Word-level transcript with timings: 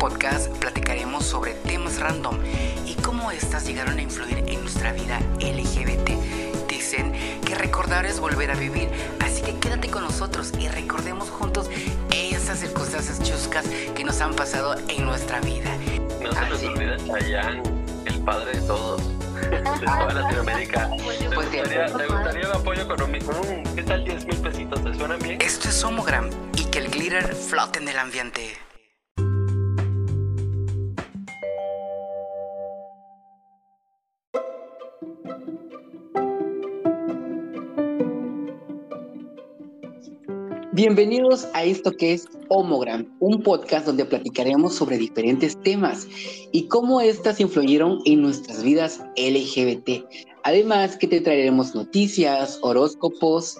podcast 0.00 0.48
platicaremos 0.56 1.26
sobre 1.26 1.52
temas 1.52 2.00
random 2.00 2.38
y 2.86 2.94
cómo 3.02 3.30
estas 3.30 3.66
llegaron 3.66 3.98
a 3.98 4.02
influir 4.02 4.42
en 4.46 4.62
nuestra 4.62 4.94
vida 4.94 5.20
LGBT. 5.40 6.66
Dicen 6.66 7.12
que 7.44 7.54
recordar 7.54 8.06
es 8.06 8.18
volver 8.18 8.50
a 8.50 8.54
vivir, 8.54 8.88
así 9.22 9.42
que 9.42 9.58
quédate 9.58 9.90
con 9.90 10.02
nosotros 10.02 10.52
y 10.58 10.68
recordemos 10.68 11.28
juntos 11.28 11.68
esas 12.10 12.60
circunstancias 12.60 13.22
chuscas 13.22 13.66
que 13.94 14.02
nos 14.02 14.22
han 14.22 14.34
pasado 14.34 14.74
en 14.88 15.04
nuestra 15.04 15.38
vida. 15.40 15.70
No 16.22 16.32
se 16.32 16.48
nos 16.48 16.62
olvide 16.62 16.96
Chayanne, 17.06 17.62
el 18.06 18.20
padre 18.20 18.58
de 18.58 18.66
todos, 18.66 19.02
de 19.50 19.58
toda 19.84 20.14
Latinoamérica. 20.14 20.90
¿Te 20.96 21.02
Pues 21.34 21.50
gustaría, 21.50 21.86
te 21.86 22.06
gustaría 22.06 22.48
un 22.48 22.56
apoyo 22.56 22.82
económico? 22.82 23.32
¿Qué 23.74 23.82
tal 23.82 24.02
10 24.02 24.24
mil 24.24 24.36
pesitos? 24.38 24.82
¿Te 24.82 24.94
suenan 24.94 25.18
bien? 25.18 25.42
Esto 25.42 25.68
es 25.68 25.84
Homogram 25.84 26.30
y 26.56 26.64
que 26.64 26.78
el 26.78 26.90
glitter 26.90 27.34
flote 27.34 27.80
en 27.80 27.88
el 27.88 27.98
ambiente. 27.98 28.69
Bienvenidos 40.82 41.46
a 41.52 41.62
esto 41.62 41.92
que 41.92 42.14
es 42.14 42.26
Homogram, 42.48 43.06
un 43.20 43.42
podcast 43.42 43.84
donde 43.84 44.06
platicaremos 44.06 44.76
sobre 44.76 44.96
diferentes 44.96 45.54
temas 45.60 46.08
y 46.52 46.68
cómo 46.68 47.02
éstas 47.02 47.38
influyeron 47.38 47.98
en 48.06 48.22
nuestras 48.22 48.62
vidas 48.62 49.04
LGBT. 49.14 50.06
Además 50.42 50.96
que 50.96 51.06
te 51.06 51.20
traeremos 51.20 51.74
noticias, 51.74 52.58
horóscopos 52.62 53.58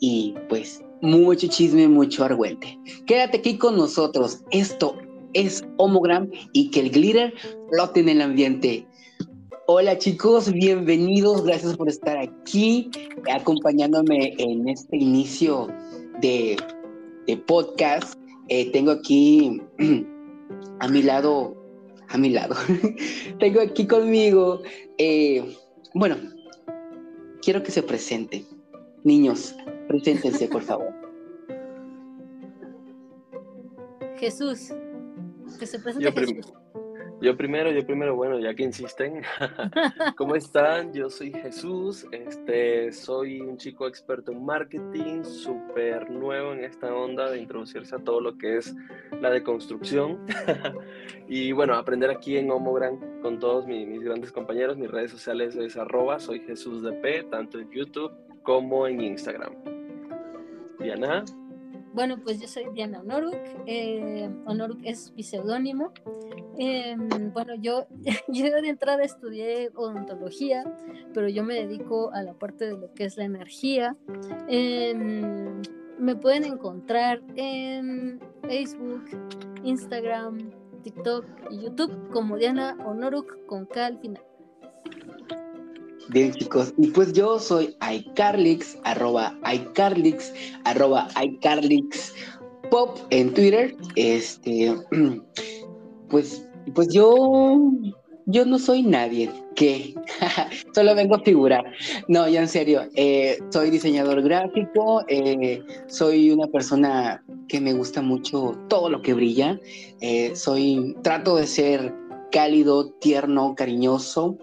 y 0.00 0.34
pues 0.48 0.82
mucho 1.02 1.46
chisme, 1.46 1.86
mucho 1.86 2.24
argüente. 2.24 2.76
Quédate 3.06 3.38
aquí 3.38 3.58
con 3.58 3.76
nosotros. 3.76 4.40
Esto 4.50 4.96
es 5.34 5.62
Homogram 5.76 6.28
y 6.52 6.72
que 6.72 6.80
el 6.80 6.90
glitter 6.90 7.32
flote 7.70 8.00
en 8.00 8.08
el 8.08 8.20
ambiente. 8.20 8.84
Hola 9.68 9.98
chicos, 9.98 10.50
bienvenidos, 10.50 11.44
gracias 11.44 11.76
por 11.76 11.88
estar 11.88 12.18
aquí 12.18 12.90
acompañándome 13.32 14.34
en 14.38 14.68
este 14.68 14.96
inicio 14.96 15.68
de, 16.20 16.56
de 17.26 17.36
podcast. 17.36 18.18
Eh, 18.48 18.70
tengo 18.72 18.92
aquí 18.92 19.60
a 20.80 20.88
mi 20.88 21.02
lado, 21.02 21.56
a 22.08 22.18
mi 22.18 22.30
lado, 22.30 22.54
tengo 23.40 23.60
aquí 23.60 23.86
conmigo, 23.86 24.62
eh, 24.98 25.56
bueno, 25.94 26.16
quiero 27.42 27.62
que 27.62 27.70
se 27.70 27.82
presenten. 27.82 28.44
Niños, 29.04 29.54
preséntense, 29.88 30.48
por 30.48 30.62
favor. 30.62 30.92
Jesús. 34.18 34.72
Que 35.58 35.66
se 35.66 35.78
presente 35.78 36.04
Yo, 36.04 36.12
Jesús. 36.12 36.52
Yo 37.20 37.36
primero, 37.36 37.70
yo 37.70 37.84
primero, 37.86 38.14
bueno, 38.14 38.38
ya 38.38 38.54
que 38.54 38.62
insisten. 38.62 39.22
¿Cómo 40.16 40.36
están? 40.36 40.92
Yo 40.92 41.08
soy 41.08 41.32
Jesús, 41.32 42.06
este, 42.12 42.92
soy 42.92 43.40
un 43.40 43.56
chico 43.56 43.86
experto 43.88 44.32
en 44.32 44.44
marketing, 44.44 45.24
súper 45.24 46.10
nuevo 46.10 46.52
en 46.52 46.64
esta 46.64 46.94
onda 46.94 47.30
de 47.30 47.38
introducirse 47.40 47.96
a 47.96 47.98
todo 47.98 48.20
lo 48.20 48.36
que 48.36 48.58
es 48.58 48.74
la 49.20 49.30
deconstrucción. 49.30 50.26
y 51.28 51.52
bueno, 51.52 51.74
aprender 51.74 52.10
aquí 52.10 52.36
en 52.36 52.50
Homogram 52.50 52.98
con 53.22 53.38
todos 53.38 53.66
mi- 53.66 53.86
mis 53.86 54.02
grandes 54.02 54.30
compañeros. 54.30 54.76
Mis 54.76 54.90
redes 54.90 55.10
sociales 55.10 55.56
es 55.56 55.76
arroba, 55.76 56.18
soy 56.18 56.40
Jesús 56.40 56.82
de 56.82 56.92
P, 56.92 57.22
tanto 57.30 57.58
en 57.58 57.70
YouTube 57.70 58.12
como 58.42 58.86
en 58.86 59.00
Instagram. 59.00 59.54
Diana, 60.78 61.24
Bueno, 61.96 62.18
pues 62.22 62.38
yo 62.38 62.46
soy 62.46 62.66
Diana 62.74 63.00
Honoruk. 63.00 63.34
eh, 63.64 64.28
Honoruk 64.44 64.80
es 64.84 65.14
mi 65.16 65.22
seudónimo. 65.22 65.94
Eh, 66.58 66.94
bueno, 67.32 67.54
yo, 67.54 67.86
yo 68.28 68.44
de 68.44 68.68
entrada 68.68 69.02
estudié 69.02 69.70
odontología, 69.74 70.62
pero 71.14 71.26
yo 71.30 71.42
me 71.42 71.54
dedico 71.54 72.12
a 72.12 72.22
la 72.22 72.34
parte 72.34 72.66
de 72.66 72.76
lo 72.76 72.92
que 72.92 73.04
es 73.06 73.16
la 73.16 73.24
energía. 73.24 73.96
Eh, 74.46 74.94
me 75.98 76.16
pueden 76.16 76.44
encontrar 76.44 77.22
en 77.34 78.20
Facebook, 78.42 79.04
Instagram, 79.64 80.50
TikTok 80.82 81.24
y 81.50 81.62
YouTube 81.62 82.10
como 82.12 82.36
Diana 82.36 82.76
Honoruk 82.84 83.46
con 83.46 83.64
K 83.64 83.86
al 83.86 83.98
final. 84.00 84.22
Bien 86.08 86.32
chicos, 86.32 86.72
y 86.78 86.88
pues 86.88 87.12
yo 87.12 87.38
soy 87.38 87.76
iCarlix, 87.92 88.78
arroba 88.84 89.36
iCarlix, 89.52 90.32
arroba 90.64 91.08
iCarlix 91.20 92.14
Pop 92.70 92.98
en 93.10 93.32
Twitter. 93.34 93.76
Este, 93.96 94.74
pues, 96.08 96.46
pues 96.74 96.88
yo, 96.92 97.60
yo 98.26 98.44
no 98.44 98.58
soy 98.58 98.82
nadie, 98.82 99.30
que 99.56 99.94
solo 100.74 100.94
vengo 100.94 101.16
a 101.16 101.20
figurar. 101.20 101.64
No, 102.08 102.28
ya 102.28 102.40
en 102.40 102.48
serio, 102.48 102.82
eh, 102.94 103.38
soy 103.50 103.70
diseñador 103.70 104.22
gráfico, 104.22 105.04
eh, 105.08 105.62
soy 105.88 106.30
una 106.30 106.46
persona 106.46 107.24
que 107.48 107.60
me 107.60 107.72
gusta 107.72 108.02
mucho 108.02 108.56
todo 108.68 108.90
lo 108.90 109.02
que 109.02 109.14
brilla. 109.14 109.58
eh, 110.00 110.34
soy, 110.34 110.96
trato 111.02 111.36
de 111.36 111.46
ser 111.46 111.94
cálido, 112.30 112.90
tierno, 113.00 113.54
cariñoso. 113.54 114.36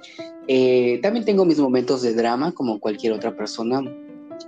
Eh, 0.47 0.99
también 1.01 1.25
tengo 1.25 1.45
mis 1.45 1.59
momentos 1.59 2.01
de 2.01 2.13
drama 2.13 2.51
como 2.51 2.79
cualquier 2.79 3.13
otra 3.13 3.35
persona. 3.35 3.81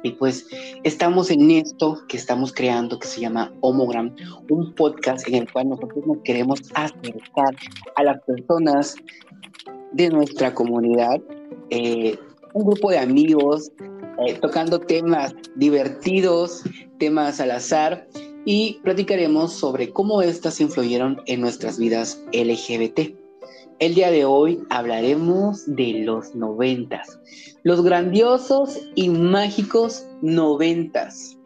Y 0.03 0.11
pues 0.11 0.47
estamos 0.83 1.31
en 1.31 1.49
esto 1.51 2.01
que 2.07 2.17
estamos 2.17 2.51
creando 2.51 2.99
que 2.99 3.07
se 3.07 3.21
llama 3.21 3.53
Homogram, 3.61 4.15
un 4.49 4.73
podcast 4.73 5.27
en 5.27 5.35
el 5.35 5.51
cual 5.51 5.69
nosotros 5.69 6.05
nos 6.05 6.17
queremos 6.23 6.61
acercar 6.73 7.55
a 7.95 8.03
las 8.03 8.21
personas 8.23 8.95
de 9.93 10.09
nuestra 10.09 10.53
comunidad, 10.53 11.21
eh, 11.69 12.17
un 12.53 12.65
grupo 12.65 12.91
de 12.91 12.99
amigos, 12.99 13.71
eh, 14.25 14.37
tocando 14.41 14.79
temas 14.79 15.33
divertidos, 15.55 16.63
temas 16.99 17.39
al 17.39 17.51
azar 17.51 18.07
y 18.45 18.79
platicaremos 18.83 19.53
sobre 19.53 19.91
cómo 19.91 20.21
estas 20.21 20.61
influyeron 20.61 21.21
en 21.25 21.41
nuestras 21.41 21.79
vidas 21.79 22.23
LGBT. 22.31 23.24
El 23.79 23.93
día 23.93 24.09
de 24.09 24.23
hoy 24.23 24.63
hablaremos 24.69 25.65
de 25.75 26.03
los 26.05 26.33
noventas, 26.33 27.19
los 27.63 27.83
grandiosos 27.83 28.79
y 28.95 29.09
mágicos 29.09 30.07
noventas. 30.21 31.37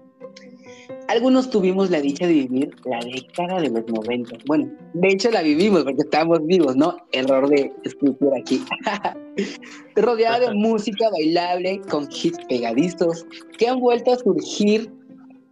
Algunos 1.07 1.49
tuvimos 1.49 1.89
la 1.89 2.01
dicha 2.01 2.27
de 2.27 2.33
vivir 2.33 2.75
la 2.85 2.99
década 2.99 3.59
de 3.59 3.71
los 3.71 3.87
noventas. 3.87 4.37
Bueno, 4.45 4.71
de 4.93 5.07
hecho 5.07 5.31
la 5.31 5.41
vivimos 5.41 5.83
porque 5.83 6.03
estábamos 6.03 6.45
vivos, 6.45 6.75
¿no? 6.75 6.97
Error 7.13 7.49
de 7.49 7.73
escritura 7.83 8.37
aquí. 8.39 8.63
Rodeada 9.95 10.39
de 10.39 10.53
música 10.53 11.09
bailable 11.09 11.81
con 11.89 12.07
hits 12.11 12.37
pegadizos 12.47 13.25
que 13.57 13.67
han 13.67 13.79
vuelto 13.79 14.13
a 14.13 14.19
surgir 14.19 14.91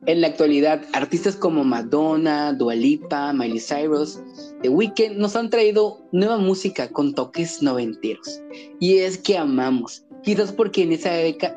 en 0.08 0.22
la 0.22 0.28
actualidad. 0.28 0.82
Artistas 0.94 1.36
como 1.36 1.64
Madonna, 1.64 2.54
Dua 2.54 2.74
Lipa, 2.74 3.32
Miley 3.34 3.60
Cyrus, 3.60 4.20
The 4.64 4.70
Weeknd 4.70 5.18
nos 5.18 5.36
han 5.36 5.50
traído 5.50 6.00
nueva 6.12 6.38
música 6.38 6.90
con 6.90 7.14
toques 7.14 7.62
noventeros. 7.62 8.42
Y 8.80 8.98
es 8.98 9.18
que 9.20 9.38
amamos. 9.38 10.04
Quizás 10.24 10.52
porque 10.52 10.84
en 10.84 10.94
esa 10.94 11.12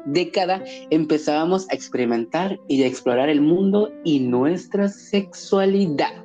década 0.04 0.62
empezábamos 0.90 1.68
a 1.70 1.74
experimentar 1.74 2.60
y 2.68 2.82
a 2.82 2.86
explorar 2.86 3.28
el 3.28 3.40
mundo 3.40 3.90
y 4.04 4.20
nuestra 4.20 4.88
sexualidad. 4.88 6.24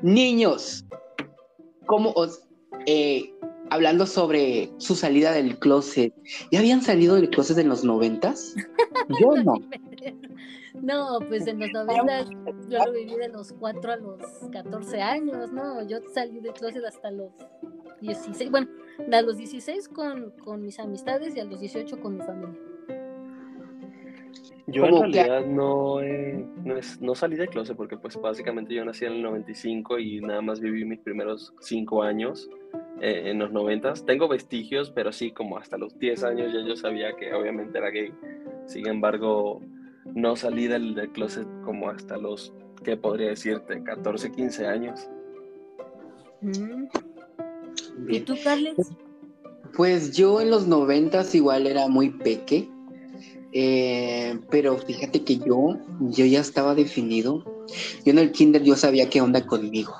Niños, 0.00 0.84
¿cómo 1.86 2.12
os... 2.12 2.40
eh, 2.86 3.34
hablando 3.70 4.06
sobre 4.06 4.70
su 4.78 4.94
salida 4.94 5.32
del 5.32 5.58
closet, 5.58 6.14
¿ya 6.50 6.60
habían 6.60 6.80
salido 6.80 7.16
del 7.16 7.28
closet 7.28 7.58
en 7.58 7.68
los 7.68 7.84
noventas? 7.84 8.54
Yo 9.20 9.42
no. 9.42 9.54
No, 10.74 11.18
pues 11.28 11.46
en 11.46 11.60
los 11.60 11.70
90 11.72 12.24
yo 12.68 12.84
lo 12.84 12.92
viví 12.92 13.14
de 13.16 13.28
los 13.28 13.52
4 13.52 13.92
a 13.92 13.96
los 13.96 14.20
14 14.52 15.00
años, 15.02 15.52
¿no? 15.52 15.86
Yo 15.86 15.98
salí 16.12 16.40
de 16.40 16.52
closet 16.52 16.84
hasta 16.84 17.10
los 17.10 17.30
16, 18.00 18.50
bueno, 18.50 18.68
a 19.12 19.22
los 19.22 19.36
16 19.36 19.88
con, 19.88 20.30
con 20.44 20.62
mis 20.62 20.78
amistades 20.78 21.34
y 21.36 21.40
a 21.40 21.44
los 21.44 21.60
18 21.60 22.00
con 22.00 22.16
mi 22.18 22.22
familia. 22.24 22.54
Yo 24.70 24.84
en 24.84 24.90
que- 25.12 25.22
realidad 25.24 25.46
no, 25.46 26.02
eh, 26.02 26.46
no, 26.62 26.76
es- 26.76 27.00
no 27.00 27.14
salí 27.14 27.36
de 27.36 27.48
closet 27.48 27.74
porque 27.76 27.96
pues 27.96 28.20
básicamente 28.20 28.74
yo 28.74 28.84
nací 28.84 29.06
en 29.06 29.14
el 29.14 29.22
95 29.22 29.98
y 29.98 30.20
nada 30.20 30.42
más 30.42 30.60
viví 30.60 30.84
mis 30.84 30.98
primeros 31.00 31.54
5 31.60 32.02
años 32.02 32.50
eh, 33.00 33.30
en 33.30 33.38
los 33.38 33.50
90. 33.50 33.94
Tengo 34.04 34.28
vestigios, 34.28 34.90
pero 34.90 35.10
sí, 35.10 35.30
como 35.30 35.56
hasta 35.56 35.78
los 35.78 35.98
10 35.98 36.22
años 36.22 36.52
ya 36.52 36.60
yo 36.68 36.76
sabía 36.76 37.16
que 37.16 37.32
obviamente 37.32 37.78
era 37.78 37.88
gay. 37.90 38.12
Sin 38.66 38.86
embargo, 38.86 39.62
no 40.14 40.36
salí 40.36 40.66
del, 40.66 40.94
del 40.94 41.10
closet 41.12 41.46
como 41.64 41.90
hasta 41.90 42.16
los, 42.16 42.52
¿qué 42.84 42.96
podría 42.96 43.30
decirte? 43.30 43.82
14, 43.82 44.32
15 44.32 44.66
años. 44.66 45.08
Mm. 46.40 46.86
¿Y 48.08 48.20
tú, 48.20 48.36
Carles? 48.42 48.76
Pues 49.76 50.16
yo 50.16 50.40
en 50.40 50.50
los 50.50 50.66
noventas 50.66 51.34
igual 51.34 51.66
era 51.66 51.88
muy 51.88 52.10
peque, 52.10 52.68
eh, 53.52 54.38
pero 54.50 54.76
fíjate 54.78 55.24
que 55.24 55.38
yo, 55.38 55.78
yo 56.00 56.24
ya 56.24 56.40
estaba 56.40 56.74
definido. 56.74 57.44
Yo 58.04 58.12
en 58.12 58.18
el 58.18 58.32
kinder 58.32 58.62
yo 58.62 58.76
sabía 58.76 59.10
qué 59.10 59.20
onda 59.20 59.44
conmigo. 59.46 59.94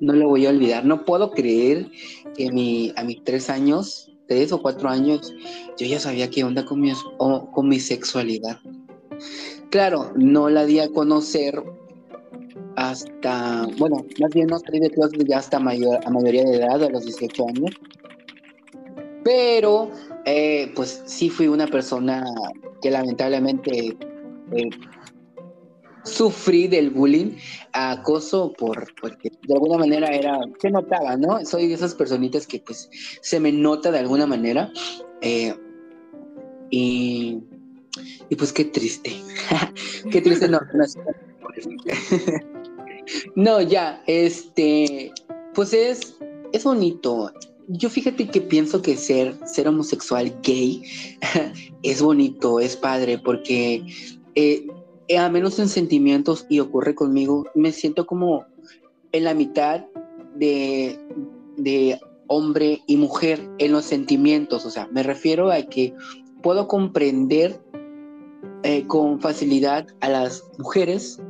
no 0.00 0.12
lo 0.12 0.28
voy 0.28 0.46
a 0.46 0.50
olvidar. 0.50 0.84
No 0.84 1.04
puedo 1.04 1.30
creer 1.30 1.90
que 2.36 2.50
mi, 2.52 2.92
a 2.96 3.04
mis 3.04 3.22
tres 3.24 3.50
años, 3.50 4.10
tres 4.28 4.52
o 4.52 4.60
cuatro 4.60 4.88
años, 4.88 5.32
yo 5.78 5.86
ya 5.86 6.00
sabía 6.00 6.30
qué 6.30 6.44
onda 6.44 6.64
con 6.64 6.80
mi, 6.80 6.92
con 7.18 7.68
mi 7.68 7.80
sexualidad. 7.80 8.60
Claro, 9.70 10.12
no 10.16 10.48
la 10.48 10.64
di 10.64 10.80
a 10.80 10.88
conocer 10.88 11.62
hasta, 12.76 13.66
bueno, 13.78 14.04
más 14.20 14.30
bien 14.30 14.48
no 14.48 14.58
salí 14.58 14.80
de 14.80 14.92
ya 15.26 15.38
hasta 15.38 15.58
mayor, 15.58 15.98
a 16.04 16.10
mayoría 16.10 16.44
de 16.44 16.56
edad, 16.56 16.82
a 16.82 16.90
los 16.90 17.04
18 17.04 17.48
años. 17.48 17.70
Pero, 19.24 19.90
eh, 20.24 20.72
pues 20.76 21.02
sí 21.06 21.30
fui 21.30 21.48
una 21.48 21.66
persona 21.66 22.24
que 22.80 22.90
lamentablemente 22.90 23.96
eh, 24.52 24.70
sufrí 26.04 26.68
del 26.68 26.90
bullying, 26.90 27.32
acoso, 27.72 28.52
por, 28.52 28.86
porque 29.00 29.30
de 29.46 29.54
alguna 29.54 29.78
manera 29.78 30.08
era, 30.08 30.38
se 30.60 30.70
notaba, 30.70 31.16
¿no? 31.16 31.44
Soy 31.44 31.66
de 31.66 31.74
esas 31.74 31.94
personitas 31.94 32.46
que 32.46 32.60
pues 32.60 32.88
se 33.20 33.40
me 33.40 33.52
nota 33.52 33.90
de 33.90 33.98
alguna 33.98 34.26
manera. 34.26 34.70
Eh, 35.20 35.54
y, 36.70 37.42
y 38.28 38.36
pues 38.36 38.52
qué 38.52 38.64
triste. 38.64 39.12
qué 40.10 40.20
triste 40.20 40.48
no. 40.48 40.60
No, 43.36 43.60
ya, 43.60 44.02
este, 44.06 45.12
pues 45.54 45.72
es, 45.72 46.16
es 46.52 46.64
bonito. 46.64 47.32
Yo 47.68 47.88
fíjate 47.88 48.28
que 48.28 48.40
pienso 48.40 48.82
que 48.82 48.96
ser, 48.96 49.36
ser 49.46 49.68
homosexual 49.68 50.32
gay 50.42 50.82
es 51.82 52.02
bonito, 52.02 52.60
es 52.60 52.76
padre, 52.76 53.18
porque 53.18 53.84
eh, 54.34 54.66
a 55.16 55.28
menos 55.28 55.58
en 55.58 55.68
sentimientos, 55.68 56.46
y 56.48 56.60
ocurre 56.60 56.94
conmigo, 56.94 57.46
me 57.54 57.72
siento 57.72 58.06
como 58.06 58.44
en 59.12 59.24
la 59.24 59.34
mitad 59.34 59.84
de, 60.34 60.98
de 61.56 62.00
hombre 62.26 62.82
y 62.86 62.96
mujer 62.96 63.48
en 63.58 63.72
los 63.72 63.84
sentimientos. 63.84 64.66
O 64.66 64.70
sea, 64.70 64.88
me 64.88 65.02
refiero 65.02 65.50
a 65.50 65.62
que 65.62 65.94
puedo 66.42 66.68
comprender 66.68 67.60
eh, 68.66 68.84
con 68.88 69.20
facilidad 69.20 69.86
a 70.00 70.08
las 70.08 70.42
mujeres 70.58 71.20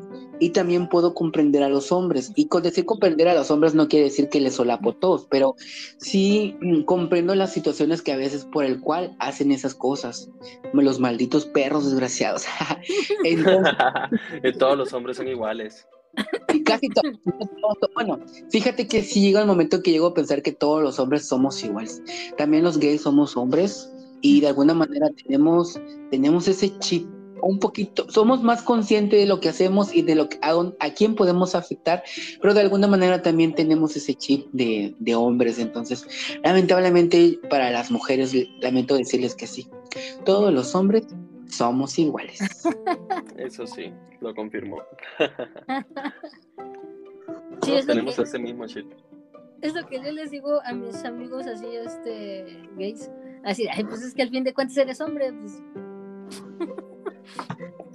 y 0.41 0.50
también 0.50 0.88
puedo 0.88 1.12
comprender 1.12 1.62
a 1.62 1.69
los 1.69 1.93
hombres. 1.93 2.33
Y 2.35 2.49
con 2.49 2.62
decir 2.62 2.87
comprender 2.87 3.29
a 3.29 3.35
los 3.35 3.50
hombres 3.50 3.75
no 3.75 3.88
quiere 3.88 4.06
decir 4.06 4.31
que 4.31 4.41
les 4.41 4.55
solapo 4.55 4.94
todos, 4.94 5.27
pero 5.31 5.55
sí 5.99 6.56
mm, 6.62 6.85
comprendo 6.85 7.35
las 7.35 7.53
situaciones 7.53 8.00
que 8.00 8.12
a 8.12 8.17
veces 8.17 8.47
por 8.47 8.65
el 8.65 8.81
cual 8.81 9.15
hacen 9.19 9.53
esas 9.53 9.75
cosas. 9.75 10.31
Los 10.73 10.99
malditos 10.99 11.44
perros 11.44 11.85
desgraciados. 11.85 12.44
todos 14.59 14.79
los 14.79 14.94
hombres 14.94 15.19
son 15.19 15.29
iguales. 15.29 15.87
casi 16.65 16.88
todos. 16.88 17.19
Bueno, 17.94 18.19
fíjate 18.49 18.88
que 18.88 19.03
sí 19.03 19.21
llega 19.21 19.43
el 19.43 19.47
momento 19.47 19.83
que 19.83 19.91
llego 19.91 20.06
a 20.06 20.15
pensar 20.15 20.41
que 20.41 20.53
todos 20.53 20.83
los 20.83 20.99
hombres 20.99 21.29
somos 21.29 21.62
iguales. 21.62 22.03
También 22.38 22.65
los 22.65 22.79
gays 22.79 23.03
somos 23.03 23.37
hombres 23.37 23.93
y 24.23 24.41
de 24.41 24.49
alguna 24.49 24.73
manera 24.73 25.11
tenemos, 25.23 25.79
tenemos 26.11 26.49
ese 26.49 26.79
chip 26.79 27.06
un 27.43 27.59
poquito, 27.59 28.11
somos 28.11 28.43
más 28.43 28.62
conscientes 28.62 29.19
de 29.19 29.27
lo 29.27 29.41
que 29.41 29.49
hacemos 29.49 29.94
y 29.94 30.03
de 30.03 30.15
lo 30.15 30.29
que 30.29 30.38
a, 30.43 30.53
a 30.81 30.91
quién 30.91 31.15
podemos 31.15 31.55
afectar, 31.55 32.03
pero 32.41 32.55
de 32.55 32.61
alguna 32.61 32.87
manera 32.87 33.23
también 33.23 33.55
tenemos 33.55 33.97
ese 33.97 34.15
chip 34.15 34.49
de, 34.53 34.94
de 34.99 35.15
hombres. 35.15 35.59
Entonces, 35.59 36.06
lamentablemente 36.43 37.38
para 37.49 37.71
las 37.71 37.91
mujeres, 37.91 38.35
lamento 38.61 38.97
decirles 38.97 39.35
que 39.35 39.47
sí, 39.47 39.69
todos 40.25 40.53
los 40.53 40.75
hombres 40.75 41.06
somos 41.49 41.99
iguales. 41.99 42.41
Eso 43.37 43.67
sí, 43.67 43.93
lo 44.21 44.35
confirmo. 44.35 44.83
tenemos 47.87 48.19
ese 48.19 48.38
mismo 48.38 48.67
chip. 48.67 48.87
Es 49.62 49.75
lo 49.75 49.87
que 49.87 49.97
yo 49.97 50.12
les 50.12 50.31
digo 50.31 50.61
a 50.65 50.73
mis 50.73 51.05
amigos 51.05 51.47
así, 51.47 51.67
este, 51.67 52.62
gays. 52.77 53.11
Así, 53.44 53.67
pues 53.88 54.03
es 54.03 54.15
que 54.15 54.23
al 54.23 54.31
fin 54.31 54.44
de 54.44 54.53
cuentas 54.53 54.77
eres 54.77 55.00
hombre, 55.00 55.33
pues 55.33 55.62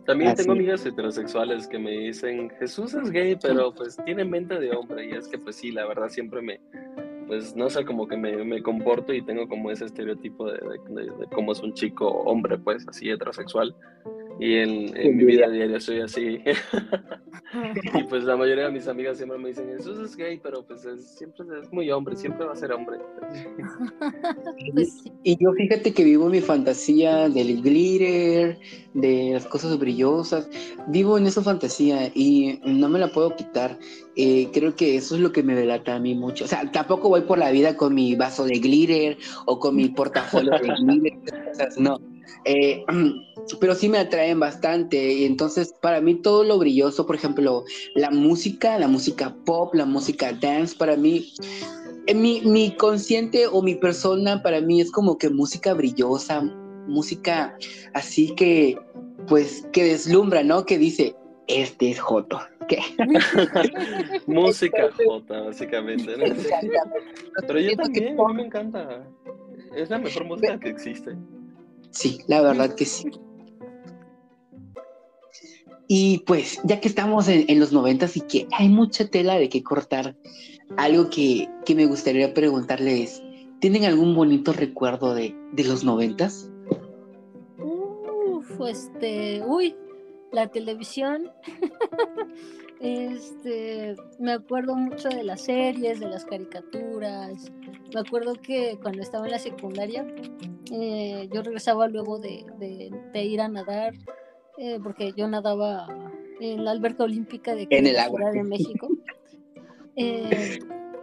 también 0.05 0.35
tengo 0.35 0.53
amigas 0.53 0.85
heterosexuales 0.85 1.67
que 1.67 1.79
me 1.79 1.91
dicen, 1.91 2.49
Jesús 2.59 2.93
es 2.93 3.11
gay, 3.11 3.37
pero 3.41 3.73
pues 3.73 3.97
tiene 4.05 4.25
mente 4.25 4.59
de 4.59 4.71
hombre. 4.71 5.05
Y 5.05 5.11
es 5.11 5.27
que 5.27 5.37
pues 5.37 5.55
sí, 5.55 5.71
la 5.71 5.85
verdad 5.85 6.09
siempre 6.09 6.41
me, 6.41 6.59
pues 7.27 7.55
no 7.55 7.69
sé, 7.69 7.85
como 7.85 8.07
que 8.07 8.17
me, 8.17 8.43
me 8.43 8.61
comporto 8.61 9.13
y 9.13 9.21
tengo 9.21 9.47
como 9.47 9.71
ese 9.71 9.85
estereotipo 9.85 10.51
de, 10.51 10.59
de, 10.89 11.27
cómo 11.33 11.51
es 11.51 11.61
un 11.61 11.73
chico 11.73 12.07
hombre, 12.07 12.57
pues 12.57 12.87
así 12.87 13.09
heterosexual. 13.09 13.75
Y 14.39 14.55
en, 14.55 14.97
en 14.97 15.17
mi 15.17 15.25
vida 15.25 15.49
diaria 15.49 15.79
soy 15.79 16.01
así. 16.01 16.39
y 17.93 18.03
pues 18.03 18.23
la 18.23 18.35
mayoría 18.35 18.65
de 18.65 18.71
mis 18.71 18.87
amigas 18.87 19.17
siempre 19.17 19.37
me 19.37 19.49
dicen, 19.49 19.67
Jesús 19.77 19.99
es 19.99 20.15
gay, 20.15 20.39
pero 20.41 20.65
pues 20.65 20.81
siempre 21.17 21.45
es 21.61 21.71
muy 21.71 21.91
hombre, 21.91 22.15
siempre 22.15 22.45
va 22.45 22.53
a 22.53 22.55
ser 22.55 22.71
hombre. 22.71 22.97
Pues 24.73 25.03
y 25.23 25.37
yo 25.37 25.51
fíjate 25.53 25.93
que 25.93 26.03
vivo 26.03 26.29
mi 26.29 26.39
fantasía 26.39 27.29
del 27.29 27.61
glitter, 27.61 28.57
de 28.93 29.31
las 29.33 29.45
cosas 29.47 29.77
brillosas. 29.77 30.49
Vivo 30.87 31.17
en 31.17 31.27
esa 31.27 31.41
fantasía 31.41 32.11
y 32.13 32.59
no 32.65 32.89
me 32.89 32.99
la 32.99 33.11
puedo 33.11 33.35
quitar. 33.35 33.77
Eh, 34.15 34.49
creo 34.53 34.75
que 34.75 34.95
eso 34.95 35.15
es 35.15 35.21
lo 35.21 35.31
que 35.31 35.43
me 35.43 35.55
delata 35.55 35.95
a 35.95 35.99
mí 35.99 36.15
mucho. 36.15 36.45
O 36.45 36.47
sea, 36.47 36.69
tampoco 36.71 37.09
voy 37.09 37.21
por 37.21 37.37
la 37.37 37.51
vida 37.51 37.75
con 37.75 37.93
mi 37.93 38.15
vaso 38.15 38.45
de 38.45 38.59
glitter 38.59 39.17
o 39.45 39.59
con 39.59 39.75
mi 39.75 39.89
portafolio 39.89 40.51
de 40.51 40.73
glitter. 40.79 41.69
no. 41.77 42.10
Eh, 42.45 42.83
pero 43.59 43.75
sí 43.75 43.89
me 43.89 43.99
atraen 43.99 44.39
bastante. 44.39 45.13
Y 45.13 45.25
entonces, 45.25 45.73
para 45.81 46.01
mí, 46.01 46.15
todo 46.15 46.43
lo 46.43 46.57
brilloso, 46.57 47.05
por 47.05 47.15
ejemplo, 47.15 47.63
la 47.95 48.11
música, 48.11 48.77
la 48.79 48.87
música 48.87 49.35
pop, 49.45 49.73
la 49.73 49.85
música 49.85 50.33
dance, 50.33 50.75
para 50.75 50.95
mí, 50.95 51.33
eh, 52.07 52.15
mi, 52.15 52.41
mi 52.41 52.75
consciente 52.75 53.47
o 53.47 53.61
mi 53.61 53.75
persona, 53.75 54.41
para 54.41 54.61
mí 54.61 54.81
es 54.81 54.91
como 54.91 55.17
que 55.17 55.29
música 55.29 55.73
brillosa, 55.73 56.41
música 56.87 57.55
así 57.93 58.33
que, 58.35 58.77
pues, 59.27 59.67
que 59.71 59.83
deslumbra, 59.83 60.43
¿no? 60.43 60.65
Que 60.65 60.77
dice, 60.77 61.15
este 61.47 61.91
es 61.91 61.99
Joto. 61.99 62.39
¿Qué? 62.67 62.79
música 64.27 64.89
Jota, 65.05 65.41
básicamente. 65.41 66.15
¿no? 66.17 66.35
Pero 67.47 67.59
yo 67.59 67.75
también, 67.75 68.19
a 68.19 68.27
mí 68.27 68.33
me 68.35 68.45
encanta. 68.45 69.03
Es 69.75 69.89
la 69.89 69.99
mejor 69.99 70.25
música 70.25 70.59
que 70.59 70.69
existe. 70.69 71.15
Sí, 71.91 72.19
la 72.27 72.41
verdad 72.41 72.73
que 72.75 72.85
sí. 72.85 73.11
Y 75.87 76.19
pues, 76.19 76.59
ya 76.63 76.79
que 76.79 76.87
estamos 76.87 77.27
en, 77.27 77.59
los 77.59 77.73
noventas 77.73 78.15
y 78.15 78.21
que 78.21 78.47
hay 78.53 78.69
mucha 78.69 79.07
tela 79.09 79.37
de 79.37 79.49
que 79.49 79.61
cortar, 79.61 80.15
algo 80.77 81.09
que, 81.09 81.49
me 81.75 81.85
gustaría 81.85 82.33
preguntarles, 82.33 83.21
¿tienen 83.59 83.83
algún 83.83 84.15
bonito 84.15 84.53
recuerdo 84.53 85.13
de, 85.13 85.35
de 85.51 85.63
los 85.65 85.83
noventas? 85.83 86.49
Uf, 87.59 88.61
este, 88.69 89.43
uy, 89.45 89.75
la 90.31 90.47
televisión. 90.47 91.29
este, 92.81 93.95
me 94.17 94.33
acuerdo 94.33 94.75
mucho 94.75 95.09
de 95.09 95.23
las 95.23 95.41
series, 95.41 95.99
de 95.99 96.07
las 96.07 96.25
caricaturas. 96.25 97.51
Me 97.93 97.99
acuerdo 97.99 98.33
que 98.33 98.79
cuando 98.81 99.03
estaba 99.03 99.25
en 99.25 99.31
la 99.31 99.39
secundaria, 99.39 100.05
eh, 100.71 101.29
yo 101.31 101.43
regresaba 101.43 101.87
luego 101.87 102.17
de, 102.17 102.43
ir 103.13 103.41
a 103.41 103.47
nadar, 103.49 103.93
eh, 104.57 104.79
porque 104.81 105.13
yo 105.15 105.27
nadaba 105.27 105.87
en 106.39 106.65
la 106.65 106.71
alberca 106.71 107.03
olímpica 107.03 107.53
de, 107.53 107.67
en 107.69 107.85
el 107.85 107.95
de 107.95 108.43
México. 108.43 108.89
Eh, 109.97 110.57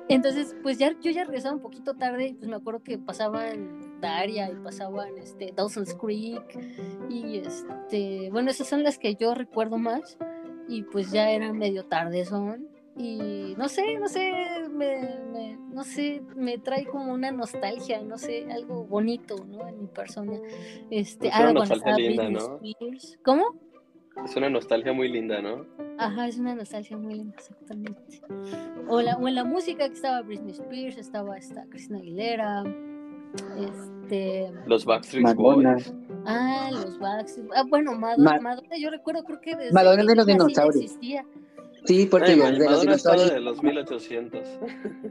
entonces, 0.09 0.57
pues 0.63 0.79
ya 0.79 0.99
yo 1.03 1.11
ya 1.11 1.25
regresaba 1.25 1.55
un 1.55 1.61
poquito 1.61 1.95
tarde 1.95 2.29
y 2.29 2.33
pues 2.33 2.49
me 2.49 2.57
acuerdo 2.57 2.83
que 2.83 2.97
pasaban 2.97 4.01
Daria 4.01 4.51
y 4.51 4.55
pasaban 4.65 5.19
este, 5.19 5.53
Dawson's 5.55 5.95
Creek 5.95 6.59
y 7.11 7.37
este, 7.37 8.31
bueno, 8.33 8.51
esas 8.51 8.67
son 8.67 8.83
las 8.83 8.99
que 8.99 9.15
yo 9.15 9.35
recuerdo 9.35 9.77
más 9.77 10.17
y 10.69 10.83
pues 10.83 11.11
ya 11.11 11.31
era 11.31 11.53
medio 11.53 11.85
tarde 11.87 12.25
son 12.25 12.69
y 12.99 13.55
no 13.57 13.69
sé, 13.69 13.97
no 13.97 14.09
sé, 14.09 14.33
me, 14.73 15.57
no 15.71 15.85
sé, 15.85 16.21
me 16.35 16.59
trae 16.59 16.85
como 16.85 17.13
una 17.13 17.31
nostalgia, 17.31 18.03
no 18.03 18.19
sé, 18.19 18.47
algo 18.51 18.85
bonito, 18.85 19.37
¿no? 19.47 19.69
En 19.69 19.83
mi 19.83 19.87
persona. 19.87 20.37
Este, 20.91 21.29
es 21.29 21.35
una 21.39 21.53
nostalgia 21.53 21.97
linda, 21.97 22.29
¿no? 22.29 22.61
¿Cómo? 23.25 23.45
Es 24.25 24.35
una 24.35 24.51
nostalgia 24.51 24.93
muy 24.93 25.09
linda, 25.13 25.41
¿no? 25.41 25.65
Ajá, 25.97 26.27
es 26.27 26.39
una 26.39 26.57
nostalgia 26.57 26.97
muy 26.97 27.15
linda, 27.15 27.37
exactamente. 27.39 28.03
O, 28.89 29.01
la, 29.01 29.17
o 29.17 29.29
en 29.29 29.37
la 29.37 29.45
música 29.45 29.87
que 29.87 29.95
estaba 29.95 30.23
Britney 30.23 30.53
Spears, 30.53 30.97
estaba 30.97 31.39
esta 31.39 31.67
Cristina 31.67 31.99
Aguilera, 31.99 32.65
este... 33.57 34.53
Los 34.67 34.85
Backstreet 34.85 35.37
Boys. 35.37 35.95
Ah, 36.31 36.69
los 36.71 36.99
Backstreet 36.99 37.49
Ah, 37.57 37.65
bueno, 37.67 37.95
Madonna, 37.95 38.39
Madonna, 38.39 38.77
yo 38.79 38.91
recuerdo 38.91 39.25
creo 39.25 39.41
que 39.41 39.57
desde 39.57 39.73
Madonna 39.73 40.05
de 40.05 40.15
los 40.15 40.27
dinosaurios. 40.27 40.85
Existía. 40.85 41.25
Sí, 41.87 42.05
porque 42.05 42.37
de 42.37 42.37
los 42.37 42.83
dinosaurios. 42.83 43.31
de 43.31 43.41
los 43.41 43.63
1800. 43.63 44.47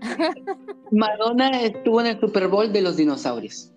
Madonna 0.92 1.62
estuvo 1.62 2.02
en 2.02 2.08
el 2.08 2.20
Super 2.20 2.48
Bowl 2.48 2.72
de 2.72 2.84
los 2.84 2.98
dinosaurios. 2.98 3.74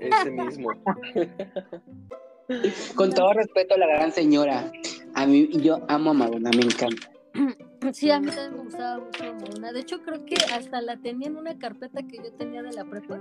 Ese 0.00 0.30
mismo. 0.30 0.70
Con 2.94 3.12
todo 3.12 3.34
respeto 3.34 3.74
a 3.74 3.78
la 3.78 3.86
gran 3.86 4.12
señora, 4.12 4.72
a 5.14 5.26
mí 5.26 5.48
yo 5.60 5.84
amo 5.88 6.12
a 6.12 6.14
Madonna, 6.14 6.50
me 6.56 6.62
encanta. 6.62 7.10
Sí, 7.92 8.12
a 8.12 8.20
mí 8.20 8.28
también 8.28 8.52
me 8.52 8.62
gustaba 8.62 9.04
mucho 9.04 9.24
Madonna. 9.24 9.72
De 9.72 9.80
hecho, 9.80 10.00
creo 10.02 10.24
que 10.24 10.36
hasta 10.54 10.80
la 10.80 10.98
tenía 10.98 11.26
en 11.26 11.36
una 11.36 11.58
carpeta 11.58 12.00
que 12.04 12.18
yo 12.18 12.32
tenía 12.34 12.62
de 12.62 12.70
la 12.70 12.84
prepa. 12.84 13.18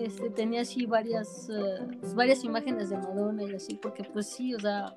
Este, 0.00 0.30
tenía 0.30 0.62
así 0.62 0.86
varias, 0.86 1.50
eh, 1.50 1.86
varias 2.14 2.42
imágenes 2.42 2.88
de 2.88 2.96
Madonna 2.96 3.42
y 3.42 3.54
así, 3.54 3.78
porque 3.80 4.02
pues 4.02 4.28
sí, 4.28 4.54
o 4.54 4.58
sea, 4.58 4.96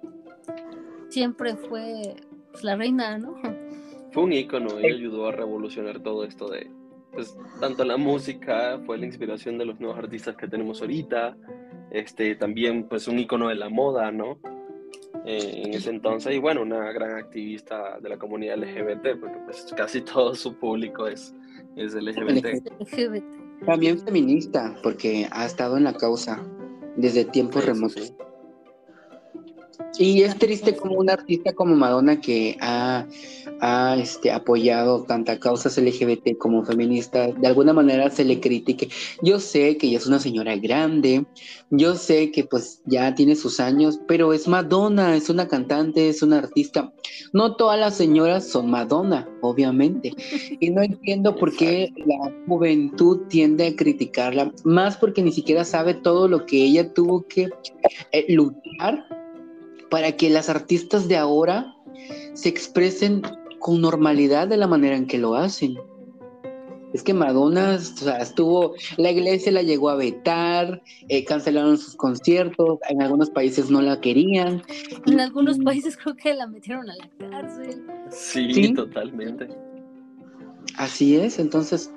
siempre 1.10 1.58
fue 1.58 2.16
pues, 2.52 2.64
la 2.64 2.78
reina, 2.78 3.18
¿no? 3.18 3.36
Fue 4.12 4.24
un 4.24 4.32
ícono 4.32 4.80
y 4.80 4.86
ayudó 4.86 5.28
a 5.28 5.32
revolucionar 5.34 6.00
todo 6.00 6.24
esto 6.24 6.48
de, 6.48 6.72
pues, 7.12 7.36
tanto 7.60 7.84
la 7.84 7.98
música, 7.98 8.80
fue 8.86 8.98
la 8.98 9.06
inspiración 9.06 9.58
de 9.58 9.66
los 9.66 9.80
nuevos 9.80 9.98
artistas 9.98 10.38
que 10.38 10.48
tenemos 10.48 10.82
ahorita, 10.82 11.36
este, 11.92 12.36
también 12.36 12.88
pues 12.88 13.08
un 13.08 13.20
ícono 13.20 13.50
de 13.50 13.56
la 13.56 13.70
moda, 13.70 14.10
¿no? 14.12 14.40
Eh, 15.26 15.64
en 15.66 15.74
ese 15.74 15.90
entonces, 15.90 16.34
y 16.34 16.40
bueno, 16.40 16.62
una 16.62 16.92
gran 16.94 17.18
activista 17.18 18.00
de 18.00 18.08
la 18.08 18.18
comunidad 18.18 18.58
LGBT, 18.58 19.20
porque 19.20 19.38
pues 19.46 19.74
casi 19.76 20.02
todo 20.02 20.34
su 20.34 20.56
público 20.56 21.08
es, 21.08 21.36
es 21.76 21.94
LGBT. 21.94 22.72
También 23.66 24.00
feminista, 24.00 24.76
porque 24.84 25.28
ha 25.32 25.46
estado 25.46 25.78
en 25.78 25.86
la 25.86 25.94
causa 25.94 26.44
desde 26.98 27.26
tiempos 27.26 27.66
remotos. 27.66 28.14
Y 30.00 30.24
es 30.24 30.36
triste 30.38 30.76
como 30.76 30.96
un 30.96 31.10
artista 31.10 31.54
como 31.54 31.76
Madonna 31.76 32.20
que 32.20 32.58
ha, 32.62 33.06
este, 33.98 34.32
apoyado 34.32 35.04
tantas 35.04 35.38
causas 35.40 35.78
LGBT 35.78 36.38
como 36.38 36.66
feministas, 36.66 37.40
de 37.40 37.48
alguna 37.48 37.74
manera 37.74 38.10
se 38.10 38.26
le 38.26 38.40
critique. 38.40 38.90
Yo 39.22 39.40
sé 39.40 39.78
que 39.78 39.88
ella 39.88 40.00
es 40.00 40.08
una 40.08 40.20
señora 40.20 40.56
grande, 40.58 41.26
yo 41.70 41.96
sé 41.96 42.32
que 42.32 42.44
pues 42.44 42.82
ya 42.86 43.14
tiene 43.14 43.36
sus 43.36 43.60
años, 43.60 44.00
pero 44.08 44.34
es 44.34 44.48
Madonna, 44.48 45.16
es 45.16 45.30
una 45.30 45.48
cantante, 45.48 46.10
es 46.10 46.24
una 46.24 46.40
artista. 46.40 46.92
No 47.32 47.56
todas 47.56 47.80
las 47.80 47.96
señoras 47.96 48.48
son 48.48 48.72
Madonna, 48.72 49.30
obviamente. 49.42 50.12
Y 50.60 50.72
no 50.72 50.82
entiendo 50.82 51.36
por 51.36 51.56
qué 51.56 51.94
la 52.06 52.34
juventud 52.48 53.22
tiende 53.30 53.68
a 53.68 53.76
criticarla, 53.76 54.52
más 54.64 54.98
porque 54.98 55.22
ni 55.22 55.32
siquiera 55.32 55.64
sabe 55.64 55.94
todo 55.94 56.28
lo 56.28 56.46
que 56.46 56.64
ella 56.64 56.92
tuvo 56.94 57.28
que 57.28 57.50
eh, 58.12 58.26
luchar 58.30 59.23
para 59.94 60.14
que 60.14 60.28
las 60.32 60.50
artistas 60.50 61.08
de 61.08 61.18
ahora 61.18 61.76
se 62.34 62.50
expresen 62.50 63.22
con 63.60 63.80
normalidad 63.80 64.48
de 64.48 64.58
la 64.58 64.66
manera 64.66 64.96
en 64.96 65.06
que 65.06 65.20
lo 65.20 65.36
hacen. 65.36 65.78
Es 66.96 67.04
que 67.04 67.14
Madonna 67.14 67.76
estuvo, 67.76 68.74
la 68.98 69.12
iglesia 69.12 69.52
la 69.52 69.62
llegó 69.62 69.90
a 69.90 69.96
vetar, 69.96 70.82
eh, 71.10 71.24
cancelaron 71.26 71.78
sus 71.78 71.96
conciertos, 71.96 72.80
en 72.90 73.04
algunos 73.04 73.30
países 73.30 73.70
no 73.70 73.84
la 73.84 74.02
querían. 74.02 74.64
En 75.06 75.20
algunos 75.20 75.60
países 75.60 75.96
creo 75.96 76.16
que 76.16 76.34
la 76.34 76.48
metieron 76.48 76.90
a 76.90 76.96
la 76.96 77.30
cárcel. 77.30 77.86
Sí, 78.10 78.74
totalmente. 78.74 79.48
Así 80.76 81.18
es, 81.18 81.38
entonces 81.38 81.94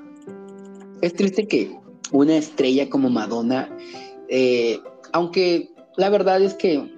es 1.00 1.14
triste 1.14 1.48
que 1.48 1.74
una 2.12 2.36
estrella 2.36 2.90
como 2.90 3.08
Madonna, 3.08 3.74
eh, 4.28 4.80
aunque 5.14 5.70
la 5.96 6.10
verdad 6.10 6.42
es 6.42 6.52
que 6.52 6.94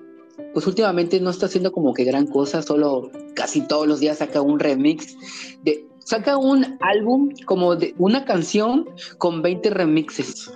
pues 0.54 0.66
últimamente 0.66 1.20
no 1.20 1.30
está 1.30 1.46
haciendo 1.46 1.72
como 1.72 1.94
que 1.94 2.04
gran 2.04 2.26
cosa, 2.26 2.62
solo 2.62 3.10
casi 3.34 3.66
todos 3.66 3.86
los 3.86 4.00
días 4.00 4.18
saca 4.18 4.40
un 4.40 4.58
remix 4.58 5.16
de 5.62 5.86
saca 5.98 6.36
un 6.38 6.78
álbum 6.80 7.30
como 7.44 7.76
de 7.76 7.94
una 7.98 8.24
canción 8.24 8.86
con 9.18 9.42
20 9.42 9.70
remixes 9.70 10.50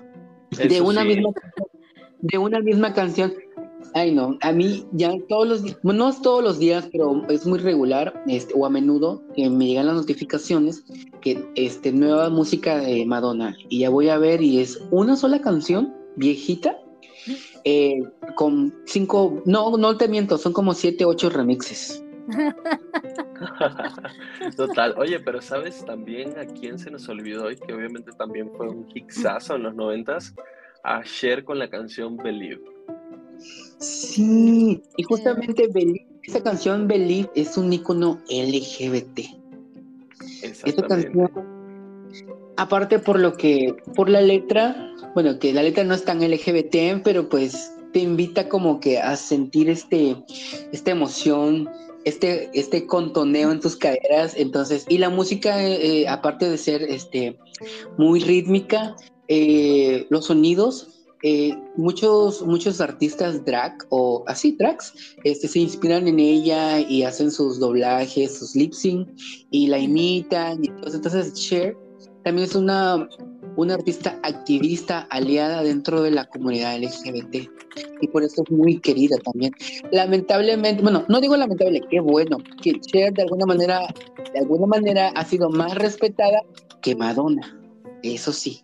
de 0.51 0.81
una 0.81 1.05
misma 1.05 1.31
de 2.21 2.39
una 2.39 2.61
misma 2.61 2.95
canción. 2.95 3.33
Ay 3.95 4.15
no, 4.15 4.39
a 4.41 4.53
mí 4.53 4.87
ya 4.93 5.13
todos 5.29 5.47
los 5.47 5.63
días, 5.65 5.79
no 5.83 6.09
es 6.09 6.23
todos 6.23 6.43
los 6.43 6.59
días, 6.59 6.89
pero 6.91 7.29
es 7.29 7.45
muy 7.45 7.59
regular 7.59 8.23
este, 8.27 8.55
o 8.57 8.65
a 8.65 8.71
menudo 8.71 9.23
que 9.35 9.51
me 9.51 9.67
llegan 9.67 9.87
las 9.87 9.97
notificaciones 9.97 10.85
que 11.21 11.45
este 11.57 11.93
nueva 11.93 12.31
música 12.31 12.79
de 12.79 13.05
Madonna 13.05 13.55
y 13.69 13.81
ya 13.81 13.91
voy 13.91 14.09
a 14.09 14.17
ver 14.17 14.41
y 14.41 14.61
es 14.61 14.81
una 14.91 15.17
sola 15.17 15.43
canción 15.43 15.93
viejita 16.17 16.82
eh, 17.65 18.03
con 18.35 18.75
cinco, 18.87 19.43
no, 19.45 19.77
no 19.77 19.97
te 19.97 20.09
miento, 20.09 20.39
son 20.39 20.53
como 20.53 20.75
siete, 20.75 21.05
ocho 21.05 21.31
remixes. 21.31 22.03
Total, 24.57 24.95
oye, 24.97 25.21
pero 25.21 25.41
sabes 25.41 25.85
también 25.85 26.39
a 26.39 26.47
quién 26.47 26.79
se 26.79 26.91
nos 26.91 27.09
olvidó 27.09 27.51
y 27.51 27.57
que 27.57 27.73
obviamente 27.73 28.13
también 28.13 28.51
fue 28.57 28.69
un 28.69 28.87
hitazo 28.95 29.57
en 29.57 29.65
los 29.65 29.75
noventas, 29.75 30.35
a 30.85 31.03
Cher 31.03 31.45
con 31.45 31.59
la 31.59 31.69
canción 31.69 32.17
Believe. 32.17 32.63
Sí, 33.79 34.83
y 34.97 35.03
justamente 35.03 35.69
Believe, 35.73 36.07
esa 36.23 36.43
canción 36.43 36.87
Believe 36.87 37.31
es 37.35 37.57
un 37.57 37.73
icono 37.73 38.21
LGBT. 38.29 39.21
Esta 40.43 40.87
canción, 40.87 41.31
aparte 42.57 42.99
por 42.99 43.19
lo 43.19 43.35
que, 43.35 43.75
por 43.97 44.09
la 44.09 44.21
letra, 44.21 44.92
bueno, 45.15 45.39
que 45.39 45.53
la 45.53 45.63
letra 45.63 45.85
no 45.85 45.95
es 45.95 46.05
tan 46.05 46.21
LGBT, 46.21 47.03
pero 47.05 47.29
pues 47.29 47.73
te 47.93 48.01
invita 48.01 48.49
como 48.49 48.81
que 48.81 48.99
a 48.99 49.17
sentir 49.17 49.69
este, 49.69 50.17
esta 50.73 50.91
emoción, 50.91 51.69
este, 52.05 52.51
este 52.55 52.87
contoneo 52.87 53.53
en 53.53 53.61
tus 53.61 53.77
caderas. 53.77 54.35
Entonces, 54.37 54.87
y 54.89 54.99
la 54.99 55.11
música, 55.11 55.63
eh, 55.63 56.09
aparte 56.09 56.49
de 56.49 56.59
ser 56.59 56.83
este, 56.83 57.39
muy 57.99 58.21
rítmica, 58.21 58.97
eh, 59.29 60.07
los 60.11 60.27
sonidos, 60.27 60.89
eh, 61.25 61.57
muchos, 61.77 62.45
muchos 62.45 62.81
artistas 62.81 63.45
drag 63.45 63.75
o 63.91 64.25
así 64.27 64.57
drags 64.59 64.93
este, 65.23 65.47
se 65.47 65.61
inspiran 65.61 66.09
en 66.09 66.19
ella 66.19 66.81
y 66.81 67.05
hacen 67.05 67.31
sus 67.31 67.61
doblajes, 67.61 68.39
sus 68.39 68.57
lip 68.57 68.73
sync 68.73 69.09
y 69.51 69.69
la 69.69 69.79
imitan. 69.79 70.65
Y 70.65 70.69
entonces, 70.69 70.95
entonces 70.95 71.35
Cher 71.35 71.77
también 72.25 72.49
es 72.49 72.57
una, 72.57 73.09
una 73.57 73.75
artista 73.75 74.19
activista 74.23 75.07
aliada 75.11 75.63
dentro 75.63 76.03
de 76.03 76.11
la 76.11 76.25
comunidad 76.27 76.79
LGBT 76.79 77.49
y 78.01 78.09
por 78.09 78.23
eso 78.23 78.43
es 78.43 78.51
muy 78.51 78.79
querida 78.79 79.17
también. 79.19 79.53
Lamentablemente, 79.91 80.83
bueno, 80.83 81.05
no 81.09 81.21
digo 81.21 81.37
lamentable, 81.37 81.81
qué 81.91 82.01
bueno, 82.01 82.39
que 82.63 82.73
Cher 82.81 83.13
de 83.13 83.23
alguna 83.23 83.47
manera, 83.47 83.81
de 84.33 84.39
alguna 84.39 84.67
manera 84.67 85.09
ha 85.09 85.25
sido 85.25 85.51
más 85.51 85.75
respetada 85.75 86.43
que 86.81 86.95
Madonna, 86.95 87.59
eso 88.03 88.33
sí. 88.33 88.63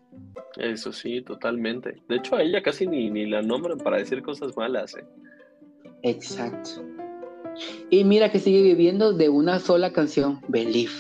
Eso 0.57 0.93
sí, 0.93 1.23
totalmente. 1.23 2.03
De 2.09 2.17
hecho, 2.17 2.35
a 2.35 2.43
ella 2.43 2.63
casi 2.63 2.87
ni, 2.87 3.11
ni 3.11 3.27
la 3.27 3.43
nombran 3.43 3.79
para 3.79 3.99
decir 3.99 4.23
cosas 4.23 4.57
malas. 4.57 4.97
¿eh? 4.97 5.05
Exacto. 6.03 6.85
Y 7.91 8.05
mira 8.05 8.31
que 8.31 8.39
sigue 8.39 8.63
viviendo 8.63 9.13
de 9.13 9.29
una 9.29 9.61
sola 9.61 9.93
canción, 9.93 10.41
Believe. 10.49 10.93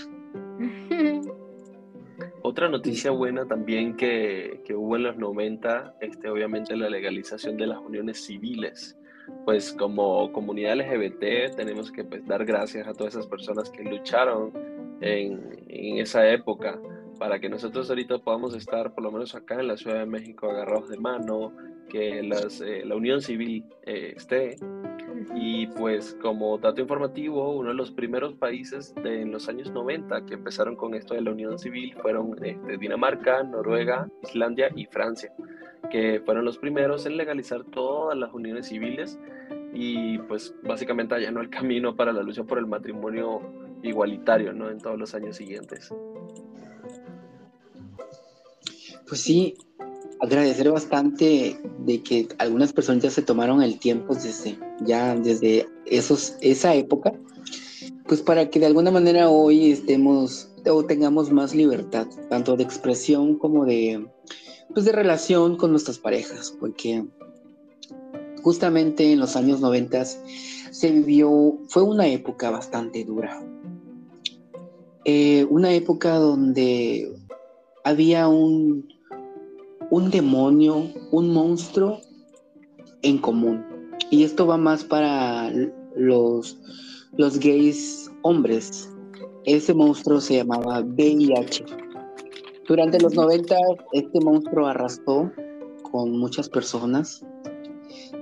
Otra 2.59 2.71
noticia 2.71 3.12
buena 3.12 3.47
también 3.47 3.97
que, 3.97 4.62
que, 4.67 4.75
hubo 4.75 4.97
en 4.97 5.05
los 5.05 5.17
90, 5.17 5.95
este, 6.00 6.29
obviamente 6.29 6.77
la 6.77 6.91
legalización 6.91 7.57
de 7.57 7.69
las 7.69 7.79
uniones 7.79 8.25
civiles. 8.25 8.99
Pues 9.45 9.73
como 9.73 10.33
comunidad 10.33 10.75
LGBT 10.75 11.55
tenemos 11.55 11.93
que 11.93 12.03
pues, 12.03 12.27
dar 12.27 12.45
gracias 12.45 12.88
a 12.88 12.95
todas 12.95 13.15
esas 13.15 13.29
personas 13.29 13.71
que 13.71 13.85
lucharon 13.85 14.53
en, 15.00 15.57
en, 15.69 15.99
esa 15.99 16.29
época 16.29 16.81
para 17.18 17.38
que 17.40 17.48
nosotros 17.48 17.88
ahorita 17.90 18.18
podamos 18.18 18.54
estar, 18.54 18.94
por 18.94 19.04
lo 19.04 19.12
menos 19.12 19.34
acá 19.34 19.60
en 19.60 19.68
la 19.68 19.76
Ciudad 19.76 19.98
de 19.98 20.06
México, 20.06 20.50
agarrados 20.50 20.88
de 20.88 20.98
mano, 20.98 21.52
que 21.88 22.22
las, 22.22 22.60
eh, 22.60 22.82
la 22.84 22.96
unión 22.96 23.20
civil 23.20 23.64
eh, 23.84 24.14
esté 24.16 24.56
y 25.34 25.66
pues 25.68 26.16
como 26.20 26.58
dato 26.58 26.80
informativo, 26.80 27.56
uno 27.56 27.70
de 27.70 27.75
los 27.75 27.90
primeros 27.90 28.34
países 28.34 28.94
de, 29.02 29.22
en 29.22 29.32
los 29.32 29.48
años 29.48 29.70
90 29.70 30.26
que 30.26 30.34
empezaron 30.34 30.76
con 30.76 30.94
esto 30.94 31.14
de 31.14 31.22
la 31.22 31.32
unión 31.32 31.58
civil 31.58 31.94
fueron 32.00 32.34
este, 32.42 32.78
Dinamarca, 32.78 33.42
Noruega, 33.42 34.08
Islandia 34.22 34.70
y 34.75 34.87
Francia, 34.87 35.32
que 35.90 36.20
fueron 36.25 36.44
los 36.44 36.58
primeros 36.58 37.06
en 37.06 37.16
legalizar 37.16 37.64
todas 37.64 38.16
las 38.16 38.32
uniones 38.32 38.68
civiles 38.68 39.18
y 39.72 40.18
pues 40.18 40.54
básicamente 40.62 41.14
allanó 41.14 41.40
el 41.40 41.50
camino 41.50 41.94
para 41.94 42.12
la 42.12 42.22
lucha 42.22 42.44
por 42.44 42.58
el 42.58 42.66
matrimonio 42.66 43.40
igualitario 43.82 44.52
¿no? 44.52 44.70
en 44.70 44.78
todos 44.78 44.98
los 44.98 45.14
años 45.14 45.37
siguientes. 45.37 45.92
Pues 49.09 49.23
sí, 49.23 49.55
agradecer 50.21 50.71
bastante 50.71 51.61
de 51.81 52.03
que 52.03 52.29
algunas 52.38 52.73
personas 52.73 53.03
ya 53.03 53.11
se 53.11 53.23
tomaron 53.23 53.62
el 53.62 53.79
tiempo 53.79 54.15
desde 54.15 54.59
ya 54.85 55.15
desde 55.15 55.67
esos 55.87 56.37
esa 56.41 56.75
época 56.75 57.12
pues 58.07 58.21
para 58.21 58.50
que 58.50 58.59
de 58.59 58.67
alguna 58.67 58.91
manera 58.91 59.29
hoy 59.29 59.71
estemos 59.71 60.50
o 60.67 60.85
tengamos 60.85 61.31
más 61.31 61.55
libertad 61.55 62.09
tanto 62.29 62.57
de 62.57 62.65
expresión 62.65 63.37
como 63.38 63.65
de 63.65 64.09
pues 64.75 64.85
de 64.87 64.93
relación 64.93 65.57
con 65.57 65.71
nuestras 65.71 65.99
parejas 65.99 66.55
porque 66.59 67.05
justamente 68.43 69.12
en 69.12 69.21
los 69.21 69.37
años 69.37 69.61
noventas 69.61 70.21
se 70.71 70.91
vivió 70.91 71.59
fue 71.69 71.83
una 71.83 72.07
época 72.09 72.50
bastante 72.50 73.05
dura. 73.05 73.45
Eh, 75.05 75.47
una 75.49 75.73
época 75.73 76.15
donde 76.17 77.11
había 77.85 78.29
un 78.29 78.88
un 79.90 80.11
demonio, 80.11 80.90
un 81.11 81.33
monstruo 81.33 82.00
en 83.02 83.18
común. 83.18 83.64
Y 84.11 84.25
esto 84.25 84.47
va 84.47 84.57
más 84.57 84.85
para 84.85 85.50
los, 85.97 86.59
los 87.16 87.38
gays 87.38 88.11
hombres, 88.23 88.90
ese 89.45 89.73
monstruo 89.75 90.21
se 90.21 90.37
llamaba 90.37 90.80
VIH. 90.80 91.64
Durante 92.66 93.00
los 93.00 93.14
90 93.14 93.57
este 93.92 94.21
monstruo 94.21 94.66
arrastró 94.66 95.33
con 95.90 96.18
muchas 96.18 96.49
personas, 96.50 97.25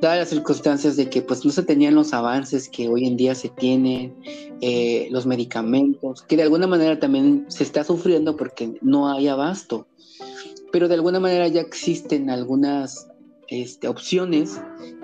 dadas 0.00 0.18
las 0.18 0.28
circunstancias 0.28 0.96
de 0.96 1.10
que 1.10 1.22
pues 1.22 1.44
no 1.44 1.50
se 1.50 1.64
tenían 1.64 1.94
los 1.96 2.12
avances 2.12 2.68
que 2.68 2.88
hoy 2.88 3.06
en 3.06 3.16
día 3.16 3.34
se 3.34 3.48
tienen, 3.48 4.14
eh, 4.60 5.08
los 5.10 5.26
medicamentos, 5.26 6.22
que 6.22 6.36
de 6.36 6.44
alguna 6.44 6.66
manera 6.66 6.98
también 7.00 7.44
se 7.48 7.64
está 7.64 7.82
sufriendo 7.82 8.36
porque 8.36 8.78
no 8.82 9.10
hay 9.10 9.26
abasto, 9.26 9.88
pero 10.76 10.88
de 10.88 10.94
alguna 10.96 11.20
manera 11.20 11.48
ya 11.48 11.62
existen 11.62 12.28
algunas 12.28 13.08
este, 13.48 13.88
opciones 13.88 14.60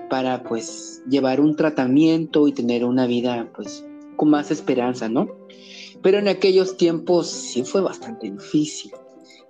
para 0.07 0.43
pues 0.43 1.01
llevar 1.09 1.41
un 1.41 1.55
tratamiento 1.55 2.47
y 2.47 2.51
tener 2.51 2.85
una 2.85 3.07
vida 3.07 3.51
pues 3.55 3.83
con 4.15 4.29
más 4.29 4.51
esperanza, 4.51 5.09
¿no? 5.09 5.27
Pero 6.03 6.19
en 6.19 6.27
aquellos 6.27 6.77
tiempos 6.77 7.27
sí 7.27 7.63
fue 7.63 7.81
bastante 7.81 8.29
difícil. 8.29 8.91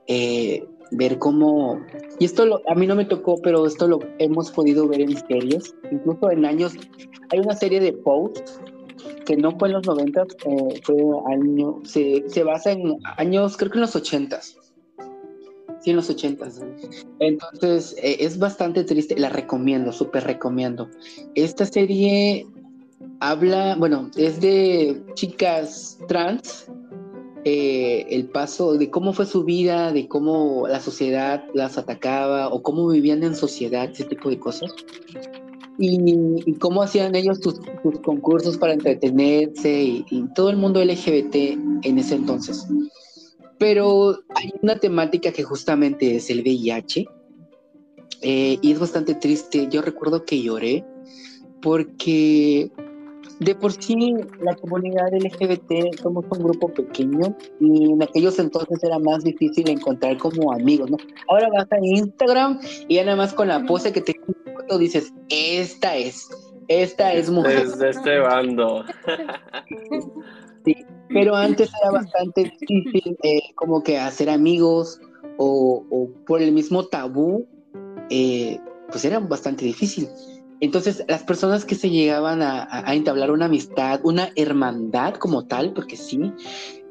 Eh, 0.07 0.65
ver 0.91 1.19
cómo, 1.19 1.81
y 2.19 2.23
esto 2.23 2.61
a 2.69 2.73
mí 2.73 2.87
no 2.87 2.95
me 2.95 3.03
tocó, 3.03 3.41
pero 3.41 3.65
esto 3.65 3.85
lo 3.89 3.99
hemos 4.17 4.49
podido 4.49 4.87
ver 4.87 5.01
en 5.01 5.17
series, 5.27 5.75
incluso 5.91 6.31
en 6.31 6.45
años, 6.45 6.71
hay 7.31 7.39
una 7.39 7.53
serie 7.53 7.81
de 7.81 7.91
posts 7.91 8.61
que 9.25 9.35
no 9.35 9.51
fue 9.59 9.67
en 9.67 9.73
los 9.73 9.85
90, 9.85 10.21
eh, 10.21 10.81
fue 10.83 10.95
año, 11.33 11.81
se, 11.83 12.23
se, 12.29 12.43
basa 12.45 12.71
en 12.71 12.95
años, 13.17 13.57
creo 13.57 13.71
que 13.71 13.77
en 13.79 13.81
los 13.81 13.95
80 13.97 14.39
Sí, 15.83 15.89
en 15.89 15.97
los 15.97 16.09
80 16.09 16.47
Entonces, 17.19 17.93
eh, 18.01 18.17
es 18.21 18.39
bastante 18.39 18.85
triste, 18.85 19.19
la 19.19 19.27
recomiendo, 19.27 19.91
súper 19.91 20.23
recomiendo. 20.23 20.89
Esta 21.35 21.65
serie 21.65 22.47
habla, 23.19 23.75
bueno, 23.77 24.09
es 24.15 24.39
de 24.39 25.03
chicas 25.15 25.99
trans 26.07 26.67
eh, 27.45 28.05
el 28.09 28.29
paso 28.29 28.77
de 28.77 28.89
cómo 28.89 29.11
fue 29.11 29.25
su 29.25 29.43
vida, 29.43 29.91
de 29.91 30.07
cómo 30.07 30.65
la 30.69 30.79
sociedad 30.79 31.43
las 31.53 31.77
atacaba 31.77 32.47
o 32.47 32.63
cómo 32.63 32.87
vivían 32.87 33.21
en 33.23 33.35
sociedad, 33.35 33.89
ese 33.91 34.05
tipo 34.05 34.29
de 34.29 34.39
cosas. 34.39 34.73
Y, 35.77 36.53
cómo 36.59 36.83
hacían 36.83 37.15
ellos 37.15 37.39
sus, 37.41 37.59
concursos 38.05 38.57
para 38.57 38.73
entretenerse 38.73 39.83
y, 39.83 40.25
todo 40.33 40.49
el 40.49 40.55
mundo 40.55 40.81
LGBT 40.81 41.35
en 41.81 41.99
ese 41.99 42.15
entonces. 42.15 42.65
Pero 43.63 44.19
hay 44.35 44.53
una 44.61 44.75
temática 44.75 45.31
que 45.31 45.41
justamente 45.41 46.17
es 46.17 46.29
el 46.29 46.41
VIH 46.41 47.07
eh, 48.21 48.57
y 48.61 48.71
es 48.73 48.77
bastante 48.77 49.15
triste. 49.15 49.69
Yo 49.71 49.81
recuerdo 49.81 50.25
que 50.25 50.41
lloré 50.41 50.83
porque 51.61 52.69
de 53.39 53.55
por 53.55 53.71
sí, 53.71 54.15
la 54.41 54.53
comunidad 54.57 55.13
LGBT 55.13 55.97
somos 56.01 56.25
un 56.29 56.43
grupo 56.43 56.73
pequeño 56.73 57.37
y 57.61 57.93
en 57.93 58.03
aquellos 58.03 58.37
entonces 58.37 58.83
era 58.83 58.99
más 58.99 59.23
difícil 59.23 59.69
encontrar 59.69 60.17
como 60.17 60.51
amigos, 60.51 60.91
¿no? 60.91 60.97
Ahora 61.29 61.47
vas 61.47 61.71
a 61.71 61.77
Instagram 61.81 62.59
y 62.89 62.95
ya 62.95 63.05
nada 63.05 63.15
más 63.15 63.33
con 63.33 63.47
la 63.47 63.63
pose 63.65 63.93
que 63.93 64.01
te 64.01 64.19
dices, 64.77 65.13
esta 65.29 65.95
es, 65.95 66.29
esta 66.67 67.13
es 67.13 67.29
mujer. 67.29 67.59
Es 67.59 67.79
de 67.79 67.91
este 67.91 68.19
bando. 68.19 68.83
Sí, 70.65 70.75
pero 71.09 71.35
antes 71.35 71.69
era 71.81 71.91
bastante 71.91 72.55
difícil 72.59 73.17
eh, 73.23 73.41
como 73.55 73.83
que 73.83 73.97
hacer 73.97 74.29
amigos 74.29 74.99
o, 75.37 76.09
por 76.25 76.41
el 76.41 76.51
mismo 76.51 76.85
tabú, 76.85 77.45
eh, 78.09 78.59
pues 78.89 79.05
era 79.05 79.19
bastante 79.19 79.65
difícil. 79.65 80.07
Entonces, 80.59 81.03
las 81.07 81.23
personas 81.23 81.65
que 81.65 81.75
se 81.75 81.89
llegaban 81.89 82.41
a, 82.41 82.93
entablar 82.93 83.31
una 83.31 83.45
amistad, 83.45 83.99
una 84.03 84.29
hermandad 84.35 85.15
como 85.15 85.45
tal, 85.45 85.73
porque 85.73 85.97
sí, 85.97 86.31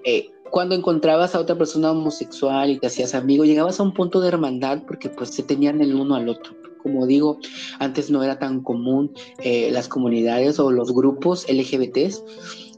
eh, 0.04 0.28
cuando 0.50 0.74
encontrabas 0.74 1.34
a 1.34 1.40
otra 1.40 1.56
persona 1.56 1.92
homosexual 1.92 2.70
y 2.70 2.78
te 2.78 2.88
hacías 2.88 3.14
amigo, 3.14 3.44
llegabas 3.44 3.80
a 3.80 3.82
un 3.82 3.94
punto 3.94 4.20
de 4.20 4.28
hermandad 4.28 4.82
porque 4.86 5.08
pues 5.08 5.30
se 5.30 5.42
tenían 5.42 5.80
el 5.80 5.94
uno 5.94 6.14
al 6.14 6.28
otro. 6.28 6.54
Como 6.82 7.06
digo, 7.06 7.38
antes 7.78 8.10
no 8.10 8.22
era 8.22 8.38
tan 8.38 8.60
común 8.60 9.14
eh, 9.38 9.70
las 9.70 9.88
comunidades 9.88 10.58
o 10.58 10.70
los 10.70 10.92
grupos 10.92 11.46
LGBTs. 11.48 12.22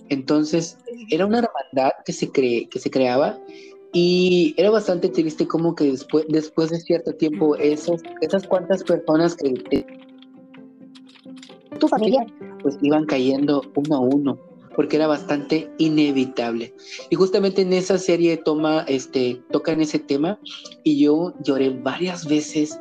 Entonces, 0.08 0.78
era 1.10 1.26
una 1.26 1.38
hermandad 1.38 1.92
que 2.04 2.12
se, 2.12 2.30
que 2.30 2.68
se 2.72 2.90
creaba 2.90 3.38
y 3.92 4.54
era 4.56 4.70
bastante 4.70 5.08
triste 5.08 5.46
como 5.46 5.74
que 5.74 5.84
después, 5.84 6.26
después 6.28 6.70
de 6.70 6.80
cierto 6.80 7.12
tiempo 7.14 7.54
esos, 7.56 8.02
esas 8.20 8.46
cuantas 8.46 8.82
personas 8.82 9.36
que 9.36 9.86
tu 11.78 11.88
familia, 11.88 12.26
pues 12.60 12.76
iban 12.82 13.06
cayendo 13.06 13.62
uno 13.76 13.96
a 13.96 14.00
uno, 14.00 14.38
porque 14.74 14.96
era 14.96 15.06
bastante 15.06 15.70
inevitable. 15.78 16.74
Y 17.10 17.16
justamente 17.16 17.62
en 17.62 17.72
esa 17.72 17.98
serie 17.98 18.36
toma, 18.36 18.84
este, 18.88 19.42
tocan 19.50 19.80
ese 19.80 20.00
tema 20.00 20.40
y 20.82 21.00
yo 21.00 21.34
lloré 21.44 21.70
varias 21.70 22.26
veces 22.26 22.78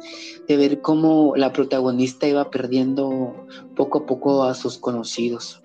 de 0.48 0.58
ver 0.58 0.82
cómo 0.82 1.36
la 1.36 1.54
protagonista 1.54 2.28
iba 2.28 2.50
perdiendo 2.50 3.46
poco 3.76 4.00
a 4.00 4.06
poco 4.06 4.44
a 4.44 4.56
sus 4.56 4.78
conocidos, 4.78 5.63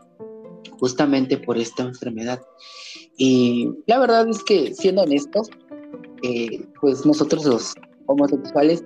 justamente 0.78 1.38
por 1.38 1.58
esta 1.58 1.82
enfermedad. 1.82 2.40
Y 3.16 3.70
la 3.86 3.98
verdad 3.98 4.28
es 4.28 4.42
que, 4.44 4.74
siendo 4.74 5.02
honestos, 5.02 5.50
eh, 6.22 6.64
pues 6.80 7.04
nosotros 7.04 7.44
los 7.44 7.74
homosexuales 8.06 8.84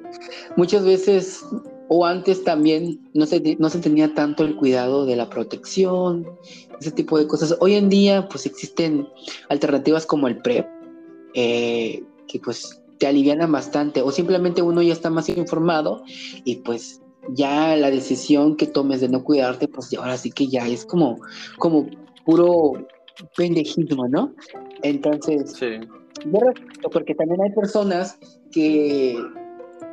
muchas 0.57 0.85
veces 0.85 1.45
o 1.89 2.07
antes 2.07 2.43
también 2.43 2.99
no 3.13 3.27
se, 3.27 3.57
no 3.59 3.69
se 3.69 3.79
tenía 3.79 4.15
tanto 4.15 4.45
el 4.45 4.57
cuidado 4.57 5.05
de 5.05 5.15
la 5.15 5.29
protección, 5.29 6.27
ese 6.81 6.91
tipo 6.91 7.19
de 7.19 7.27
cosas. 7.27 7.55
Hoy 7.61 7.75
en 7.75 7.91
día 7.91 8.27
pues 8.31 8.47
existen 8.47 9.07
alternativas 9.51 10.07
como 10.07 10.27
el 10.27 10.39
PrEP, 10.39 10.67
eh, 11.35 12.03
que 12.29 12.41
pues 12.41 12.83
te 12.99 13.07
alivianan 13.07 13.53
bastante, 13.53 14.01
o 14.01 14.11
simplemente 14.11 14.63
uno 14.63 14.81
ya 14.81 14.95
está 14.95 15.11
más 15.11 15.29
informado 15.29 16.03
y 16.45 16.57
pues 16.57 17.02
ya 17.31 17.77
la 17.77 17.91
decisión 17.91 18.57
que 18.57 18.67
tomes 18.67 19.01
de 19.01 19.09
no 19.09 19.23
cuidarte, 19.23 19.69
pues 19.69 19.93
ahora 19.95 20.17
sí 20.17 20.31
que 20.31 20.49
ya 20.49 20.67
es 20.67 20.85
como, 20.85 21.21
como 21.59 21.87
puro 22.25 22.87
pendejismo, 23.37 24.09
¿no? 24.09 24.35
Entonces, 24.83 25.53
sí. 25.53 25.81
porque 26.93 27.15
también 27.15 27.43
hay 27.43 27.51
personas 27.51 28.19
que 28.51 29.17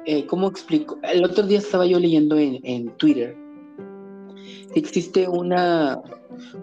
eh, 0.05 0.25
¿cómo 0.25 0.47
explico? 0.47 0.97
El 1.03 1.23
otro 1.23 1.45
día 1.45 1.59
estaba 1.59 1.85
yo 1.85 1.99
leyendo 1.99 2.37
en, 2.37 2.89
Twitter 2.97 3.35
que 4.73 4.79
existe 4.79 5.27
una, 5.27 6.01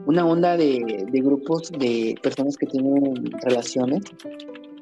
una 0.06 0.26
onda 0.26 0.56
de, 0.56 1.06
grupos 1.12 1.70
de 1.70 2.16
personas 2.22 2.56
que 2.56 2.66
tienen 2.66 3.30
relaciones 3.42 4.02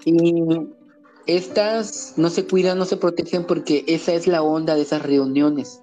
y 0.06 0.42
estas 1.26 2.14
no 2.16 2.30
se 2.30 2.46
cuidan, 2.46 2.78
no 2.78 2.84
se 2.84 2.96
protegen 2.96 3.44
porque 3.44 3.84
esa 3.86 4.12
es 4.14 4.26
la 4.26 4.42
onda 4.42 4.74
de 4.74 4.82
esas 4.82 5.02
reuniones. 5.02 5.80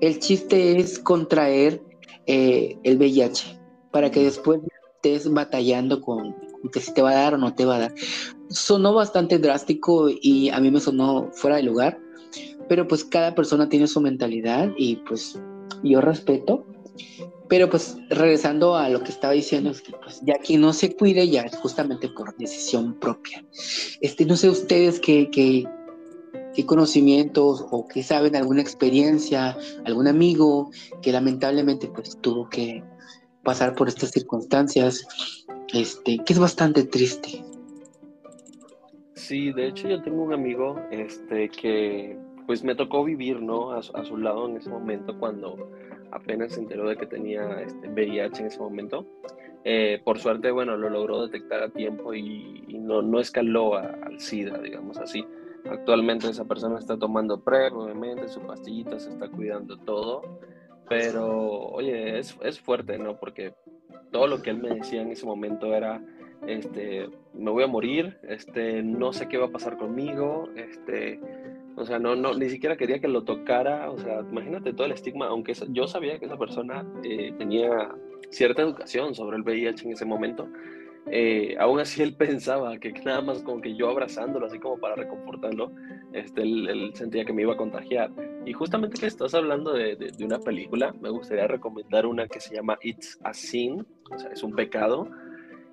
El 0.00 0.18
chiste 0.20 0.78
es 0.78 0.98
contraer 0.98 1.82
eh, 2.26 2.78
el 2.84 2.96
VIH 2.96 3.60
para 3.90 4.10
que 4.10 4.22
después 4.22 4.60
estés 4.96 5.30
batallando 5.32 6.00
con, 6.00 6.34
que 6.72 6.80
si 6.80 6.92
te 6.94 7.02
va 7.02 7.10
a 7.10 7.14
dar 7.14 7.34
o 7.34 7.38
no 7.38 7.54
te 7.54 7.64
va 7.64 7.76
a 7.76 7.80
dar. 7.80 7.94
Sonó 8.48 8.94
bastante 8.94 9.38
drástico 9.38 10.08
y 10.08 10.48
a 10.50 10.60
mí 10.60 10.70
me 10.70 10.80
sonó 10.80 11.30
fuera 11.32 11.56
de 11.56 11.64
lugar, 11.64 11.98
pero 12.68 12.88
pues 12.88 13.04
cada 13.04 13.34
persona 13.34 13.68
tiene 13.68 13.86
su 13.86 14.00
mentalidad 14.00 14.70
y 14.78 14.96
pues 14.96 15.38
yo 15.82 16.00
respeto. 16.00 16.66
Pero 17.48 17.68
pues 17.68 17.96
regresando 18.08 18.74
a 18.76 18.88
lo 18.88 19.02
que 19.02 19.10
estaba 19.10 19.34
diciendo, 19.34 19.70
es 19.70 19.82
que 19.82 19.92
pues 19.92 20.20
ya 20.24 20.34
quien 20.38 20.62
no 20.62 20.72
se 20.72 20.96
cuide 20.96 21.28
ya 21.28 21.42
es 21.42 21.56
justamente 21.56 22.08
por 22.08 22.36
decisión 22.36 22.98
propia. 22.98 23.44
Este, 24.00 24.24
no 24.24 24.36
sé 24.36 24.48
ustedes 24.48 24.98
qué, 24.98 25.28
qué, 25.30 25.64
qué 26.54 26.66
conocimientos 26.66 27.64
o 27.70 27.86
qué 27.86 28.02
saben, 28.02 28.36
alguna 28.36 28.62
experiencia, 28.62 29.56
algún 29.84 30.08
amigo 30.08 30.70
que 31.02 31.12
lamentablemente 31.12 31.88
pues 31.88 32.18
tuvo 32.20 32.48
que 32.48 32.82
pasar 33.42 33.74
por 33.74 33.88
estas 33.88 34.10
circunstancias, 34.10 35.06
este, 35.72 36.18
que 36.24 36.32
es 36.32 36.38
bastante 36.38 36.84
triste. 36.84 37.44
Sí, 39.14 39.52
de 39.52 39.68
hecho 39.68 39.88
yo 39.88 40.02
tengo 40.02 40.22
un 40.22 40.32
amigo 40.32 40.80
este, 40.90 41.48
que 41.50 42.18
pues 42.46 42.62
me 42.62 42.74
tocó 42.74 43.04
vivir, 43.04 43.40
¿no? 43.40 43.72
A, 43.72 43.82
su 43.82 44.16
lado 44.16 44.48
en 44.48 44.56
ese 44.56 44.68
momento 44.68 45.18
cuando 45.18 45.70
apenas 46.14 46.52
se 46.52 46.60
enteró 46.60 46.88
de 46.88 46.96
que 46.96 47.06
tenía 47.06 47.60
este 47.60 47.88
VIH 47.88 48.40
en 48.40 48.46
ese 48.46 48.58
momento. 48.58 49.06
Eh, 49.64 50.00
por 50.04 50.18
suerte, 50.18 50.50
bueno, 50.50 50.76
lo 50.76 50.88
logró 50.88 51.26
detectar 51.26 51.62
a 51.62 51.70
tiempo 51.70 52.14
y, 52.14 52.64
no, 52.78 53.02
no, 53.02 53.18
escaló 53.18 53.76
al 53.76 54.20
SIDA, 54.20 54.58
digamos 54.58 54.98
así. 54.98 55.24
Actualmente 55.68 56.28
esa 56.28 56.44
persona 56.44 56.78
está 56.78 56.98
tomando 56.98 57.40
PrEP, 57.40 57.72
obviamente, 57.74 58.28
su 58.28 58.40
pastillita 58.40 58.98
se 58.98 59.10
está 59.10 59.28
cuidando 59.28 59.78
todo, 59.78 60.22
pero 60.88 61.70
oye, 61.70 62.18
es, 62.18 62.36
es 62.42 62.60
fuerte, 62.60 62.98
¿no? 62.98 63.16
Porque 63.16 63.54
todo 64.10 64.26
lo 64.26 64.42
que 64.42 64.50
él 64.50 64.58
me 64.58 64.74
decía 64.74 65.00
en 65.00 65.10
ese 65.10 65.24
momento 65.24 65.74
era, 65.74 66.02
este, 66.46 67.08
me 67.32 67.50
voy 67.50 67.64
a 67.64 67.66
morir, 67.66 68.18
este, 68.28 68.82
no 68.82 69.14
sé 69.14 69.28
qué 69.28 69.38
va 69.38 69.46
a 69.46 69.50
pasar 69.52 69.78
conmigo, 69.78 70.50
este, 70.56 71.18
o 71.76 71.84
sea, 71.84 71.98
no, 71.98 72.14
no, 72.14 72.34
ni 72.34 72.48
siquiera 72.48 72.76
quería 72.76 73.00
que 73.00 73.08
lo 73.08 73.24
tocara. 73.24 73.90
O 73.90 73.98
sea, 73.98 74.20
imagínate 74.20 74.72
todo 74.72 74.86
el 74.86 74.92
estigma, 74.92 75.26
aunque 75.26 75.54
yo 75.70 75.86
sabía 75.88 76.18
que 76.18 76.26
esa 76.26 76.38
persona 76.38 76.86
eh, 77.02 77.32
tenía 77.38 77.94
cierta 78.30 78.62
educación 78.62 79.14
sobre 79.14 79.36
el 79.36 79.42
VIH 79.42 79.86
en 79.86 79.92
ese 79.92 80.04
momento. 80.04 80.48
eh, 81.10 81.54
aún 81.58 81.80
así 81.80 82.02
él 82.02 82.14
pensaba 82.18 82.78
que 82.78 82.92
nada 83.04 83.20
más 83.20 83.42
como 83.42 83.60
que 83.60 83.74
yo 83.76 83.90
abrazándolo, 83.90 84.46
así 84.46 84.58
como 84.58 84.78
para 84.78 84.94
reconfortarlo, 84.94 85.72
este, 86.12 86.42
él, 86.42 86.92
sentía 86.94 87.24
que 87.24 87.32
me 87.32 87.42
iba 87.42 87.54
a 87.54 87.56
contagiar. 87.56 88.10
Y 88.46 88.52
justamente 88.52 89.00
que 89.00 89.06
estás 89.06 89.34
hablando 89.34 89.72
de, 89.72 89.96
de, 89.96 90.24
una 90.24 90.38
película, 90.38 90.94
me 91.00 91.10
gustaría 91.10 91.46
recomendar 91.46 92.06
una 92.06 92.28
que 92.28 92.40
se 92.40 92.54
llama 92.54 92.78
It's 92.82 93.18
a 93.24 93.32
Sin, 93.34 93.86
o 94.10 94.18
sea, 94.18 94.30
es 94.30 94.42
un 94.42 94.54
pecado. 94.54 95.08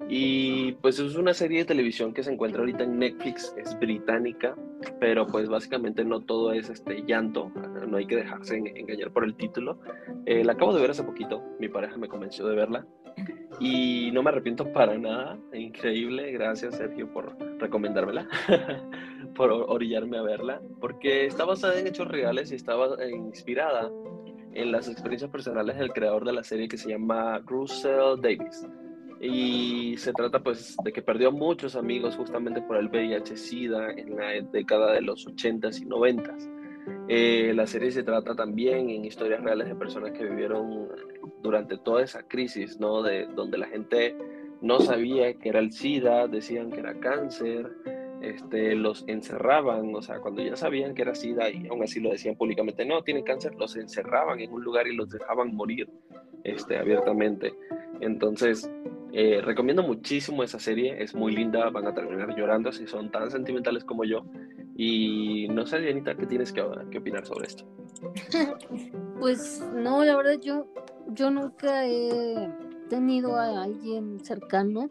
Y 0.09 0.73
pues 0.73 0.99
es 0.99 1.15
una 1.15 1.33
serie 1.33 1.59
de 1.59 1.65
televisión 1.65 2.13
que 2.13 2.23
se 2.23 2.31
encuentra 2.31 2.59
ahorita 2.59 2.83
en 2.83 2.99
Netflix, 2.99 3.53
es 3.57 3.77
británica, 3.79 4.55
pero 4.99 5.25
pues 5.27 5.47
básicamente 5.47 6.03
no 6.03 6.21
todo 6.21 6.51
es 6.53 6.69
este 6.69 7.03
llanto, 7.03 7.51
no 7.87 7.97
hay 7.97 8.05
que 8.05 8.17
dejarse 8.17 8.57
engañar 8.57 9.11
por 9.11 9.23
el 9.23 9.35
título. 9.35 9.79
Eh, 10.25 10.43
la 10.43 10.53
acabo 10.53 10.73
de 10.73 10.81
ver 10.81 10.91
hace 10.91 11.03
poquito, 11.03 11.41
mi 11.59 11.69
pareja 11.69 11.97
me 11.97 12.07
convenció 12.07 12.45
de 12.47 12.55
verla 12.55 12.85
y 13.59 14.09
no 14.11 14.23
me 14.23 14.29
arrepiento 14.29 14.71
para 14.73 14.97
nada, 14.97 15.37
increíble, 15.53 16.31
gracias 16.31 16.77
Sergio 16.77 17.11
por 17.13 17.37
recomendármela, 17.59 18.27
por 19.35 19.51
orillarme 19.51 20.17
a 20.17 20.23
verla, 20.23 20.61
porque 20.79 21.25
está 21.25 21.45
basada 21.45 21.79
en 21.79 21.87
hechos 21.87 22.07
reales 22.07 22.51
y 22.51 22.55
estaba 22.55 22.97
inspirada 23.05 23.91
en 24.53 24.71
las 24.71 24.89
experiencias 24.89 25.29
personales 25.29 25.77
del 25.77 25.93
creador 25.93 26.25
de 26.25 26.33
la 26.33 26.43
serie 26.43 26.67
que 26.67 26.77
se 26.77 26.89
llama 26.89 27.39
Russell 27.45 28.19
Davis. 28.21 28.67
Y 29.21 29.97
se 29.97 30.13
trata 30.13 30.39
pues 30.39 30.75
de 30.84 30.91
que 30.91 31.03
perdió 31.03 31.31
muchos 31.31 31.75
amigos 31.75 32.15
justamente 32.15 32.62
por 32.62 32.77
el 32.77 32.89
VIH-Sida 32.89 33.91
en 33.91 34.15
la 34.15 34.41
década 34.51 34.93
de 34.93 35.01
los 35.01 35.27
80s 35.27 35.81
y 35.81 35.86
90s. 35.86 36.49
Eh, 37.07 37.53
la 37.55 37.67
serie 37.67 37.91
se 37.91 38.01
trata 38.01 38.36
también 38.36 38.89
en 38.89 39.05
historias 39.05 39.43
reales 39.43 39.67
de 39.67 39.75
personas 39.75 40.12
que 40.13 40.25
vivieron 40.25 40.88
durante 41.43 41.77
toda 41.77 42.01
esa 42.01 42.23
crisis, 42.23 42.79
¿no? 42.79 43.03
De 43.03 43.27
donde 43.27 43.60
la 43.60 43.67
gente 43.67 44.15
no 44.62 44.79
sabía 44.79 45.34
que 45.36 45.49
era 45.49 45.60
el 45.60 45.71
SIDA, 45.71 46.27
decían 46.27 46.71
que 46.71 46.79
era 46.79 46.99
cáncer, 46.99 47.71
este, 48.21 48.75
los 48.75 49.03
encerraban, 49.07 49.93
o 49.95 50.01
sea, 50.01 50.19
cuando 50.19 50.43
ya 50.43 50.55
sabían 50.55 50.93
que 50.93 51.01
era 51.01 51.15
SIDA 51.15 51.49
y 51.49 51.67
aún 51.67 51.84
así 51.84 51.99
lo 51.99 52.12
decían 52.12 52.36
públicamente, 52.36 52.86
no, 52.86 53.03
tiene 53.03 53.23
cáncer, 53.23 53.55
los 53.55 53.75
encerraban 53.75 54.39
en 54.39 54.51
un 54.51 54.63
lugar 54.63 54.88
y 54.88 54.95
los 54.95 55.10
dejaban 55.10 55.55
morir 55.55 55.89
este, 56.43 56.77
abiertamente. 56.77 57.53
Entonces, 57.99 58.69
eh, 59.13 59.41
recomiendo 59.41 59.84
muchísimo 59.84 60.43
esa 60.43 60.60
serie, 60.60 61.02
es 61.04 61.13
muy 61.13 61.34
linda, 61.34 61.69
van 61.69 61.88
a 61.88 61.93
terminar 61.93 62.34
llorando 62.36 62.71
si 62.71 62.88
son 62.88 63.12
tan 63.12 63.30
sentimentales 63.30 63.84
como 63.84 64.06
yo. 64.06 64.26
Y 64.76 65.47
no 65.50 65.65
sé, 65.65 65.80
Dianita, 65.80 66.15
¿qué 66.15 66.26
tienes 66.26 66.52
que, 66.54 66.62
opinar 66.62 67.26
sobre 67.26 67.47
esto? 67.47 67.65
pues 69.19 69.63
no, 69.74 70.04
la 70.06 70.15
verdad 70.15 70.39
yo, 70.41 70.67
yo 71.08 71.30
nunca 71.30 71.86
he 71.86 72.50
tenido 72.89 73.36
a 73.36 73.63
alguien 73.63 74.24
cercano. 74.24 74.89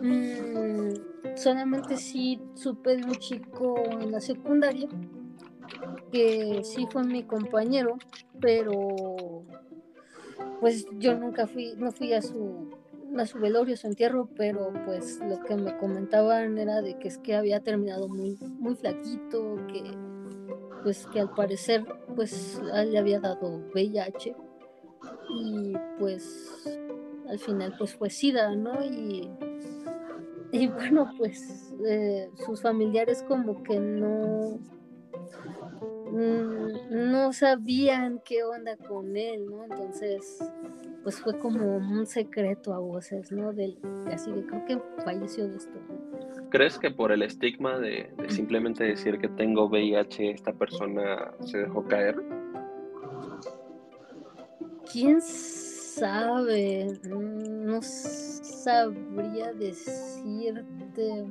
Mm, 0.00 1.36
solamente 1.36 1.96
sí 1.96 2.40
supe 2.54 2.96
de 2.96 3.04
un 3.04 3.16
chico 3.16 3.82
en 4.00 4.12
la 4.12 4.20
secundaria 4.20 4.88
que 6.12 6.60
sí 6.62 6.86
fue 6.90 7.04
mi 7.04 7.24
compañero, 7.24 7.98
pero 8.40 9.42
pues 10.60 10.86
yo 10.98 11.18
nunca 11.18 11.46
fui, 11.46 11.74
no 11.76 11.92
fui 11.92 12.12
a 12.12 12.22
su 12.22 12.67
a 13.20 13.26
su 13.26 13.38
velorio, 13.38 13.76
su 13.76 13.86
entierro, 13.86 14.28
pero 14.36 14.72
pues 14.84 15.20
lo 15.20 15.40
que 15.40 15.56
me 15.56 15.76
comentaban 15.78 16.58
era 16.58 16.82
de 16.82 16.98
que 16.98 17.08
es 17.08 17.18
que 17.18 17.34
había 17.34 17.60
terminado 17.60 18.08
muy, 18.08 18.38
muy 18.58 18.74
flaquito, 18.74 19.56
que 19.68 19.82
pues 20.82 21.06
que 21.06 21.20
al 21.20 21.30
parecer 21.34 21.84
pues 22.14 22.60
le 22.86 22.98
había 22.98 23.20
dado 23.20 23.62
VIH 23.74 24.36
y 25.30 25.72
pues 25.98 26.64
al 27.28 27.38
final 27.38 27.74
pues 27.76 27.94
fue 27.94 28.10
SIDA, 28.10 28.54
¿no? 28.54 28.82
Y, 28.84 29.30
y 30.52 30.68
bueno 30.68 31.10
pues 31.18 31.74
eh, 31.86 32.30
sus 32.46 32.62
familiares 32.62 33.22
como 33.26 33.62
que 33.62 33.78
no 33.78 34.58
no 36.12 37.32
sabían 37.32 38.20
qué 38.24 38.42
onda 38.42 38.76
con 38.76 39.16
él, 39.16 39.46
¿no? 39.46 39.64
Entonces 39.64 40.38
pues 41.02 41.20
fue 41.20 41.38
como 41.38 41.76
un 41.76 42.06
secreto 42.06 42.74
a 42.74 42.78
voces, 42.78 43.32
¿no? 43.32 43.52
Del, 43.52 43.78
así 44.12 44.30
de 44.30 44.44
creo 44.44 44.64
que 44.66 44.78
falleció 45.04 45.48
de 45.48 45.56
esto. 45.56 45.78
¿Crees 46.50 46.78
que 46.78 46.90
por 46.90 47.12
el 47.12 47.22
estigma 47.22 47.78
de, 47.78 48.12
simplemente 48.28 48.84
decir 48.84 49.18
que 49.18 49.28
tengo 49.28 49.66
VIH 49.68 50.32
esta 50.32 50.52
persona 50.52 51.32
se 51.44 51.58
dejó 51.58 51.84
caer? 51.86 52.16
¿Quién 54.90 55.20
sabe? 55.20 56.98
No 57.04 57.80
sabría 57.82 59.52
decirte. 59.52 61.24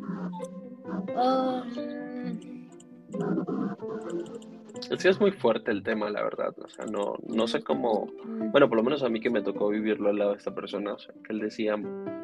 Um, 1.16 2.57
es 4.92 5.04
que 5.04 5.10
es 5.10 5.20
muy 5.20 5.32
fuerte 5.32 5.72
el 5.72 5.84
tema, 5.84 6.10
la 6.10 6.24
verdad. 6.24 6.54
O 6.64 6.70
sea, 6.70 6.86
no, 6.86 7.16
no 7.28 7.48
sé 7.48 7.64
cómo. 7.64 8.08
Bueno, 8.52 8.70
por 8.70 8.78
lo 8.78 8.84
menos 8.84 9.04
a 9.04 9.10
mí 9.10 9.20
que 9.20 9.30
me 9.30 9.42
tocó 9.42 9.70
vivirlo 9.70 10.10
al 10.10 10.18
lado 10.18 10.32
de 10.32 10.38
esta 10.38 10.54
persona, 10.54 10.94
o 10.94 11.00
sea, 11.00 11.14
que 11.24 11.34
él 11.34 11.40
decía 11.40 11.76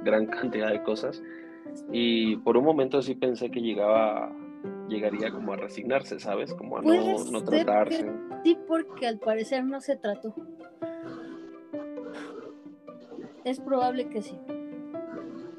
gran 0.03 0.27
cantidad 0.27 0.69
de 0.69 0.83
cosas. 0.83 1.21
Y 1.91 2.37
por 2.37 2.57
un 2.57 2.65
momento 2.65 3.01
sí 3.01 3.15
pensé 3.15 3.49
que 3.49 3.61
llegaba 3.61 4.31
llegaría 4.87 5.31
como 5.31 5.53
a 5.53 5.55
resignarse, 5.57 6.19
¿sabes? 6.19 6.53
Como 6.53 6.77
a 6.77 6.81
no, 6.81 7.23
no 7.31 7.43
tratarse. 7.43 8.11
Sí, 8.43 8.57
porque 8.67 9.07
al 9.07 9.19
parecer 9.19 9.63
no 9.63 9.81
se 9.81 9.95
trató. 9.95 10.33
Es 13.43 13.59
probable 13.59 14.09
que 14.09 14.21
sí. 14.21 14.37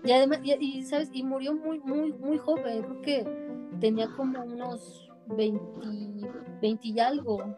Y 0.04 0.12
además, 0.12 0.40
y, 0.42 0.82
sabes, 0.82 1.10
y 1.12 1.22
murió 1.22 1.54
muy, 1.54 1.80
muy, 1.80 2.12
muy 2.12 2.38
joven. 2.38 2.82
Creo 2.82 3.02
que 3.02 3.26
tenía 3.80 4.08
como 4.16 4.42
unos 4.42 5.03
20, 5.28 5.62
20 6.60 6.88
y 6.88 7.00
algo, 7.00 7.56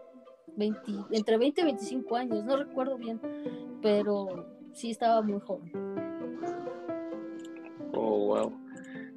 20, 0.56 0.80
entre 1.10 1.38
20 1.38 1.60
y 1.60 1.64
25 1.64 2.16
años, 2.16 2.44
no 2.44 2.56
recuerdo 2.56 2.96
bien, 2.96 3.20
pero 3.82 4.46
sí 4.72 4.90
estaba 4.90 5.22
muy 5.22 5.40
joven. 5.40 5.72
Oh, 7.92 8.26
wow. 8.26 8.52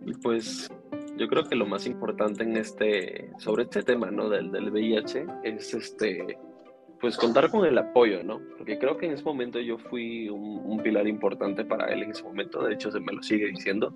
Y 0.06 0.14
pues 0.14 0.70
yo 1.18 1.28
creo 1.28 1.44
que 1.44 1.56
lo 1.56 1.66
más 1.66 1.86
importante 1.86 2.44
en 2.44 2.56
este, 2.58 3.32
sobre 3.38 3.64
este 3.64 3.84
tema, 3.84 4.10
¿no? 4.10 4.30
Del, 4.30 4.52
del 4.52 4.72
VIH, 4.72 5.26
es 5.44 5.74
este, 5.74 6.38
pues 7.02 7.18
contar 7.18 7.50
con 7.52 7.66
el 7.66 7.78
apoyo, 7.78 8.24
¿no? 8.24 8.42
Porque 8.58 8.78
creo 8.78 8.98
que 8.98 9.06
en 9.06 9.14
ese 9.14 9.24
momento 9.24 9.60
yo 9.60 9.78
fui 9.78 10.30
un, 10.30 10.62
un 10.66 10.82
pilar 10.82 11.08
importante 11.08 11.66
para 11.66 11.88
él 11.94 12.04
en 12.04 12.12
ese 12.12 12.24
momento, 12.24 12.64
de 12.64 12.74
hecho 12.74 12.92
se 12.92 13.00
me 13.00 13.14
lo 13.14 13.22
sigue 13.22 13.48
diciendo, 13.48 13.94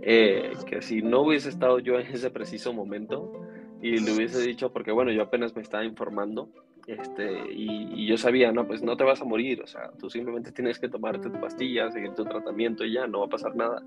eh, 0.00 0.52
que 0.66 0.82
si 0.82 1.00
no 1.00 1.22
hubiese 1.22 1.48
estado 1.48 1.78
yo 1.78 1.98
en 1.98 2.08
ese 2.08 2.30
preciso 2.30 2.72
momento, 2.72 3.32
y 3.82 3.98
le 3.98 4.12
hubiese 4.12 4.40
dicho, 4.40 4.72
porque 4.72 4.92
bueno, 4.92 5.10
yo 5.10 5.22
apenas 5.22 5.54
me 5.56 5.62
estaba 5.62 5.84
informando, 5.84 6.48
este, 6.86 7.52
y, 7.52 8.06
yo 8.06 8.16
sabía, 8.16 8.52
no, 8.52 8.66
pues 8.66 8.82
no 8.82 8.96
te 8.96 9.04
vas 9.04 9.20
a 9.20 9.24
morir, 9.24 9.60
o 9.62 9.66
sea, 9.66 9.90
tú 9.98 10.08
simplemente 10.08 10.52
tienes 10.52 10.78
que 10.78 10.88
tomarte 10.88 11.30
tu 11.30 11.40
pastilla, 11.40 11.90
seguir 11.90 12.14
tu 12.14 12.24
tratamiento 12.24 12.84
y 12.84 12.92
ya, 12.92 13.06
no 13.06 13.20
va 13.20 13.26
a 13.26 13.30
pasar 13.30 13.56
nada, 13.56 13.82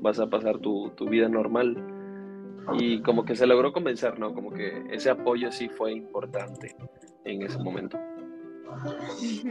vas 0.00 0.20
a 0.20 0.30
pasar 0.30 0.58
tu, 0.58 0.90
tu 0.96 1.08
vida 1.08 1.28
normal. 1.28 1.76
Y 2.78 3.00
como 3.02 3.24
que 3.24 3.34
se 3.34 3.44
logró 3.44 3.72
convencer, 3.72 4.20
¿no? 4.20 4.32
Como 4.32 4.52
que 4.52 4.84
ese 4.92 5.10
apoyo 5.10 5.50
sí 5.50 5.68
fue 5.68 5.92
importante 5.92 6.76
en 7.24 7.42
ese 7.42 7.58
momento. 7.58 7.98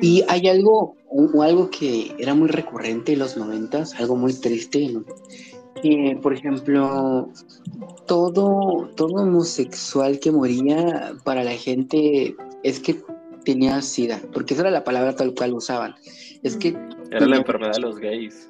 Y 0.01 0.23
hay 0.29 0.47
algo, 0.47 0.95
o 1.09 1.43
algo 1.43 1.69
que 1.69 2.15
era 2.17 2.33
muy 2.33 2.47
recurrente 2.47 3.13
en 3.13 3.19
los 3.19 3.37
noventas, 3.37 3.99
algo 3.99 4.15
muy 4.15 4.33
triste, 4.33 4.87
¿no? 4.89 5.03
Por 6.21 6.33
ejemplo, 6.33 7.29
todo, 8.07 8.89
todo 8.95 9.23
homosexual 9.23 10.19
que 10.19 10.31
moría 10.31 11.13
para 11.23 11.43
la 11.43 11.51
gente 11.51 12.35
es 12.63 12.79
que 12.79 13.01
tenía 13.43 13.81
sida, 13.81 14.19
porque 14.33 14.53
esa 14.53 14.63
era 14.63 14.71
la 14.71 14.83
palabra 14.83 15.15
tal 15.15 15.33
cual 15.33 15.53
usaban. 15.53 15.95
Es 16.43 16.55
que 16.57 16.75
era 17.09 17.27
la 17.27 17.37
enfermedad 17.37 17.73
de 17.73 17.81
los 17.81 17.97
gays. 17.97 18.49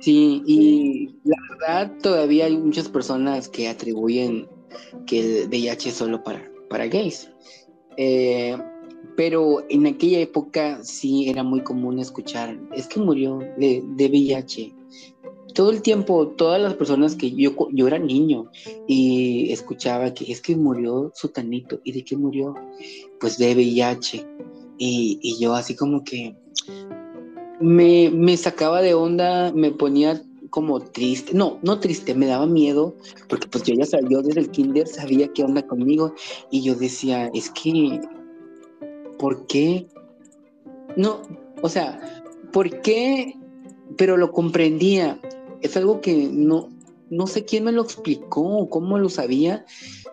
Sí, 0.00 0.42
y 0.46 1.08
la 1.24 1.36
verdad 1.50 1.92
todavía 2.02 2.46
hay 2.46 2.56
muchas 2.56 2.88
personas 2.88 3.48
que 3.48 3.68
atribuyen 3.68 4.46
que 5.06 5.42
el 5.42 5.48
VIH 5.48 5.88
es 5.88 5.94
solo 5.94 6.22
para, 6.22 6.50
para 6.68 6.86
gays. 6.86 7.30
Eh, 7.96 8.56
pero 9.16 9.64
en 9.70 9.86
aquella 9.86 10.20
época 10.20 10.78
sí 10.82 11.30
era 11.30 11.42
muy 11.42 11.62
común 11.62 11.98
escuchar, 11.98 12.58
es 12.74 12.86
que 12.86 13.00
murió 13.00 13.38
de, 13.56 13.82
de 13.96 14.08
VIH, 14.08 14.74
todo 15.56 15.70
el 15.70 15.80
tiempo, 15.80 16.28
todas 16.28 16.60
las 16.60 16.74
personas 16.74 17.16
que 17.16 17.32
yo, 17.32 17.52
yo 17.72 17.86
era 17.86 17.98
niño 17.98 18.50
y 18.86 19.50
escuchaba 19.50 20.12
que 20.12 20.30
es 20.30 20.42
que 20.42 20.54
murió 20.54 21.10
su 21.14 21.30
tanito. 21.30 21.80
¿Y 21.82 21.92
de 21.92 22.04
qué 22.04 22.14
murió? 22.14 22.54
Pues 23.18 23.38
de 23.38 23.54
VIH. 23.54 24.26
Y, 24.76 25.18
y 25.22 25.40
yo 25.40 25.54
así 25.54 25.74
como 25.74 26.04
que 26.04 26.36
me, 27.58 28.10
me 28.10 28.36
sacaba 28.36 28.82
de 28.82 28.92
onda, 28.92 29.50
me 29.54 29.70
ponía 29.70 30.22
como 30.50 30.78
triste, 30.80 31.32
no, 31.32 31.58
no 31.62 31.80
triste, 31.80 32.14
me 32.14 32.26
daba 32.26 32.46
miedo, 32.46 32.94
porque 33.26 33.48
pues 33.48 33.64
yo 33.64 33.74
ya 33.74 33.86
sabía, 33.86 34.18
desde 34.18 34.40
el 34.40 34.50
kinder 34.50 34.86
sabía 34.86 35.28
qué 35.32 35.42
onda 35.42 35.66
conmigo 35.66 36.14
y 36.50 36.62
yo 36.62 36.74
decía, 36.74 37.30
es 37.32 37.50
que, 37.50 38.00
¿por 39.18 39.46
qué? 39.46 39.86
No, 40.96 41.22
o 41.62 41.68
sea, 41.70 41.98
¿por 42.52 42.82
qué? 42.82 43.34
Pero 43.96 44.18
lo 44.18 44.30
comprendía, 44.32 45.18
es 45.62 45.76
algo 45.76 46.00
que 46.00 46.28
no, 46.30 46.68
no 47.10 47.26
sé 47.26 47.44
quién 47.44 47.64
me 47.64 47.72
lo 47.72 47.82
explicó 47.82 48.42
o 48.42 48.68
cómo 48.68 48.98
lo 48.98 49.08
sabía, 49.08 49.64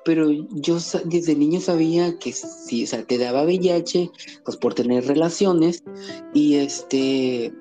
pero 0.05 0.29
yo 0.31 0.77
desde 1.05 1.35
niño 1.35 1.59
sabía 1.59 2.17
que 2.19 2.31
si, 2.31 2.83
o 2.83 2.87
sea, 2.87 3.03
te 3.03 3.17
daba 3.17 3.43
VIH, 3.43 4.11
pues 4.43 4.57
por 4.57 4.73
tener 4.73 5.05
relaciones 5.05 5.83
y 6.33 6.55
este, 6.55 7.53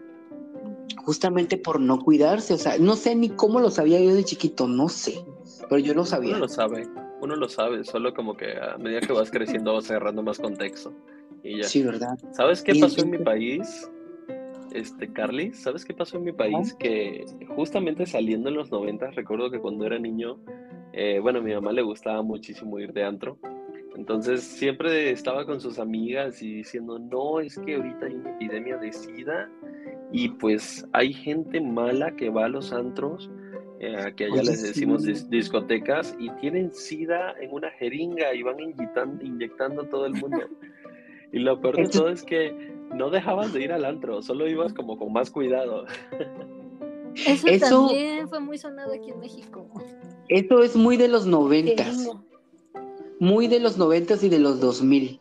justamente 1.04 1.56
por 1.56 1.80
no 1.80 1.98
cuidarse, 1.98 2.54
o 2.54 2.58
sea, 2.58 2.78
no 2.78 2.96
sé 2.96 3.14
ni 3.14 3.30
cómo 3.30 3.60
lo 3.60 3.70
sabía 3.70 4.00
yo 4.00 4.14
de 4.14 4.24
chiquito, 4.24 4.66
no 4.68 4.88
sé, 4.88 5.24
pero 5.68 5.78
yo 5.78 5.94
lo 5.94 6.04
sabía. 6.04 6.30
Uno 6.30 6.40
lo 6.40 6.48
sabe, 6.48 6.86
uno 7.20 7.36
lo 7.36 7.48
sabe, 7.48 7.84
solo 7.84 8.12
como 8.14 8.36
que 8.36 8.52
a 8.58 8.76
medida 8.78 9.00
que 9.00 9.12
vas 9.12 9.30
creciendo 9.30 9.74
vas 9.74 9.90
agarrando 9.90 10.22
más 10.22 10.38
contexto 10.38 10.92
y 11.42 11.58
ya. 11.58 11.64
Sí, 11.64 11.82
¿verdad? 11.82 12.18
¿Sabes 12.32 12.62
qué 12.62 12.74
pasó 12.74 13.00
en 13.02 13.10
mi 13.10 13.18
país? 13.18 13.88
Este, 14.74 15.12
Carly, 15.12 15.52
¿sabes 15.52 15.84
qué 15.84 15.94
pasó 15.94 16.16
en 16.16 16.24
mi 16.24 16.32
país? 16.32 16.74
Que 16.74 17.24
justamente 17.54 18.06
saliendo 18.06 18.48
en 18.48 18.56
los 18.56 18.70
90, 18.70 19.10
recuerdo 19.10 19.50
que 19.50 19.58
cuando 19.58 19.84
era 19.84 19.98
niño, 19.98 20.38
eh, 20.92 21.18
bueno, 21.20 21.40
a 21.40 21.42
mi 21.42 21.52
mamá 21.54 21.72
le 21.72 21.82
gustaba 21.82 22.22
muchísimo 22.22 22.78
ir 22.78 22.92
de 22.92 23.04
antro. 23.04 23.38
Entonces 23.94 24.42
siempre 24.42 25.10
estaba 25.10 25.44
con 25.44 25.60
sus 25.60 25.78
amigas 25.78 26.42
y 26.42 26.54
diciendo, 26.54 26.98
no, 26.98 27.40
es 27.40 27.58
que 27.58 27.74
ahorita 27.74 28.06
hay 28.06 28.14
una 28.14 28.30
epidemia 28.30 28.78
de 28.78 28.92
SIDA 28.92 29.50
y 30.10 30.28
pues 30.30 30.86
hay 30.92 31.12
gente 31.12 31.60
mala 31.60 32.16
que 32.16 32.30
va 32.30 32.46
a 32.46 32.48
los 32.48 32.72
antros, 32.72 33.30
eh, 33.80 34.12
que 34.16 34.26
allá 34.26 34.42
les 34.42 34.62
decimos 34.62 35.04
discotecas, 35.28 36.16
y 36.18 36.30
tienen 36.40 36.72
SIDA 36.72 37.34
en 37.40 37.52
una 37.52 37.70
jeringa 37.72 38.34
y 38.34 38.42
van 38.42 38.60
inyectando, 38.60 39.24
inyectando 39.24 39.82
a 39.82 39.88
todo 39.88 40.06
el 40.06 40.14
mundo. 40.14 40.38
Y 41.32 41.38
lo 41.38 41.60
peor 41.60 41.76
de 41.76 41.88
todo 41.88 42.08
es 42.08 42.22
que 42.22 42.72
no 42.94 43.10
dejabas 43.10 43.52
de 43.52 43.62
ir 43.62 43.72
al 43.72 43.84
antro, 43.84 44.22
solo 44.22 44.48
ibas 44.48 44.72
como 44.74 44.98
con 44.98 45.12
más 45.12 45.30
cuidado. 45.30 45.86
Eso, 47.14 47.88
también 47.88 48.28
fue 48.28 48.40
muy 48.40 48.58
sonado 48.58 48.92
aquí 48.92 49.10
en 49.10 49.18
México. 49.18 49.66
Eso 50.28 50.62
es 50.62 50.76
muy 50.76 50.96
de 50.96 51.08
los 51.08 51.26
noventas. 51.26 52.08
Muy 53.18 53.48
de 53.48 53.60
los 53.60 53.78
noventas 53.78 54.22
y 54.24 54.28
de 54.28 54.38
los 54.38 54.60
dos 54.60 54.82
mil. 54.82 55.20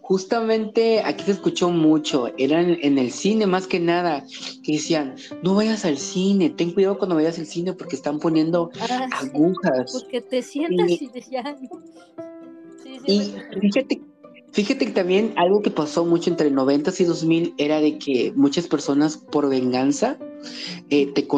Justamente 0.00 1.00
aquí 1.04 1.22
se 1.22 1.32
escuchó 1.32 1.70
mucho, 1.70 2.32
eran 2.36 2.76
en 2.82 2.98
el 2.98 3.12
cine 3.12 3.46
más 3.46 3.68
que 3.68 3.78
nada, 3.78 4.24
que 4.64 4.72
decían, 4.72 5.14
no 5.44 5.54
vayas 5.54 5.84
al 5.84 5.98
cine, 5.98 6.50
ten 6.50 6.72
cuidado 6.72 6.98
cuando 6.98 7.14
vayas 7.14 7.38
al 7.38 7.46
cine 7.46 7.74
porque 7.74 7.94
están 7.94 8.18
poniendo 8.18 8.70
ah, 8.80 9.08
agujas. 9.12 9.92
porque 9.92 10.20
te 10.20 10.42
sientas 10.42 10.90
y, 10.90 11.06
te 11.06 11.20
ya... 11.20 11.56
y 13.06 13.34
fíjate 13.60 14.09
Fíjate 14.52 14.86
que 14.86 14.92
también 14.92 15.32
algo 15.36 15.62
que 15.62 15.70
pasó 15.70 16.04
mucho 16.04 16.30
entre 16.30 16.50
90 16.50 16.92
y 16.98 17.04
2000 17.04 17.54
era 17.56 17.80
de 17.80 17.98
que 17.98 18.32
muchas 18.34 18.66
personas 18.66 19.16
por 19.16 19.48
venganza 19.48 20.18
eh, 20.90 21.06
te, 21.06 21.28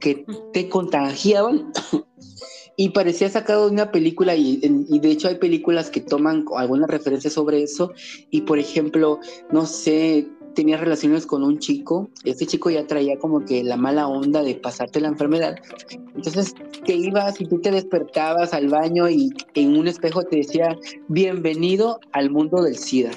que 0.00 0.26
te 0.52 0.68
contagiaban 0.68 1.72
y 2.76 2.90
parecía 2.90 3.28
sacado 3.28 3.66
de 3.66 3.72
una 3.72 3.92
película 3.92 4.34
y, 4.34 4.60
y, 4.62 4.98
de 4.98 5.10
hecho 5.10 5.28
hay 5.28 5.36
películas 5.36 5.90
que 5.90 6.00
toman 6.00 6.44
alguna 6.56 6.86
referencia 6.86 7.30
sobre 7.30 7.62
eso 7.62 7.92
y 8.30 8.42
por 8.42 8.58
ejemplo, 8.58 9.20
no 9.52 9.66
sé, 9.66 10.28
tenía 10.58 10.76
relaciones 10.76 11.24
con 11.24 11.44
un 11.44 11.60
chico, 11.60 12.10
ese 12.24 12.44
chico 12.44 12.68
ya 12.68 12.84
traía 12.84 13.16
como 13.16 13.44
que 13.44 13.62
la 13.62 13.76
mala 13.76 14.08
onda 14.08 14.42
de 14.42 14.56
pasarte 14.56 15.00
la 15.00 15.06
enfermedad. 15.06 15.54
Entonces 16.16 16.52
te 16.84 16.96
ibas 16.96 17.40
y 17.40 17.46
tú 17.46 17.60
te 17.60 17.70
despertabas 17.70 18.52
al 18.52 18.66
baño 18.66 19.08
y 19.08 19.30
en 19.54 19.76
un 19.76 19.86
espejo 19.86 20.24
te 20.24 20.38
decía, 20.38 20.76
bienvenido 21.06 22.00
al 22.10 22.30
mundo 22.30 22.60
del 22.60 22.76
SIDA. 22.76 23.12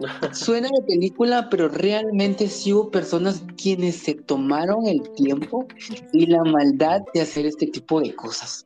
Suena 0.32 0.70
de 0.74 0.82
película, 0.86 1.50
pero 1.50 1.68
realmente 1.68 2.48
sí 2.48 2.72
hubo 2.72 2.90
personas 2.90 3.44
quienes 3.62 3.96
se 3.96 4.14
tomaron 4.14 4.86
el 4.86 5.02
tiempo 5.10 5.66
y 6.14 6.24
la 6.24 6.42
maldad 6.42 7.02
de 7.12 7.20
hacer 7.20 7.44
este 7.44 7.66
tipo 7.66 8.00
de 8.00 8.14
cosas. 8.14 8.64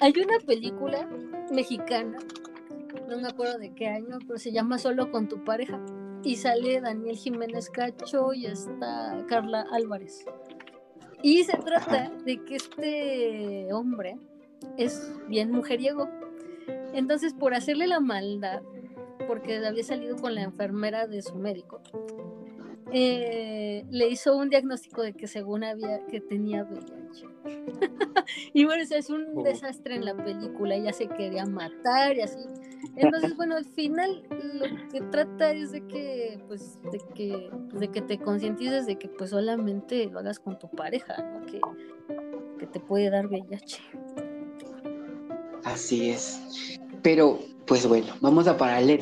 Hay 0.00 0.12
una 0.12 0.38
película 0.46 1.08
mexicana 1.50 2.18
no 3.08 3.18
me 3.18 3.28
acuerdo 3.28 3.58
de 3.58 3.74
qué 3.74 3.88
año, 3.88 4.18
pero 4.26 4.38
se 4.38 4.52
llama 4.52 4.78
Solo 4.78 5.10
con 5.10 5.28
tu 5.28 5.44
pareja. 5.44 5.80
Y 6.22 6.36
sale 6.36 6.80
Daniel 6.80 7.16
Jiménez 7.16 7.70
Cacho 7.70 8.32
y 8.32 8.46
está 8.46 9.24
Carla 9.28 9.66
Álvarez. 9.72 10.24
Y 11.22 11.44
se 11.44 11.56
trata 11.58 12.10
de 12.24 12.44
que 12.44 12.56
este 12.56 13.72
hombre 13.72 14.18
es 14.76 15.12
bien 15.28 15.50
mujeriego. 15.50 16.08
Entonces, 16.92 17.34
por 17.34 17.54
hacerle 17.54 17.86
la 17.86 18.00
maldad, 18.00 18.62
porque 19.26 19.64
había 19.64 19.84
salido 19.84 20.16
con 20.16 20.34
la 20.34 20.42
enfermera 20.42 21.06
de 21.06 21.22
su 21.22 21.36
médico, 21.36 21.80
eh, 22.92 23.84
le 23.90 24.08
hizo 24.08 24.36
un 24.36 24.48
diagnóstico 24.48 25.02
de 25.02 25.12
que 25.12 25.26
según 25.26 25.64
había 25.64 26.04
que 26.06 26.20
tenía 26.20 26.64
VIH. 26.64 27.26
y 28.52 28.64
bueno, 28.64 28.82
es 28.88 29.10
un 29.10 29.26
oh. 29.34 29.42
desastre 29.42 29.96
en 29.96 30.04
la 30.04 30.16
película, 30.16 30.76
ella 30.76 30.92
se 30.92 31.08
quería 31.08 31.46
matar 31.46 32.16
y 32.16 32.22
así. 32.22 32.38
Entonces, 32.94 33.36
bueno, 33.36 33.56
al 33.56 33.64
final 33.64 34.22
lo 34.30 34.88
que 34.90 35.00
trata 35.10 35.52
es 35.52 35.72
de 35.72 35.86
que, 35.86 36.38
pues, 36.46 36.78
de 36.92 37.00
que, 37.14 37.50
de 37.74 37.88
que 37.88 38.02
te 38.02 38.18
concientices 38.18 38.86
de 38.86 38.96
que 38.96 39.08
pues 39.08 39.30
solamente 39.30 40.06
lo 40.06 40.20
hagas 40.20 40.38
con 40.38 40.58
tu 40.58 40.68
pareja, 40.70 41.16
¿no? 41.22 41.44
Que, 41.46 41.60
que 42.58 42.66
te 42.66 42.80
puede 42.80 43.10
dar 43.10 43.26
VIH. 43.26 43.80
Así 45.64 46.10
es. 46.10 46.78
Pero, 47.02 47.40
pues 47.66 47.86
bueno, 47.86 48.14
vamos 48.20 48.46
a 48.46 48.56
pararle 48.56 49.00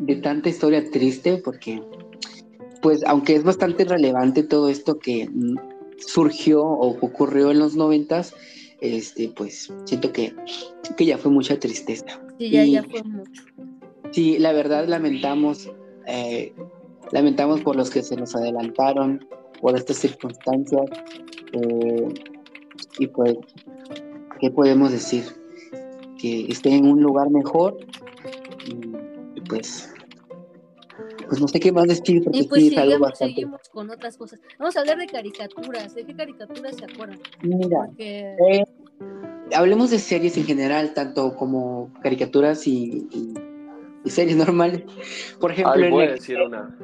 de 0.00 0.16
tanta 0.16 0.48
historia 0.48 0.90
triste 0.90 1.36
porque 1.38 1.82
pues 2.82 3.04
aunque 3.04 3.34
es 3.34 3.44
bastante 3.44 3.84
relevante 3.84 4.42
todo 4.42 4.68
esto 4.68 4.98
que 4.98 5.28
mm, 5.28 5.56
surgió 5.98 6.62
o 6.62 6.88
ocurrió 7.00 7.50
en 7.50 7.58
los 7.58 7.76
noventas, 7.76 8.34
este, 8.80 9.28
pues 9.28 9.72
siento 9.84 10.12
que, 10.12 10.34
que 10.96 11.04
ya 11.04 11.18
fue 11.18 11.30
mucha 11.30 11.58
tristeza. 11.58 12.20
Sí, 12.38 12.50
ya, 12.50 12.64
ya 12.64 12.82
fue 12.84 13.02
mucho. 13.02 13.42
Sí, 14.12 14.38
la 14.38 14.52
verdad 14.52 14.86
lamentamos, 14.86 15.70
eh, 16.06 16.52
lamentamos 17.12 17.60
por 17.60 17.76
los 17.76 17.90
que 17.90 18.02
se 18.02 18.16
nos 18.16 18.34
adelantaron, 18.34 19.26
por 19.60 19.76
estas 19.76 19.96
circunstancias, 19.96 20.86
eh, 21.52 22.08
y 22.98 23.06
pues, 23.08 23.36
¿qué 24.40 24.50
podemos 24.50 24.92
decir? 24.92 25.24
Que 26.18 26.46
esté 26.46 26.70
en 26.70 26.86
un 26.86 27.02
lugar 27.02 27.30
mejor, 27.30 27.76
y 28.64 29.40
pues 29.42 29.92
pues 31.28 31.40
no 31.40 31.48
sé 31.48 31.60
qué 31.60 31.72
más 31.72 31.86
decir 31.86 32.22
porque 32.24 32.38
y 32.38 32.48
pues 32.48 32.62
sí, 32.62 32.76
seguimos 33.14 33.60
con 33.70 33.90
otras 33.90 34.16
cosas. 34.16 34.40
Vamos 34.58 34.76
a 34.76 34.80
hablar 34.80 34.98
de 34.98 35.06
caricaturas. 35.06 35.94
¿De 35.94 36.04
qué 36.04 36.14
caricaturas 36.14 36.76
se 36.76 36.84
acuerdan? 36.84 37.18
Mira, 37.42 37.90
eh, 37.98 38.64
hablemos 39.54 39.90
de 39.90 39.98
series 39.98 40.36
en 40.36 40.44
general, 40.44 40.94
tanto 40.94 41.34
como 41.36 41.92
caricaturas 42.02 42.66
y, 42.66 43.06
series 44.06 44.36
normales. 44.36 44.82
Por 45.38 45.52
ejemplo, 45.52 45.84
Ay, 45.84 45.90
voy 45.90 46.04
a 46.04 46.12
decir 46.12 46.40
una. 46.40 46.74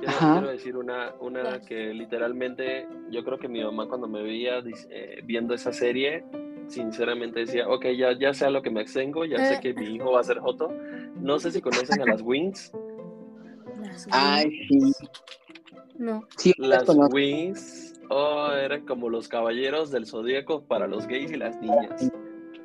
Quiero, 0.00 0.48
decir 0.48 0.76
una, 0.76 1.14
una 1.20 1.60
que 1.60 1.94
literalmente 1.94 2.88
yo 3.10 3.24
creo 3.24 3.38
que 3.38 3.46
mi 3.46 3.62
mamá 3.62 3.86
cuando 3.88 4.08
me 4.08 4.20
veía 4.20 4.58
eh, 4.90 5.20
viendo 5.24 5.54
esa 5.54 5.72
serie, 5.72 6.24
sinceramente 6.66 7.40
decía, 7.40 7.68
ok, 7.68 7.86
ya, 7.96 8.18
ya 8.18 8.34
sé 8.34 8.46
a 8.46 8.50
lo 8.50 8.62
que 8.62 8.70
me 8.70 8.82
extengo, 8.82 9.24
ya 9.24 9.38
sé 9.46 9.54
eh. 9.54 9.58
que 9.62 9.74
mi 9.74 9.94
hijo 9.94 10.10
va 10.10 10.20
a 10.20 10.24
ser 10.24 10.40
Joto. 10.40 10.72
No 11.20 11.38
sé 11.38 11.52
si 11.52 11.60
conocen 11.60 12.02
a 12.02 12.06
las 12.06 12.20
Wings. 12.20 12.72
Ay, 14.10 14.66
sí. 14.68 14.92
No. 15.98 16.26
las 16.58 16.88
Wings 17.12 17.94
oh, 18.08 18.50
eran 18.52 18.84
como 18.86 19.08
los 19.08 19.28
caballeros 19.28 19.90
del 19.90 20.06
zodíaco 20.06 20.62
para 20.62 20.86
los 20.86 21.06
gays 21.06 21.30
y 21.32 21.36
las 21.36 21.60
niñas. 21.60 22.10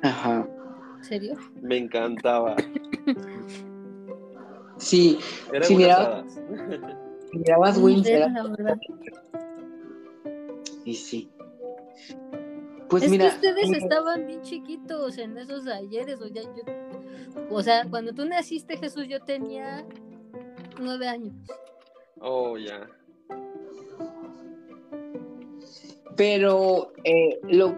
Ajá. 0.02 0.46
¿En 0.98 1.04
serio? 1.04 1.36
Me 1.60 1.78
encantaba. 1.78 2.56
Sí, 4.78 5.18
eran 5.52 5.64
sí, 5.64 5.76
miraba, 5.76 6.24
mirabas 7.32 7.78
Wings. 7.78 8.06
Era... 8.06 8.32
Y 10.84 10.94
sí. 10.94 11.30
Pues 12.88 13.02
es 13.02 13.10
mira, 13.10 13.28
que 13.28 13.34
ustedes 13.34 13.82
estaban 13.82 14.26
bien 14.26 14.40
chiquitos 14.42 15.18
en 15.18 15.36
esos 15.36 15.66
ayeres, 15.66 16.20
o 16.22 16.28
ya 16.28 16.42
yo, 16.42 16.62
o 17.50 17.62
sea, 17.62 17.86
cuando 17.90 18.14
tú 18.14 18.24
naciste 18.24 18.78
Jesús 18.78 19.06
yo 19.08 19.20
tenía 19.20 19.84
nueve 20.80 21.08
años. 21.08 21.34
Oh, 22.20 22.56
ya. 22.56 22.88
Pero 26.16 26.92
eh, 27.04 27.38
lo, 27.44 27.74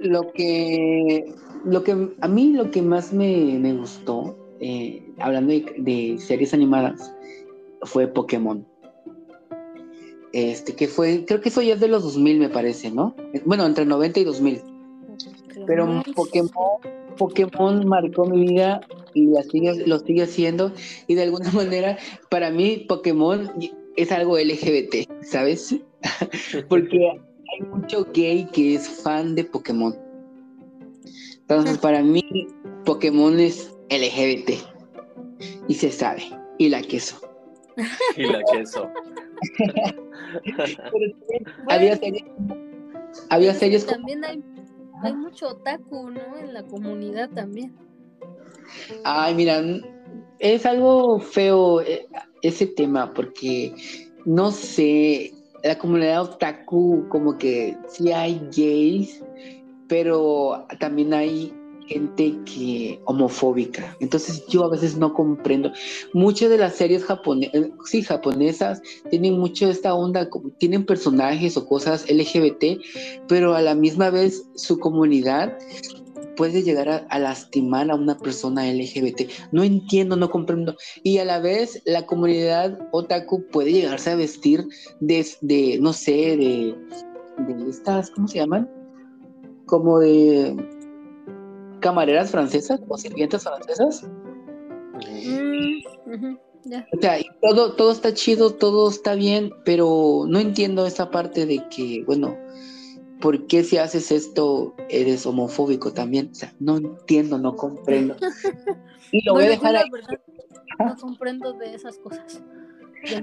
lo 0.00 0.32
que 0.32 1.34
lo 1.64 1.82
que 1.82 2.08
a 2.20 2.28
mí 2.28 2.52
lo 2.52 2.70
que 2.70 2.82
más 2.82 3.12
me, 3.12 3.72
gustó, 3.74 4.36
eh, 4.60 5.02
hablando 5.18 5.52
de, 5.78 6.16
series 6.18 6.54
animadas, 6.54 7.12
fue 7.82 8.06
Pokémon. 8.06 8.66
Este, 10.32 10.74
que 10.74 10.88
fue, 10.88 11.24
creo 11.26 11.40
que 11.40 11.48
eso 11.48 11.62
ya 11.62 11.74
es 11.74 11.80
de 11.80 11.88
los 11.88 12.02
2000 12.02 12.40
me 12.40 12.48
parece, 12.48 12.90
¿no? 12.90 13.14
Bueno, 13.44 13.66
entre 13.66 13.86
90 13.86 14.20
y 14.20 14.24
2000. 14.24 14.62
Pero 15.66 16.02
Pokémon, 16.14 16.50
Pokémon 17.16 17.86
marcó 17.86 18.26
mi 18.26 18.40
vida 18.40 18.80
y 19.14 19.26
la 19.26 19.42
sigue, 19.44 19.86
lo 19.86 19.98
sigue 20.00 20.22
haciendo. 20.22 20.72
Y 21.06 21.14
de 21.14 21.22
alguna 21.22 21.50
manera, 21.52 21.98
para 22.28 22.50
mí, 22.50 22.84
Pokémon 22.88 23.50
es 23.96 24.12
algo 24.12 24.38
LGBT, 24.38 25.08
¿sabes? 25.22 25.76
Porque 26.68 27.08
hay 27.08 27.66
mucho 27.68 28.06
gay 28.12 28.46
que 28.52 28.74
es 28.74 28.88
fan 28.88 29.34
de 29.34 29.44
Pokémon. 29.44 29.96
Entonces, 31.40 31.78
para 31.78 32.02
mí, 32.02 32.22
Pokémon 32.84 33.38
es 33.38 33.74
LGBT. 33.90 34.52
Y 35.68 35.74
se 35.74 35.90
sabe. 35.90 36.22
Y 36.58 36.68
la 36.68 36.82
queso. 36.82 37.20
Y 38.16 38.24
la 38.24 38.40
queso. 38.52 38.88
había 41.68 41.96
series. 41.96 42.24
Había 43.30 43.54
series 43.54 43.86
También 43.86 44.24
hay, 44.24 44.42
hay 45.02 45.14
mucho 45.14 45.48
otaku, 45.48 46.10
¿no? 46.10 46.38
En 46.38 46.54
la 46.54 46.62
comunidad 46.64 47.30
también. 47.30 47.72
Ay, 49.04 49.34
mira, 49.34 49.62
es 50.38 50.66
algo 50.66 51.20
feo 51.20 51.80
eh, 51.80 52.06
ese 52.42 52.66
tema 52.66 53.12
porque 53.14 53.74
no 54.24 54.50
sé, 54.50 55.32
la 55.62 55.78
comunidad 55.78 56.22
otaku 56.22 57.06
como 57.08 57.36
que 57.38 57.76
sí 57.88 58.12
hay 58.12 58.40
gays, 58.54 59.22
pero 59.88 60.66
también 60.78 61.12
hay 61.14 61.52
gente 61.86 62.34
que 62.46 62.98
homofóbica. 63.04 63.96
Entonces 64.00 64.46
yo 64.46 64.64
a 64.64 64.70
veces 64.70 64.96
no 64.96 65.12
comprendo. 65.12 65.70
Muchas 66.12 66.50
de 66.50 66.58
las 66.58 66.74
series 66.74 67.04
japonesas, 67.04 67.54
eh, 67.54 67.70
sí, 67.84 68.02
japonesas 68.02 68.80
tienen 69.10 69.38
mucho 69.38 69.68
esta 69.68 69.94
onda, 69.94 70.28
tienen 70.58 70.86
personajes 70.86 71.56
o 71.56 71.66
cosas 71.66 72.06
LGBT, 72.10 72.80
pero 73.28 73.54
a 73.54 73.62
la 73.62 73.74
misma 73.74 74.10
vez 74.10 74.44
su 74.54 74.78
comunidad 74.78 75.56
puede 76.36 76.62
llegar 76.62 77.06
a, 77.08 77.18
lastimar 77.18 77.90
a 77.90 77.94
una 77.94 78.16
persona 78.16 78.70
LGBT. 78.70 79.22
No 79.52 79.62
entiendo, 79.62 80.16
no 80.16 80.30
comprendo. 80.30 80.76
Y 81.02 81.18
a 81.18 81.24
la 81.24 81.40
vez 81.40 81.82
la 81.84 82.06
comunidad 82.06 82.78
otaku 82.92 83.46
puede 83.46 83.72
llegarse 83.72 84.10
a 84.10 84.16
vestir 84.16 84.66
de, 85.00 85.78
no 85.80 85.92
sé, 85.92 86.36
de, 86.36 86.76
de 87.38 87.70
estas, 87.70 88.10
¿cómo 88.10 88.28
se 88.28 88.38
llaman? 88.38 88.70
Como 89.66 89.98
de 89.98 90.56
camareras 91.80 92.30
francesas 92.30 92.80
o 92.88 92.96
sirvientas 92.96 93.44
francesas. 93.44 94.08
Mm, 95.26 96.36
o 96.66 97.00
sea, 97.00 97.18
todo, 97.42 97.74
todo 97.74 97.92
está 97.92 98.14
chido, 98.14 98.54
todo 98.54 98.88
está 98.88 99.14
bien, 99.14 99.52
pero 99.64 100.24
no 100.26 100.38
entiendo 100.38 100.86
esa 100.86 101.10
parte 101.10 101.44
de 101.44 101.68
que, 101.68 102.02
bueno, 102.06 102.36
¿por 103.24 103.46
qué 103.46 103.64
si 103.64 103.78
haces 103.78 104.12
esto 104.12 104.74
eres 104.90 105.24
homofóbico 105.24 105.94
también? 105.94 106.28
O 106.30 106.34
sea, 106.34 106.52
no 106.60 106.76
entiendo, 106.76 107.38
no 107.38 107.56
comprendo. 107.56 108.16
Y 109.12 109.24
lo 109.24 109.34
voy 109.34 109.44
a 109.44 109.50
dejar 109.50 109.76
ahí. 109.76 109.88
no 110.78 110.96
comprendo 110.96 111.52
de 111.52 111.72
esas 111.72 111.98
cosas. 111.98 112.42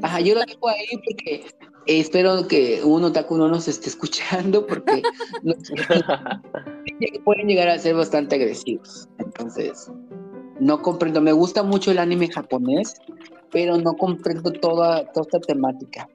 Ajá, 0.01 0.21
yo 0.21 0.35
lo 0.35 0.41
dejo 0.41 0.69
ahí 0.69 0.85
porque 1.03 1.45
espero 1.85 2.47
que 2.47 2.81
uno 2.83 3.07
otaku 3.07 3.35
no 3.35 3.49
nos 3.49 3.67
esté 3.67 3.89
escuchando 3.89 4.65
porque 4.65 5.01
pueden 7.25 7.47
llegar 7.47 7.67
a 7.67 7.77
ser 7.77 7.95
bastante 7.95 8.35
agresivos. 8.35 9.09
Entonces, 9.17 9.91
no 10.61 10.81
comprendo. 10.81 11.19
Me 11.19 11.33
gusta 11.33 11.61
mucho 11.61 11.91
el 11.91 11.99
anime 11.99 12.29
japonés, 12.29 12.93
pero 13.51 13.77
no 13.77 13.93
comprendo 13.95 14.51
toda, 14.53 15.11
toda 15.11 15.25
esta 15.25 15.39
temática 15.41 16.07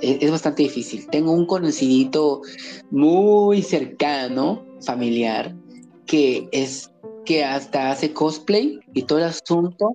es, 0.00 0.30
bastante 0.30 0.64
difícil. 0.64 1.06
Tengo 1.08 1.32
un 1.32 1.46
conocidito 1.46 2.42
muy 2.90 3.62
cercano, 3.62 4.64
familiar, 4.84 5.54
que 6.06 6.48
es 6.52 6.90
que 7.24 7.44
hasta 7.44 7.90
hace 7.90 8.12
cosplay 8.12 8.80
y 8.92 9.02
todo 9.02 9.18
el 9.18 9.24
asunto. 9.24 9.90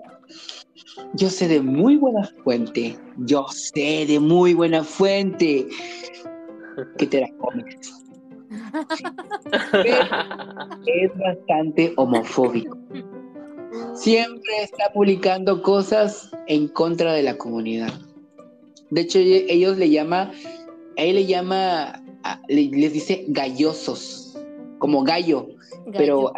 Yo 1.14 1.30
sé 1.30 1.48
de 1.48 1.62
muy 1.62 1.98
buena 1.98 2.30
fuente, 2.44 2.98
yo 3.18 3.46
sé 3.50 4.06
de 4.08 4.20
muy 4.20 4.54
buena 4.54 4.84
fuente 4.84 5.68
que 6.98 7.06
te 7.08 7.22
la 7.22 7.30
comes. 7.38 7.76
es 10.86 11.18
bastante 11.18 11.94
homofóbico. 11.98 12.78
Siempre 13.94 14.64
está 14.64 14.92
publicando 14.94 15.62
cosas 15.62 16.32
en 16.48 16.68
contra 16.68 17.14
de 17.14 17.24
la 17.24 17.38
comunidad. 17.38 17.94
De 18.92 19.02
hecho, 19.02 19.20
ellos 19.20 19.78
le 19.78 19.90
llama, 19.90 20.32
a 20.98 21.04
él 21.04 21.16
le 21.16 21.26
llama, 21.26 22.04
les 22.48 22.94
dice 22.94 23.26
gallosos, 23.28 24.38
como 24.80 25.04
gallo, 25.04 25.48
pero, 25.94 26.34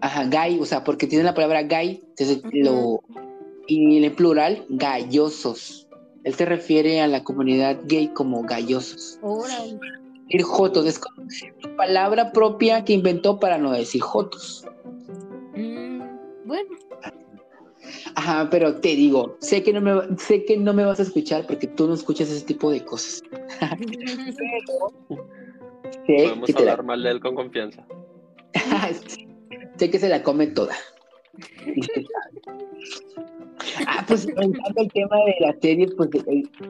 ajá, 0.00 0.24
gay, 0.24 0.58
o 0.60 0.64
sea, 0.64 0.84
porque 0.84 1.06
tiene 1.06 1.24
la 1.24 1.34
palabra 1.34 1.62
gay, 1.62 2.02
entonces 2.08 2.42
lo, 2.52 3.00
y 3.66 3.98
en 3.98 4.04
el 4.04 4.12
plural, 4.12 4.64
gallosos. 4.68 5.88
Él 6.24 6.34
se 6.34 6.44
refiere 6.44 7.00
a 7.00 7.06
la 7.06 7.22
comunidad 7.22 7.80
gay 7.84 8.08
como 8.08 8.42
gallosos. 8.42 9.20
Ir 10.28 10.42
jotos, 10.42 10.86
es 10.86 10.98
como 10.98 11.28
palabra 11.76 12.32
propia 12.32 12.84
que 12.84 12.94
inventó 12.94 13.38
para 13.38 13.58
no 13.58 13.70
decir 13.70 14.00
jotos. 14.00 14.66
Mm, 15.54 16.02
bueno. 16.46 16.85
Ajá, 18.14 18.48
pero 18.50 18.76
te 18.76 18.96
digo, 18.96 19.36
sé 19.40 19.62
que 19.62 19.72
no 19.72 19.80
me, 19.80 20.16
sé 20.18 20.44
que 20.44 20.56
no 20.56 20.72
me 20.72 20.84
vas 20.84 21.00
a 21.00 21.02
escuchar 21.02 21.46
porque 21.46 21.66
tú 21.66 21.86
no 21.86 21.94
escuchas 21.94 22.30
ese 22.30 22.44
tipo 22.44 22.70
de 22.70 22.84
cosas. 22.84 23.22
Podemos 26.06 26.56
hablar 26.56 26.84
mal 26.84 27.02
de 27.02 27.10
él 27.10 27.20
con 27.20 27.34
confianza. 27.34 27.86
sé 29.76 29.90
que 29.90 29.98
se 29.98 30.08
la 30.08 30.22
come 30.22 30.46
toda. 30.48 30.74
ah, 33.86 34.04
pues 34.06 34.26
me 34.26 34.44
encanta 34.44 34.82
el 34.82 34.92
tema 34.92 35.16
de 35.16 35.34
las 35.40 35.56
series, 35.60 35.94
pues 35.94 36.10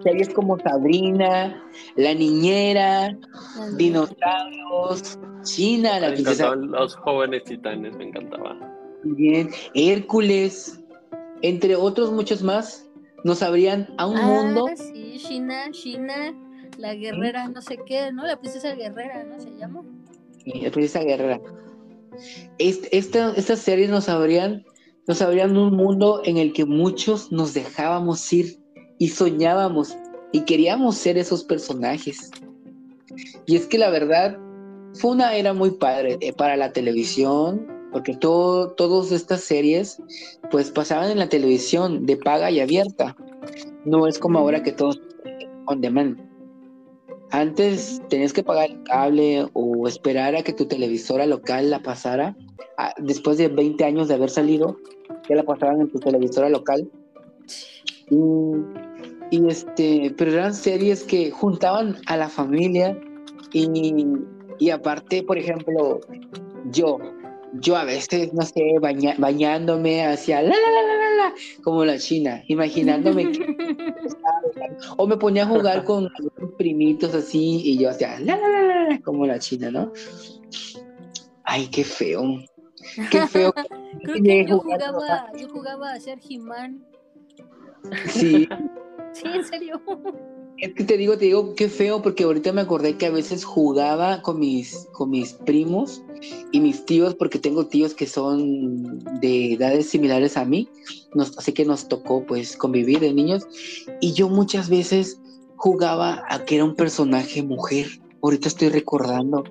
series 0.03 0.29
como 0.31 0.59
Sabrina, 0.61 1.63
La 1.97 2.15
Niñera, 2.15 3.17
Dinosaurios, 3.77 5.19
China, 5.43 6.01
la 6.01 6.11
me 6.11 6.19
encantaban 6.19 6.71
los 6.71 6.95
jóvenes 6.97 7.45
titanes, 7.45 7.97
me 7.97 8.05
encantaba. 8.05 8.57
Bien, 9.05 9.51
Hércules, 9.75 10.83
entre 11.43 11.77
otros 11.77 12.13
muchos 12.13 12.43
más, 12.43 12.89
nos 13.25 13.43
abrían 13.43 13.89
a 13.99 14.07
un 14.07 14.17
ah, 14.17 14.27
mundo. 14.27 14.67
Sí, 14.77 15.17
China, 15.19 15.71
China, 15.73 16.35
la 16.79 16.95
guerrera, 16.95 17.49
no 17.49 17.61
sé 17.61 17.79
qué, 17.87 18.13
¿no? 18.13 18.25
La 18.25 18.39
princesa 18.39 18.75
guerrera, 18.75 19.25
¿no? 19.25 19.41
Se 19.41 19.51
llama. 19.57 19.83
Sí, 20.45 20.61
la 20.61 20.71
princesa 20.71 21.03
guerrera. 21.03 21.41
estas 22.59 23.59
series 23.59 23.91
nos 23.91 24.09
abrían, 24.09 24.65
nos 25.07 25.23
abrían 25.23 25.57
un 25.57 25.75
mundo 25.75 26.23
en 26.25 26.37
el 26.37 26.53
que 26.53 26.65
muchos 26.65 27.33
nos 27.33 27.55
dejábamos 27.55 28.33
ir 28.33 28.59
y 28.99 29.09
soñábamos 29.09 29.97
y 30.33 30.41
queríamos 30.43 30.97
ser 30.97 31.19
esos 31.19 31.45
personajes. 31.45 32.31
Y 33.47 33.57
es 33.57 33.67
que 33.67 33.79
la 33.79 33.91
verdad 33.91 34.39
fue 34.95 35.13
una 35.13 35.35
era 35.35 35.53
muy 35.53 35.73
padre 35.73 36.19
eh, 36.21 36.33
para 36.33 36.57
la 36.57 36.73
televisión, 36.73 37.67
porque 37.97 38.15
todo, 38.15 38.73
todas 38.73 39.11
estas 39.11 39.41
series 39.41 40.03
pues 40.51 40.71
pasaban 40.71 41.11
en 41.11 41.19
la 41.19 41.31
televisión 41.31 42.05
de 42.05 42.19
paga 42.19 42.51
y 42.51 42.61
abierta. 42.61 43.17
No 43.87 44.07
es 44.07 44.19
como 44.19 44.39
ahora 44.39 44.63
que 44.63 44.71
todos 44.71 45.01
on 45.65 45.81
demand. 45.81 46.21
Antes 47.31 48.03
tenías 48.11 48.35
que 48.35 48.43
pagar 48.43 48.69
el 48.69 48.83
cable 48.83 49.49
o 49.55 49.89
esperar 49.89 50.37
a 50.37 50.43
que 50.43 50.53
tu 50.53 50.67
televisora 50.67 51.25
local 51.25 51.71
la 51.71 51.83
pasara. 51.83 52.37
Ah, 52.77 52.93
después 52.99 53.39
de 53.39 53.49
20 53.49 53.83
años 53.83 54.09
de 54.09 54.15
haber 54.17 54.29
salido, 54.29 54.77
ya 55.27 55.37
la 55.37 55.45
pasaban 55.45 55.81
en 55.81 55.91
tu 55.91 55.99
televisora 55.99 56.51
local. 56.51 56.87
Y 59.31 59.47
este, 59.49 60.15
pero 60.19 60.33
eran 60.33 60.53
series 60.53 61.03
que 61.03 61.31
juntaban 61.31 61.97
a 62.09 62.19
la 62.19 62.29
familia 62.29 63.01
y, 63.55 64.05
y 64.59 64.69
aparte, 64.69 65.23
por 65.23 65.39
ejemplo, 65.39 66.01
yo, 66.71 66.99
yo 67.61 67.77
a 67.77 67.85
veces, 67.85 68.33
no 68.33 68.43
sé, 68.43 68.75
bañándome 69.19 70.05
hacia 70.07 70.43
la, 70.43 70.49
la, 70.49 70.55
la, 70.55 70.83
la, 70.83 71.17
la, 71.17 71.35
como 71.63 71.85
la 71.85 71.99
China, 71.99 72.43
imaginándome 72.49 73.33
que 73.33 73.57
o 74.97 75.07
me 75.07 75.17
ponía 75.17 75.45
a 75.45 75.47
jugar 75.47 75.85
con 75.85 76.09
primitos 76.57 77.15
así 77.15 77.61
y 77.65 77.79
yo 77.79 77.91
hacía 77.91 78.19
la, 78.21 78.37
la, 78.37 78.49
la, 78.49 78.89
la, 78.89 79.01
como 79.01 79.27
la 79.27 79.39
China, 79.39 79.71
¿no? 79.71 79.93
Ay, 81.45 81.69
qué 81.69 81.85
feo. 81.85 82.23
Qué 83.11 83.27
feo. 83.27 83.53
Creo 84.03 84.23
que 84.23 84.47
yo 84.47 84.59
jugaba, 84.59 85.33
yo 85.39 85.49
jugaba 85.49 85.93
a 85.93 86.01
ser 86.01 86.19
He-Man. 86.29 86.85
Sí. 88.09 88.49
sí, 89.13 89.25
en 89.25 89.45
serio. 89.45 89.81
Es 90.59 90.73
que 90.75 90.85
te 90.85 90.97
digo, 90.97 91.19
te 91.19 91.27
digo, 91.27 91.55
qué 91.55 91.69
feo, 91.69 92.01
porque 92.01 92.25
ahorita 92.25 92.53
me 92.53 92.63
acordé 92.63 92.97
que 92.97 93.07
a 93.07 93.11
veces 93.11 93.45
jugaba 93.45 94.23
con 94.23 94.41
mis, 94.41 94.89
con 94.93 95.11
mis 95.11 95.35
primos 95.35 96.03
y 96.51 96.61
mis 96.61 96.87
tíos, 96.87 97.15
porque 97.15 97.39
tengo 97.39 97.67
tíos 97.67 97.93
que 97.93 98.07
son 98.07 98.99
de 99.21 99.53
edades 99.53 99.91
similares 99.91 100.39
a 100.39 100.47
mí, 100.47 100.69
nos, 101.15 101.37
así 101.37 101.53
que 101.53 101.67
nos 101.67 101.89
tocó 101.89 102.25
pues 102.25 102.57
convivir 102.57 103.01
de 103.01 103.13
niños, 103.13 103.47
y 104.01 104.15
yo 104.15 104.31
muchas 104.31 104.71
veces 104.71 105.21
jugaba 105.57 106.25
a 106.31 106.45
que 106.45 106.55
era 106.57 106.65
un 106.65 106.75
personaje 106.75 107.43
mujer, 107.43 108.01
ahorita 108.23 108.49
estoy 108.49 108.71
recordando, 108.71 109.45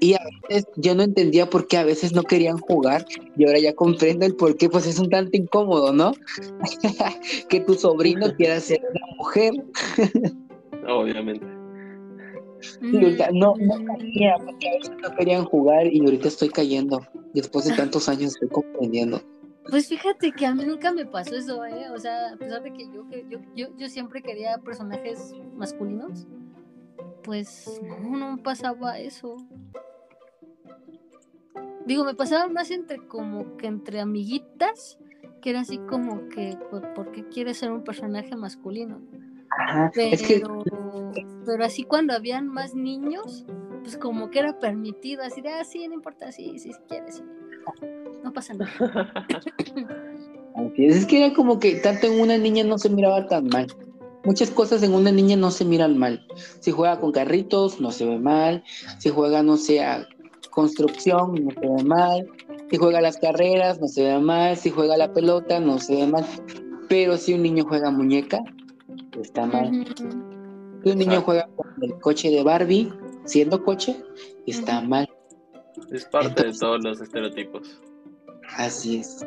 Y 0.00 0.14
a 0.14 0.20
veces 0.48 0.66
yo 0.76 0.94
no 0.94 1.02
entendía 1.02 1.48
por 1.48 1.66
qué 1.66 1.78
a 1.78 1.84
veces 1.84 2.12
no 2.12 2.22
querían 2.22 2.58
jugar 2.58 3.04
y 3.36 3.46
ahora 3.46 3.58
ya 3.58 3.74
comprendo 3.74 4.26
el 4.26 4.34
por 4.36 4.56
qué, 4.56 4.68
pues 4.68 4.86
es 4.86 4.98
un 4.98 5.10
tanto 5.10 5.36
incómodo, 5.36 5.92
¿no? 5.92 6.12
que 7.48 7.60
tu 7.60 7.74
sobrino 7.74 8.34
quiera 8.36 8.60
ser 8.60 8.80
una 8.90 9.16
mujer. 9.16 9.52
Obviamente. 10.88 11.46
no, 13.32 13.54
no 13.58 13.84
caía 13.84 14.36
porque 14.44 14.68
a 14.68 14.72
veces 14.78 14.96
no 15.02 15.16
querían 15.16 15.44
jugar 15.44 15.86
y 15.92 16.00
ahorita 16.00 16.28
estoy 16.28 16.48
cayendo. 16.48 17.00
Después 17.34 17.66
de 17.66 17.76
tantos 17.76 18.08
años 18.08 18.32
estoy 18.34 18.48
comprendiendo. 18.48 19.20
Pues 19.70 19.86
fíjate 19.86 20.32
que 20.32 20.46
a 20.46 20.54
mí 20.54 20.64
nunca 20.64 20.92
me 20.92 21.04
pasó 21.04 21.36
eso, 21.36 21.62
¿eh? 21.66 21.90
O 21.94 21.98
sea, 21.98 22.32
a 22.32 22.36
pesar 22.36 22.62
de 22.62 22.72
que 22.72 22.86
yo, 22.86 23.04
yo, 23.28 23.38
yo, 23.54 23.66
yo 23.76 23.88
siempre 23.88 24.22
quería 24.22 24.56
personajes 24.64 25.34
masculinos, 25.56 26.26
pues 27.28 27.82
no, 27.82 28.16
no 28.16 28.42
pasaba 28.42 28.98
eso. 28.98 29.36
Digo, 31.84 32.02
me 32.02 32.14
pasaba 32.14 32.48
más 32.48 32.70
entre 32.70 33.06
como 33.06 33.58
que 33.58 33.66
entre 33.66 34.00
amiguitas, 34.00 34.98
que 35.42 35.50
era 35.50 35.60
así 35.60 35.76
como 35.76 36.26
que, 36.30 36.56
¿por 36.70 37.12
qué 37.12 37.28
quieres 37.28 37.58
ser 37.58 37.70
un 37.70 37.84
personaje 37.84 38.34
masculino? 38.34 39.02
Ajá, 39.50 39.90
pero, 39.94 40.14
es 40.14 40.22
que... 40.22 40.42
pero 41.44 41.64
así 41.66 41.82
cuando 41.82 42.14
habían 42.14 42.48
más 42.48 42.74
niños, 42.74 43.44
pues 43.82 43.98
como 43.98 44.30
que 44.30 44.38
era 44.38 44.58
permitido, 44.58 45.22
así 45.22 45.42
de, 45.42 45.50
ah, 45.50 45.64
sí, 45.64 45.86
no 45.86 45.92
importa, 45.92 46.32
sí, 46.32 46.58
sí, 46.58 46.72
si 46.72 46.80
quieres, 46.88 47.16
sí. 47.16 47.24
No 48.24 48.32
pasa 48.32 48.54
nada. 48.54 48.72
Es 50.76 51.06
que 51.06 51.26
era 51.26 51.34
como 51.34 51.60
que 51.60 51.76
tanto 51.76 52.08
en 52.08 52.20
una 52.20 52.36
niña 52.36 52.64
no 52.64 52.78
se 52.78 52.88
miraba 52.88 53.26
tan 53.26 53.46
mal. 53.48 53.66
Muchas 54.28 54.50
cosas 54.50 54.82
en 54.82 54.92
una 54.92 55.10
niña 55.10 55.36
no 55.36 55.50
se 55.50 55.64
miran 55.64 55.96
mal. 55.96 56.26
Si 56.60 56.70
juega 56.70 57.00
con 57.00 57.12
carritos, 57.12 57.80
no 57.80 57.90
se 57.90 58.04
ve 58.04 58.18
mal. 58.18 58.62
Si 58.98 59.08
juega, 59.08 59.42
no 59.42 59.56
sé, 59.56 59.82
a 59.82 60.06
construcción, 60.50 61.34
no 61.46 61.50
se 61.50 61.66
ve 61.66 61.82
mal. 61.82 62.28
Si 62.70 62.76
juega 62.76 62.98
a 62.98 63.00
las 63.00 63.16
carreras, 63.16 63.80
no 63.80 63.88
se 63.88 64.02
ve 64.02 64.18
mal. 64.18 64.58
Si 64.58 64.68
juega 64.68 64.96
a 64.96 64.98
la 64.98 65.14
pelota, 65.14 65.60
no 65.60 65.78
se 65.78 65.96
ve 65.96 66.06
mal. 66.06 66.26
Pero 66.90 67.16
si 67.16 67.32
un 67.32 67.42
niño 67.42 67.64
juega 67.66 67.90
muñeca, 67.90 68.38
está 69.18 69.46
mal. 69.46 69.86
Si 70.84 70.90
un 70.90 70.98
niño 70.98 71.22
juega 71.22 71.48
con 71.56 71.66
el 71.80 71.98
coche 71.98 72.28
de 72.28 72.42
Barbie, 72.42 72.92
siendo 73.24 73.64
coche, 73.64 73.96
está 74.46 74.82
mal. 74.82 75.08
Es 75.90 76.04
parte 76.04 76.48
de 76.48 76.52
todos 76.52 76.84
los 76.84 77.00
estereotipos. 77.00 77.80
Así 78.58 78.98
es. 78.98 79.26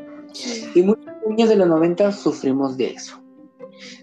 Y 0.76 0.84
muchos 0.84 1.08
niños 1.28 1.49
de 1.49 1.56
los 1.56 1.68
90 1.68 2.12
sufrimos 2.12 2.78
de 2.78 2.91
eso. 2.91 3.21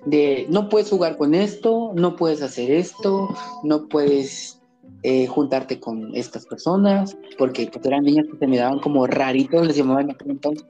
De 0.06 0.46
no 0.50 0.68
puedes 0.68 0.90
jugar 0.90 1.16
con 1.16 1.34
esto, 1.34 1.92
no 1.94 2.16
puedes 2.16 2.42
hacer 2.42 2.70
esto, 2.70 3.28
no 3.64 3.88
puedes 3.88 4.58
eh, 5.02 5.26
juntarte 5.26 5.78
con 5.78 6.14
estas 6.14 6.46
personas, 6.46 7.16
porque 7.38 7.68
pues, 7.72 7.84
eran 7.86 8.04
niños 8.04 8.26
que 8.30 8.38
se 8.38 8.46
miraban 8.46 8.80
como 8.80 9.06
raritos, 9.06 9.66
les 9.66 9.76
llamaban 9.76 10.16
entonces. 10.26 10.66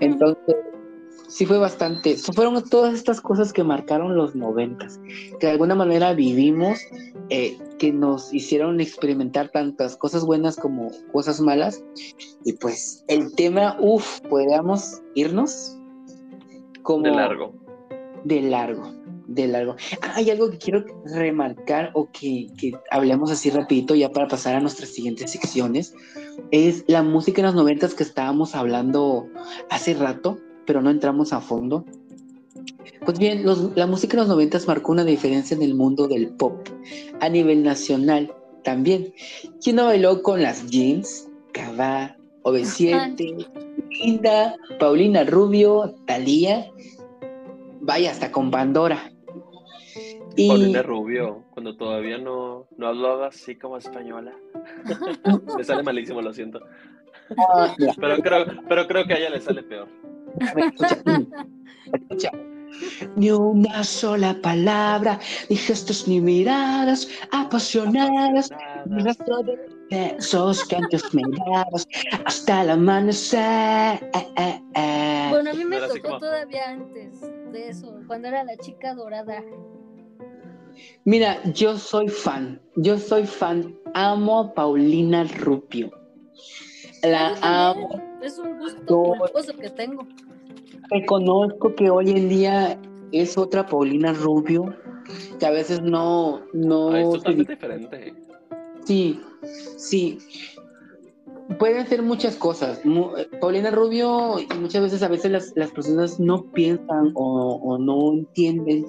Entonces, 0.00 0.56
sí 1.28 1.46
fue 1.46 1.56
bastante, 1.58 2.16
fueron 2.16 2.62
todas 2.68 2.92
estas 2.92 3.22
cosas 3.22 3.52
que 3.52 3.64
marcaron 3.64 4.16
los 4.16 4.34
noventas, 4.34 5.00
que 5.40 5.46
de 5.46 5.52
alguna 5.52 5.74
manera 5.74 6.12
vivimos, 6.12 6.78
eh, 7.30 7.56
que 7.78 7.90
nos 7.90 8.34
hicieron 8.34 8.80
experimentar 8.80 9.48
tantas 9.48 9.96
cosas 9.96 10.26
buenas 10.26 10.56
como 10.56 10.90
cosas 11.10 11.40
malas, 11.40 11.82
y 12.44 12.52
pues 12.52 13.02
el 13.08 13.34
tema, 13.34 13.76
uff, 13.80 14.20
podríamos 14.28 15.00
irnos 15.14 15.78
como... 16.82 17.04
De 17.04 17.12
largo. 17.12 17.61
De 18.24 18.40
largo, 18.42 18.94
de 19.26 19.48
largo. 19.48 19.76
Ah, 20.02 20.12
hay 20.16 20.30
algo 20.30 20.50
que 20.50 20.58
quiero 20.58 20.84
remarcar 21.04 21.90
o 21.94 22.08
que, 22.12 22.48
que 22.58 22.72
hablemos 22.90 23.30
así 23.30 23.50
rapidito 23.50 23.94
ya 23.94 24.10
para 24.10 24.28
pasar 24.28 24.54
a 24.54 24.60
nuestras 24.60 24.90
siguientes 24.90 25.32
secciones, 25.32 25.94
es 26.50 26.84
la 26.86 27.02
música 27.02 27.40
en 27.40 27.46
los 27.46 27.54
noventas 27.54 27.94
que 27.94 28.02
estábamos 28.02 28.54
hablando 28.54 29.28
hace 29.70 29.94
rato 29.94 30.38
pero 30.66 30.82
no 30.82 30.90
entramos 30.90 31.32
a 31.32 31.40
fondo. 31.40 31.84
Pues 33.04 33.18
bien, 33.18 33.44
la 33.74 33.86
música 33.86 34.12
de 34.12 34.22
los 34.22 34.28
noventas 34.28 34.66
marcó 34.66 34.92
una 34.92 35.04
diferencia 35.04 35.56
en 35.56 35.62
el 35.62 35.74
mundo 35.74 36.06
del 36.08 36.28
pop, 36.28 36.68
a 37.20 37.28
nivel 37.28 37.62
nacional 37.62 38.32
también. 38.62 39.12
¿Quién 39.62 39.76
no 39.76 39.86
bailó 39.86 40.22
con 40.22 40.42
las 40.42 40.66
jeans? 40.68 41.28
Cava, 41.52 42.16
OV7, 42.44 43.48
Linda, 43.90 44.56
Paulina 44.78 45.24
Rubio, 45.24 45.94
Talía, 46.06 46.70
vaya, 47.82 48.10
hasta 48.10 48.32
con 48.32 48.50
Pandora. 48.50 49.12
Y... 50.36 50.48
Paulina 50.48 50.82
Rubio, 50.82 51.44
cuando 51.50 51.76
todavía 51.76 52.16
no, 52.18 52.66
no 52.76 52.86
hablaba 52.86 53.26
así 53.28 53.56
como 53.56 53.76
española. 53.76 54.32
Me 55.56 55.64
sale 55.64 55.82
malísimo, 55.82 56.22
lo 56.22 56.32
siento. 56.32 56.60
Ah, 57.36 57.74
pero, 58.00 58.16
creo, 58.18 58.46
pero 58.68 58.86
creo 58.86 59.04
que 59.04 59.14
a 59.14 59.18
ella 59.18 59.30
le 59.30 59.40
sale 59.40 59.62
peor. 59.62 59.88
Ni 63.16 63.30
una 63.30 63.84
sola 63.84 64.34
palabra, 64.40 65.18
ni 65.50 65.56
gestos 65.56 66.08
ni 66.08 66.20
miradas 66.20 67.08
apasionadas, 67.30 68.50
ni 68.50 68.71
besos 68.86 70.64
que 70.68 70.76
antes 70.76 71.14
me 71.14 71.22
dabas 71.46 71.86
hasta 72.24 72.62
el 72.62 72.70
amanecer. 72.70 74.00
Bueno, 75.30 75.50
a 75.50 75.54
mí 75.54 75.64
me 75.64 75.78
tocó 75.80 76.18
todavía 76.18 76.70
antes 76.70 77.20
de 77.52 77.68
eso, 77.68 78.00
cuando 78.06 78.28
era 78.28 78.44
la 78.44 78.56
chica 78.56 78.94
dorada. 78.94 79.42
Mira, 81.04 81.42
yo 81.52 81.76
soy 81.76 82.08
fan, 82.08 82.60
yo 82.76 82.98
soy 82.98 83.26
fan, 83.26 83.76
amo 83.94 84.40
a 84.40 84.54
Paulina 84.54 85.24
Rupio. 85.24 85.90
La 87.02 87.34
amo. 87.42 88.00
Es 88.22 88.38
un 88.38 88.58
gusto 88.58 89.14
que 89.60 89.70
tengo. 89.70 90.06
Reconozco 90.90 91.74
que 91.74 91.90
hoy 91.90 92.10
en 92.10 92.28
día 92.28 92.78
es 93.12 93.36
otra 93.36 93.66
Paulina 93.66 94.12
Rubio, 94.12 94.74
que 95.38 95.46
a 95.46 95.50
veces 95.50 95.82
no... 95.82 96.42
no 96.52 96.90
ah, 96.90 97.00
es 97.00 97.10
totalmente 97.10 97.52
diferente. 97.52 98.14
Sí, 98.84 99.20
sí. 99.76 100.18
Pueden 101.58 101.78
hacer 101.78 102.02
muchas 102.02 102.36
cosas. 102.36 102.80
Paulina 103.40 103.70
Rubio, 103.70 104.38
y 104.38 104.46
muchas 104.58 104.82
veces 104.82 105.02
a 105.02 105.08
veces 105.08 105.52
las, 105.54 105.70
personas 105.72 106.18
no 106.18 106.50
piensan 106.52 107.12
o, 107.14 107.60
o 107.62 107.78
no 107.78 108.12
entienden 108.12 108.86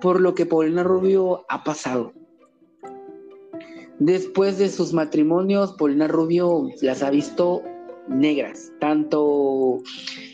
por 0.00 0.20
lo 0.20 0.34
que 0.34 0.46
Paulina 0.46 0.82
Rubio 0.82 1.44
ha 1.48 1.64
pasado. 1.64 2.12
Después 3.98 4.58
de 4.58 4.68
sus 4.68 4.92
matrimonios, 4.92 5.72
Paulina 5.72 6.06
Rubio 6.06 6.68
las 6.82 7.02
ha 7.02 7.10
visto 7.10 7.62
negras, 8.08 8.72
tanto 8.80 9.82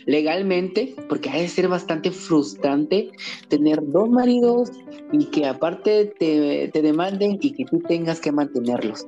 legalmente, 0.06 0.94
porque 1.08 1.30
ha 1.30 1.36
de 1.36 1.48
ser 1.48 1.68
bastante 1.68 2.10
frustrante 2.10 3.10
tener 3.48 3.80
dos 3.82 4.08
maridos 4.08 4.70
y 5.12 5.26
que 5.26 5.46
aparte 5.46 6.12
te, 6.18 6.70
demanden 6.80 7.38
y 7.40 7.52
que 7.52 7.64
tú 7.64 7.80
tengas 7.80 8.20
que 8.20 8.32
mantenerlos. 8.32 9.06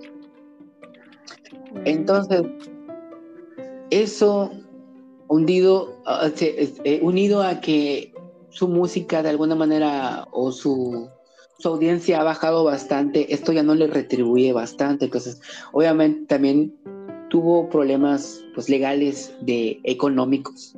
Entonces, 1.84 2.42
eso 3.90 4.50
hundido, 5.28 6.00
ah, 6.06 6.30
eh, 6.40 7.00
unido 7.02 7.42
a 7.42 7.60
que 7.60 8.12
su 8.50 8.68
música 8.68 9.22
de 9.22 9.30
alguna 9.30 9.54
manera 9.54 10.26
o 10.30 10.52
su 10.52 11.08
su 11.58 11.68
audiencia 11.68 12.20
ha 12.20 12.24
bajado 12.24 12.64
bastante, 12.64 13.32
esto 13.32 13.52
ya 13.52 13.62
no 13.62 13.74
le 13.74 13.86
retribuye 13.86 14.52
bastante, 14.52 15.06
entonces 15.06 15.40
obviamente 15.72 16.26
también 16.26 16.74
tuvo 17.28 17.68
problemas 17.68 18.44
pues 18.54 18.68
legales 18.68 19.34
de 19.40 19.80
económicos. 19.84 20.74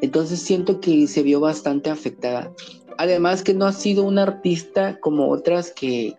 Entonces 0.00 0.40
siento 0.40 0.80
que 0.80 1.06
se 1.06 1.22
vio 1.22 1.40
bastante 1.40 1.90
afectada. 1.90 2.52
Además 2.98 3.42
que 3.42 3.54
no 3.54 3.66
ha 3.66 3.72
sido 3.72 4.04
una 4.04 4.22
artista 4.22 4.98
como 5.00 5.28
otras 5.30 5.70
que 5.70 6.16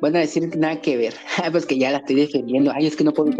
van 0.00 0.16
a 0.16 0.20
decir 0.20 0.56
nada 0.56 0.80
que 0.80 0.96
ver. 0.96 1.14
pues 1.52 1.66
que 1.66 1.78
ya 1.78 1.90
la 1.90 1.98
estoy 1.98 2.16
defendiendo. 2.16 2.70
Ay, 2.74 2.86
es 2.86 2.96
que 2.96 3.04
no 3.04 3.12
puedo. 3.12 3.30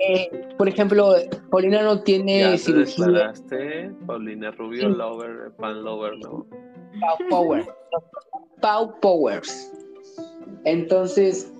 Eh, 0.00 0.30
por 0.56 0.68
ejemplo, 0.68 1.14
Paulina 1.50 1.82
no 1.82 2.00
tiene 2.02 2.40
ya 2.40 2.58
cirugía. 2.58 3.32
Paulina 4.06 4.50
Rubio 4.52 4.88
Lover, 4.88 5.52
Pan 5.58 5.82
Lover, 5.82 6.18
¿no? 6.18 6.46
Pau 7.00 7.28
Power. 7.28 7.66
Pau 8.60 9.00
Powers. 9.00 9.72
Entonces, 10.64 11.52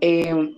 eh, 0.00 0.54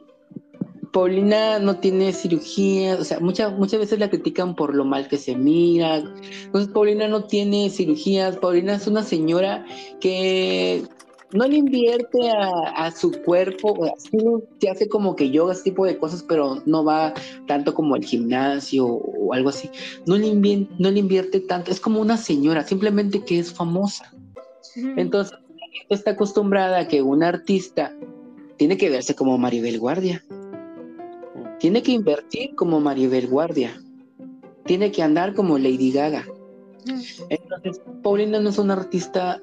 Paulina 0.93 1.59
no 1.59 1.78
tiene 1.78 2.12
cirugía, 2.12 2.97
o 2.97 3.05
sea, 3.05 3.20
muchas 3.20 3.57
muchas 3.59 3.80
veces 3.80 3.99
la 3.99 4.11
critican 4.11 4.55
por 4.55 4.74
lo 4.74 4.84
mal 4.84 5.09
que 5.09 5.18
se 5.18 5.36
mira. 5.36 5.97
Entonces, 5.97 6.72
Paulina 6.72 7.09
no 7.09 7.24
tiene 7.24 7.70
cirugías. 7.70 8.36
Paulina 8.36 8.74
es 8.74 8.86
una 8.86 9.03
señora 9.03 9.64
que 10.01 10.84
no 11.32 11.47
le 11.47 11.57
invierte 11.57 12.30
a, 12.30 12.91
su 12.91 13.12
cuerpo, 13.22 13.74
o 13.78 13.95
se 14.61 14.70
hace 14.70 14.89
como 14.89 15.14
que 15.14 15.30
yoga, 15.30 15.53
ese 15.53 15.64
tipo 15.64 15.84
de 15.84 15.99
cosas, 15.99 16.22
pero 16.22 16.62
no 16.64 16.84
va 16.84 17.12
tanto 17.47 17.74
como 17.74 17.95
al 17.95 18.05
gimnasio 18.05 18.86
o 18.86 19.34
algo 19.34 19.51
así. 19.51 19.70
No 20.07 20.16
le, 20.16 20.28
invierte, 20.28 20.72
no 20.78 20.91
le 20.91 21.01
invierte 21.01 21.41
tanto, 21.41 21.70
es 21.70 21.80
como 21.80 22.01
una 22.01 22.16
señora, 22.16 22.66
simplemente 22.66 23.24
que 23.24 23.39
es 23.39 23.53
famosa. 23.53 24.12
Entonces, 24.97 25.36
está 25.91 26.12
acostumbrada 26.12 26.80
a 26.80 26.89
que 26.89 27.03
un 27.03 27.22
artista 27.22 27.93
tiene 28.57 28.76
que 28.76 28.91
verse 28.91 29.14
como 29.14 29.36
Maribel 29.36 29.78
Guardia. 29.78 30.24
Tiene 31.59 31.82
que 31.82 31.92
invertir 31.92 32.54
como 32.54 32.80
Maribel 32.80 33.26
Guardia. 33.26 33.80
Tiene 34.64 34.92
que 34.92 35.02
andar 35.02 35.34
como 35.34 35.59
Lady 35.59 35.92
Gaga. 35.92 36.24
Mm. 36.86 37.00
Entonces, 37.30 37.80
Paulina 38.02 38.40
no 38.40 38.50
es 38.50 38.59
una 38.59 38.74
artista 38.74 39.40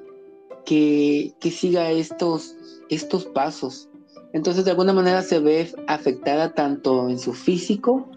que, 0.64 1.34
que 1.40 1.50
siga 1.50 1.90
estos, 1.90 2.56
estos 2.88 3.26
pasos. 3.26 3.88
Entonces, 4.32 4.64
de 4.64 4.72
alguna 4.72 4.92
manera 4.92 5.22
se 5.22 5.38
ve 5.40 5.72
afectada 5.86 6.54
tanto 6.54 7.08
en 7.08 7.18
su 7.18 7.32
físico. 7.32 8.08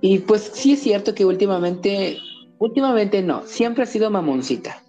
Y 0.00 0.20
pues 0.20 0.50
sí 0.54 0.72
es 0.72 0.80
cierto 0.80 1.14
que 1.14 1.24
últimamente, 1.24 2.18
últimamente 2.58 3.22
no, 3.22 3.46
siempre 3.46 3.84
ha 3.84 3.86
sido 3.86 4.10
mamoncita. 4.10 4.82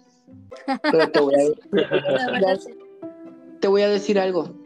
Pero 0.82 1.10
te 1.10 1.20
voy 1.20 1.34
a, 1.34 1.48
te 3.60 3.68
voy 3.68 3.82
a 3.82 3.88
decir 3.88 4.18
algo. 4.18 4.61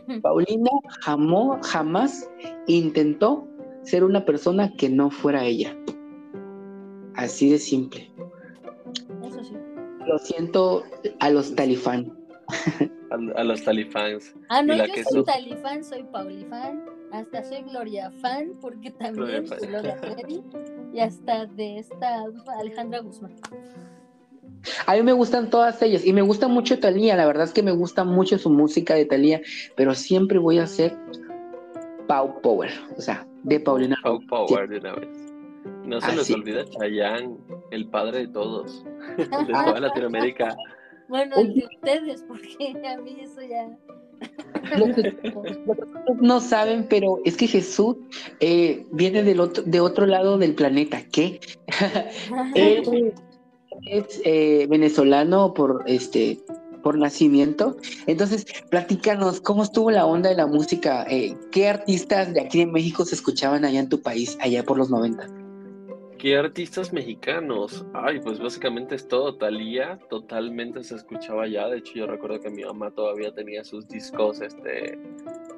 Paulina 0.22 0.70
jamó- 1.04 1.58
jamás 1.62 2.28
intentó 2.66 3.46
ser 3.82 4.04
una 4.04 4.24
persona 4.24 4.72
que 4.76 4.88
no 4.88 5.10
fuera 5.10 5.44
ella. 5.44 5.76
Así 7.14 7.50
de 7.50 7.58
simple. 7.58 8.10
Eso 9.24 9.42
sí. 9.44 9.54
Lo 10.06 10.18
siento 10.18 10.84
a 11.20 11.30
los 11.30 11.54
talifán. 11.54 12.12
A, 13.10 13.40
a 13.40 13.44
los 13.44 13.62
talifans. 13.64 14.34
Ah, 14.48 14.62
no, 14.62 14.76
yo 14.76 14.84
que 14.92 15.02
soy 15.04 15.12
su- 15.20 15.24
Talifan, 15.24 15.82
soy 15.84 16.04
Paulifan, 16.04 16.84
hasta 17.12 17.42
soy 17.44 17.62
Gloria 17.62 18.10
Fan, 18.20 18.52
porque 18.60 18.90
también 18.92 19.44
Gloria 19.44 19.46
soy 19.58 19.68
Gloria 19.68 19.96
Trevi, 20.00 20.42
y 20.92 21.00
hasta 21.00 21.46
de 21.46 21.78
esta 21.78 22.24
Alejandra 22.58 23.00
Guzmán. 23.00 23.34
A 24.86 24.94
mí 24.94 25.02
me 25.02 25.12
gustan 25.12 25.50
todas 25.50 25.80
ellas 25.82 26.04
y 26.04 26.12
me 26.12 26.22
gusta 26.22 26.48
mucho 26.48 26.78
Talía. 26.78 27.16
La 27.16 27.26
verdad 27.26 27.44
es 27.44 27.52
que 27.52 27.62
me 27.62 27.72
gusta 27.72 28.04
mucho 28.04 28.38
su 28.38 28.50
música 28.50 28.94
de 28.94 29.04
Talía, 29.04 29.40
pero 29.76 29.94
siempre 29.94 30.38
voy 30.38 30.58
a 30.58 30.66
ser 30.66 30.96
Pau 32.06 32.40
Power, 32.40 32.70
o 32.96 33.00
sea, 33.00 33.26
de 33.42 33.60
Paulina. 33.60 33.96
Pau 34.02 34.20
Power 34.26 34.68
de 34.68 34.78
una 34.78 34.94
vez. 34.94 35.08
No 35.84 36.00
se 36.00 36.16
les 36.16 36.26
sí. 36.26 36.34
olvida 36.34 36.64
Chayanne, 36.64 37.36
el 37.70 37.88
padre 37.88 38.20
de 38.20 38.28
todos, 38.28 38.84
de 39.16 39.26
toda 39.26 39.80
Latinoamérica. 39.80 40.56
Bueno, 41.08 41.36
el 41.36 41.54
de 41.54 41.66
ustedes, 41.66 42.24
porque 42.26 42.74
a 42.84 43.00
mí 43.00 43.18
eso 43.20 43.40
ya. 43.42 43.68
No 46.20 46.40
saben, 46.40 46.86
pero 46.88 47.20
es 47.24 47.36
que 47.36 47.46
Jesús 47.46 47.96
eh, 48.40 48.84
viene 48.92 49.22
del 49.22 49.40
otro, 49.40 49.62
de 49.64 49.80
otro 49.80 50.06
lado 50.06 50.38
del 50.38 50.54
planeta. 50.54 51.02
¿Qué? 51.12 51.40
Él 52.54 53.12
es 53.84 54.20
eh, 54.24 54.66
venezolano 54.68 55.54
por 55.54 55.84
este 55.86 56.38
por 56.82 56.98
nacimiento. 56.98 57.76
Entonces, 58.06 58.46
platícanos 58.70 59.40
cómo 59.40 59.64
estuvo 59.64 59.90
la 59.90 60.06
onda 60.06 60.30
de 60.30 60.36
la 60.36 60.46
música. 60.46 61.04
eh, 61.10 61.36
¿Qué 61.50 61.68
artistas 61.68 62.32
de 62.32 62.40
aquí 62.40 62.60
de 62.60 62.66
México 62.66 63.04
se 63.04 63.16
escuchaban 63.16 63.64
allá 63.64 63.80
en 63.80 63.88
tu 63.88 64.00
país, 64.00 64.38
allá 64.40 64.62
por 64.62 64.78
los 64.78 64.88
90? 64.88 65.45
¿Qué 66.18 66.34
artistas 66.36 66.94
mexicanos? 66.94 67.84
Ay, 67.92 68.20
pues 68.20 68.38
básicamente 68.38 68.94
es 68.94 69.06
todo. 69.06 69.36
Thalía 69.36 69.98
totalmente 70.08 70.82
se 70.82 70.96
escuchaba 70.96 71.46
ya. 71.46 71.68
De 71.68 71.78
hecho, 71.78 71.92
yo 71.94 72.06
recuerdo 72.06 72.40
que 72.40 72.48
mi 72.48 72.64
mamá 72.64 72.90
todavía 72.90 73.34
tenía 73.34 73.64
sus 73.64 73.86
discos, 73.86 74.40
este, 74.40 74.98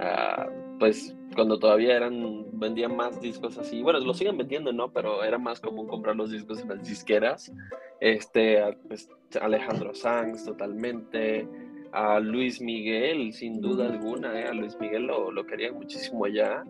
ah, 0.01 0.49
pues 0.81 1.15
cuando 1.37 1.61
todavía 1.61 1.97
eran, 1.97 2.47
vendían 2.59 2.97
más 2.97 3.21
discos 3.21 3.57
así. 3.57 3.83
Bueno, 3.83 4.01
lo 4.01 4.15
siguen 4.15 4.37
vendiendo, 4.37 4.73
¿no? 4.73 4.93
Pero 4.93 5.23
era 5.23 5.39
más 5.39 5.61
común 5.61 5.87
comprar 5.87 6.17
los 6.17 6.33
discos 6.33 6.61
en 6.61 6.71
las 6.71 6.89
disqueras. 6.89 7.53
Este, 8.01 8.61
pues, 8.89 9.09
Alejandro 9.41 9.95
Sanz 9.95 10.45
totalmente. 10.45 11.49
A 11.93 12.21
Luis 12.21 12.61
Miguel, 12.61 13.33
sin 13.33 13.61
duda 13.63 13.87
alguna, 13.87 14.39
¿eh? 14.39 14.45
A 14.45 14.53
Luis 14.53 14.77
Miguel 14.79 15.05
lo, 15.05 15.31
lo 15.31 15.47
querían 15.47 15.75
muchísimo 15.75 16.25
allá. 16.25 16.65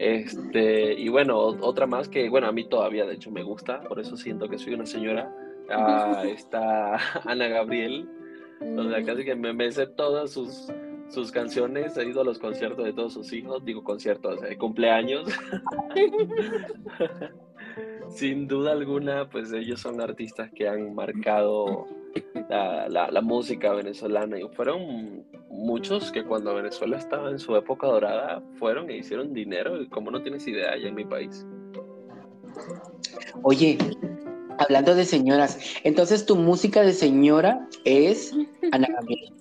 Este, 0.00 0.94
y 0.94 1.10
bueno, 1.10 1.38
otra 1.38 1.86
más 1.86 2.08
que, 2.08 2.30
bueno, 2.30 2.46
a 2.46 2.52
mí 2.52 2.64
todavía 2.64 3.04
de 3.04 3.16
hecho 3.16 3.30
me 3.30 3.42
gusta, 3.42 3.82
por 3.82 4.00
eso 4.00 4.16
siento 4.16 4.48
que 4.48 4.56
soy 4.56 4.72
una 4.72 4.86
señora. 4.86 5.30
Ah, 5.68 6.22
está 6.26 6.96
Ana 7.24 7.48
Gabriel, 7.48 8.08
sea, 8.60 9.04
casi 9.04 9.26
que 9.26 9.34
me, 9.34 9.52
me 9.52 9.70
sé 9.70 9.86
todas 9.86 10.30
sus, 10.30 10.72
sus 11.10 11.30
canciones, 11.30 11.98
he 11.98 12.06
ido 12.06 12.22
a 12.22 12.24
los 12.24 12.38
conciertos 12.38 12.82
de 12.82 12.94
todos 12.94 13.12
sus 13.12 13.30
hijos, 13.34 13.62
digo 13.62 13.84
conciertos, 13.84 14.42
eh, 14.42 14.56
cumpleaños. 14.56 15.28
Sin 18.10 18.48
duda 18.48 18.72
alguna, 18.72 19.28
pues 19.30 19.52
ellos 19.52 19.80
son 19.80 20.00
artistas 20.00 20.50
que 20.54 20.68
han 20.68 20.94
marcado 20.94 21.86
la, 22.48 22.88
la- 22.88 23.20
música 23.22 23.72
venezolana 23.72 24.38
y 24.40 24.48
fueron 24.48 25.24
muchos 25.48 26.10
que 26.10 26.24
cuando 26.24 26.54
Venezuela 26.54 26.96
estaba 26.98 27.30
en 27.30 27.38
su 27.38 27.54
época 27.54 27.86
dorada 27.86 28.42
fueron 28.58 28.90
e 28.90 28.96
hicieron 28.98 29.32
dinero 29.32 29.78
como 29.90 30.10
no 30.10 30.20
tienes 30.22 30.46
idea 30.48 30.72
allá 30.72 30.88
en 30.88 30.94
mi 30.96 31.04
país. 31.04 31.46
Oye, 33.42 33.78
hablando 34.58 34.94
de 34.94 35.04
señoras, 35.04 35.58
entonces 35.84 36.26
tu 36.26 36.34
música 36.36 36.82
de 36.82 36.92
señora 36.92 37.68
es 37.84 38.34
Ana 38.72 38.88
Gabriel. 38.92 39.32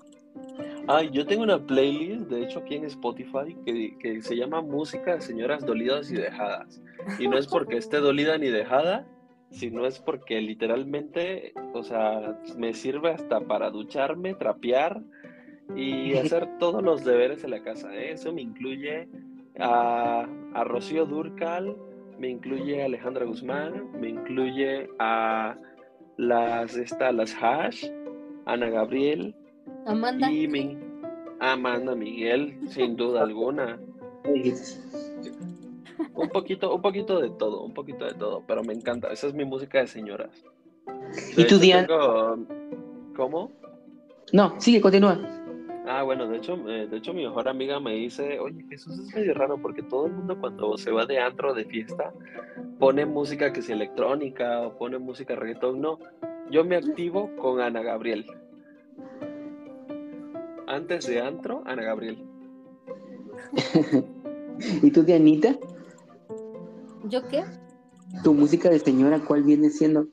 Ay, 0.92 1.12
yo 1.12 1.24
tengo 1.24 1.44
una 1.44 1.64
playlist, 1.64 2.32
de 2.32 2.42
hecho, 2.42 2.62
aquí 2.62 2.74
en 2.74 2.86
Spotify 2.86 3.56
que, 3.64 3.96
que 4.00 4.24
se 4.24 4.36
llama 4.36 4.64
Música 4.64 5.14
de 5.14 5.22
Señoras 5.22 5.64
Dolidas 5.64 6.12
y 6.12 6.16
Dejadas. 6.16 6.82
Y 7.20 7.28
no 7.28 7.38
es 7.38 7.46
porque 7.46 7.78
esté 7.78 7.98
dolida 7.98 8.40
ni 8.40 8.48
dejada, 8.50 9.06
sino 9.52 9.86
es 9.86 10.00
porque 10.00 10.42
literalmente, 10.42 11.54
o 11.76 11.84
sea, 11.84 12.40
me 12.58 12.74
sirve 12.74 13.12
hasta 13.12 13.40
para 13.42 13.70
ducharme, 13.70 14.34
trapear 14.34 15.04
y 15.76 16.18
hacer 16.18 16.50
todos 16.60 16.82
los 16.82 17.06
deberes 17.06 17.44
en 17.44 17.52
la 17.52 17.62
casa. 17.62 17.96
¿eh? 17.96 18.14
Eso 18.14 18.34
me 18.34 18.42
incluye 18.42 19.08
a, 19.60 20.28
a 20.56 20.64
Rocío 20.64 21.06
Durcal, 21.06 21.78
me 22.18 22.30
incluye 22.30 22.82
a 22.82 22.86
Alejandra 22.86 23.26
Guzmán, 23.26 23.92
me 24.02 24.10
incluye 24.10 24.90
a 24.98 25.56
las, 26.18 26.76
esta, 26.76 27.12
las 27.12 27.36
Hash, 27.40 27.86
Ana 28.48 28.72
Gabriel, 28.72 29.36
Amanda. 29.92 30.32
y 30.32 30.48
mi 30.48 30.78
Amanda 31.40 31.96
Miguel, 31.96 32.58
sin 32.70 32.96
duda 32.96 33.24
alguna. 33.24 33.80
Un 36.14 36.30
poquito, 36.30 36.74
un 36.74 36.82
poquito 36.82 37.20
de 37.22 37.30
todo, 37.30 37.64
un 37.64 37.74
poquito 37.74 38.06
de 38.06 38.14
todo, 38.14 38.44
pero 38.48 38.64
me 38.64 38.74
encanta. 38.74 39.12
Esa 39.12 39.28
es 39.28 39.34
mi 39.34 39.46
música 39.46 39.80
de 39.80 39.88
señoras. 39.88 40.30
De 41.36 41.42
¿Y 41.42 41.42
hecho, 41.44 41.58
Diana? 41.60 41.88
tengo- 41.88 42.38
¿Cómo? 43.16 43.52
No, 44.34 44.54
sigue, 44.60 44.80
continúa. 44.82 45.18
Ah, 45.88 46.04
bueno, 46.04 46.28
de 46.28 46.38
hecho, 46.38 46.56
eh, 46.70 46.88
de 46.88 46.98
hecho 46.98 47.14
mi 47.14 47.24
mejor 47.24 47.48
amiga 47.50 47.80
me 47.80 47.94
dice, 47.96 48.38
oye, 48.40 48.64
Jesús 48.70 48.98
es 49.00 49.16
medio 49.16 49.34
raro 49.34 49.58
porque 49.62 49.82
todo 49.82 50.06
el 50.08 50.14
mundo 50.14 50.38
cuando 50.40 50.78
se 50.78 50.92
va 50.92 51.06
de 51.06 51.20
antro 51.20 51.54
de 51.54 51.66
fiesta 51.66 52.14
pone 52.80 53.06
música 53.06 53.52
que 53.52 53.62
es 53.62 53.70
electrónica 53.70 54.62
o 54.62 54.78
pone 54.78 55.00
música 55.00 55.36
reggaetón. 55.36 55.82
No, 55.82 56.00
yo 56.52 56.64
me 56.64 56.76
activo 56.76 57.30
con 57.38 57.60
Ana 57.62 57.82
Gabriel. 57.82 58.26
Antes 60.70 61.08
de 61.08 61.20
antro, 61.20 61.64
Ana 61.66 61.82
Gabriel. 61.82 62.24
¿Y 64.84 64.92
tú, 64.92 65.02
Dianita? 65.02 65.58
¿Yo 67.06 67.28
qué? 67.28 67.44
¿Tu 68.24 68.36
música 68.36 68.70
de 68.70 68.78
señora 68.78 69.20
cuál 69.20 69.42
viene 69.42 69.72
siendo? 69.72 70.06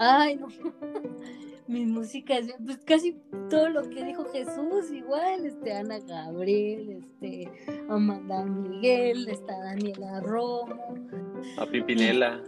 Ay, 0.00 0.36
no. 0.36 0.48
Mi 1.68 1.86
música 1.86 2.36
es 2.36 2.52
pues 2.66 2.78
casi 2.78 3.16
todo 3.48 3.68
lo 3.68 3.88
que 3.88 4.04
dijo 4.04 4.24
Jesús, 4.32 4.90
igual, 4.90 5.46
este 5.46 5.72
Ana 5.72 6.00
Gabriel, 6.00 6.90
este 6.90 7.48
Amanda 7.88 8.44
Miguel, 8.44 9.28
está 9.28 9.56
Daniela 9.56 10.18
Romo, 10.18 10.96
A 11.58 11.66
Pimpinela. 11.66 12.42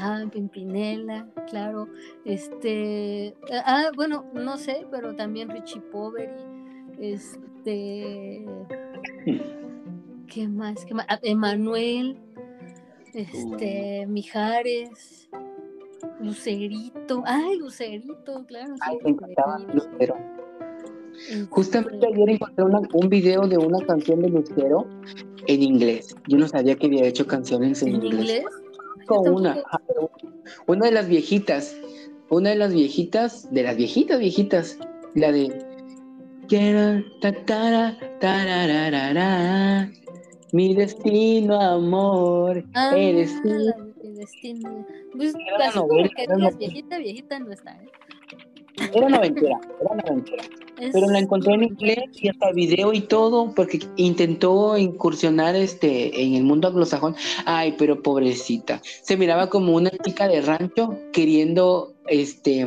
Ah, 0.00 0.24
Pimpinela, 0.30 1.26
claro, 1.48 1.88
este, 2.24 3.34
ah, 3.64 3.90
bueno, 3.96 4.24
no 4.34 4.56
sé, 4.56 4.86
pero 4.90 5.14
también 5.16 5.48
Richie 5.50 5.80
Poveri, 5.80 6.32
este, 6.98 8.44
¿qué 10.28 10.48
más? 10.48 10.84
¿Qué 10.84 10.94
más? 10.94 11.06
Ah, 11.08 11.18
Emanuel, 11.22 12.16
este, 13.14 14.06
Mijares, 14.06 15.28
Lucerito, 16.20 17.22
ay, 17.26 17.58
Lucerito, 17.58 18.44
claro, 18.46 18.74
Ay, 18.80 18.98
sí, 19.04 19.12
me. 19.12 19.74
Lucero. 19.74 20.16
Este, 21.28 21.46
Justamente 21.50 22.06
ayer 22.06 22.30
encontré 22.30 22.64
una- 22.64 22.80
un 22.94 23.08
video 23.08 23.46
de 23.46 23.58
una 23.58 23.84
canción 23.86 24.20
de 24.22 24.30
Lucero 24.30 24.86
en 25.46 25.62
inglés. 25.62 26.16
Yo 26.26 26.38
no 26.38 26.48
sabía 26.48 26.74
que 26.76 26.86
había 26.86 27.04
hecho 27.06 27.26
canciones 27.26 27.82
en, 27.82 27.88
¿En 27.88 27.94
inglés. 27.96 28.12
inglés? 28.20 28.44
Una, 29.08 29.62
una 30.66 30.86
de 30.86 30.92
las 30.92 31.08
viejitas, 31.08 31.76
una 32.30 32.50
de 32.50 32.56
las 32.56 32.72
viejitas, 32.72 33.52
de 33.52 33.62
las 33.62 33.76
viejitas, 33.76 34.18
viejitas, 34.18 34.78
la 35.14 35.32
de 35.32 35.66
Quiero 36.48 37.02
tatara, 37.20 37.96
tarararara, 38.20 39.90
mi 40.52 40.74
destino, 40.74 41.60
amor, 41.60 42.64
Ah, 42.74 42.92
eres 42.96 43.40
tú. 43.42 43.48
de 43.48 44.12
destino. 44.12 44.84
Pues 45.16 45.34
así 45.60 45.78
como 45.78 46.02
que 46.02 46.26
digas 46.36 46.58
viejita, 46.58 46.98
viejita 46.98 47.38
no 47.38 47.52
está, 47.52 47.72
¿eh? 47.82 47.88
Era 48.94 49.08
noventera, 49.08 49.60
era 49.80 49.94
noventera. 50.04 50.42
Es- 50.80 50.90
Pero 50.92 51.08
la 51.10 51.18
encontré 51.20 51.54
en 51.54 51.62
inglés 51.64 51.98
y 52.14 52.28
hasta 52.28 52.50
video 52.52 52.92
y 52.92 53.02
todo, 53.02 53.52
porque 53.54 53.78
intentó 53.96 54.76
incursionar 54.78 55.54
este 55.54 56.22
en 56.22 56.34
el 56.34 56.42
mundo 56.42 56.68
anglosajón. 56.68 57.14
Ay, 57.44 57.74
pero 57.78 58.02
pobrecita. 58.02 58.80
Se 59.02 59.16
miraba 59.16 59.48
como 59.48 59.74
una 59.74 59.90
chica 59.90 60.26
de 60.26 60.40
rancho 60.40 60.98
queriendo 61.12 61.94
este 62.08 62.66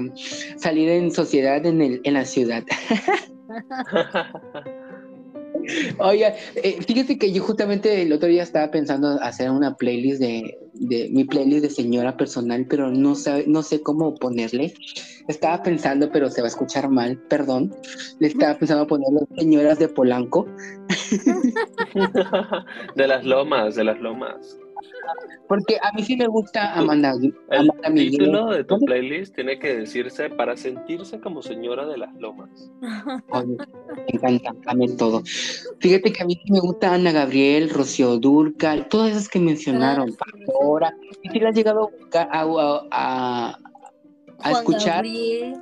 salir 0.57 0.89
en 0.89 1.11
sociedad 1.11 1.65
en 1.65 1.81
el, 1.81 2.01
en 2.03 2.13
la 2.13 2.25
ciudad. 2.25 2.63
Oye, 5.99 6.33
eh, 6.55 6.77
fíjate 6.85 7.17
que 7.17 7.31
yo 7.31 7.41
justamente 7.41 8.01
el 8.03 8.13
otro 8.13 8.27
día 8.29 8.43
estaba 8.43 8.69
pensando 8.69 9.17
hacer 9.21 9.49
una 9.49 9.75
playlist 9.75 10.21
de, 10.21 10.55
de 10.75 11.09
mi 11.11 11.23
playlist 11.23 11.63
de 11.63 11.69
señora 11.69 12.17
personal, 12.17 12.65
pero 12.69 12.91
no 12.91 13.15
sabe, 13.15 13.45
no 13.47 13.63
sé 13.63 13.81
cómo 13.81 14.15
ponerle. 14.15 14.73
Estaba 15.27 15.63
pensando, 15.63 16.11
pero 16.11 16.29
se 16.29 16.41
va 16.41 16.47
a 16.47 16.49
escuchar 16.49 16.89
mal, 16.89 17.17
perdón. 17.29 17.73
Le 18.19 18.27
estaba 18.27 18.57
pensando 18.57 18.85
ponerle 18.85 19.21
señoras 19.37 19.79
de 19.79 19.87
Polanco, 19.87 20.47
de 22.95 23.07
las 23.07 23.25
lomas, 23.25 23.75
de 23.75 23.83
las 23.83 23.99
lomas. 23.99 24.57
Porque 25.47 25.77
a 25.81 25.91
mí 25.93 26.03
sí 26.03 26.15
me 26.17 26.27
gusta 26.27 26.73
Amanda, 26.73 27.13
El 27.21 27.33
Amanda 27.69 27.89
Miguel. 27.89 28.11
título 28.11 28.47
de 28.51 28.63
tu 28.63 28.79
playlist 28.79 29.35
tiene 29.35 29.59
que 29.59 29.75
decirse 29.77 30.29
para 30.29 30.57
sentirse 30.57 31.19
como 31.19 31.41
señora 31.41 31.85
de 31.85 31.97
las 31.97 32.13
lomas. 32.15 32.49
Oye, 33.31 33.55
me 33.57 34.05
encanta, 34.07 34.51
amé 34.65 34.87
todo. 34.89 35.21
Fíjate 35.79 36.11
que 36.11 36.23
a 36.23 36.25
mí 36.25 36.35
sí 36.43 36.51
me 36.51 36.59
gusta 36.59 36.93
Ana 36.93 37.11
Gabriel, 37.11 37.69
Rocío 37.69 38.17
Durcal, 38.17 38.87
todas 38.89 39.11
esas 39.11 39.29
que 39.29 39.39
mencionaron, 39.39 40.11
sí, 40.11 40.17
Pandora. 40.17 40.93
Y 41.23 41.29
si 41.29 41.39
las 41.39 41.49
has 41.51 41.55
llegado 41.55 41.91
a, 42.13 42.21
a, 42.41 42.87
a- 42.91 43.59
a- 44.41 44.51
escuchar 44.51 45.05
Gabriel. 45.05 45.53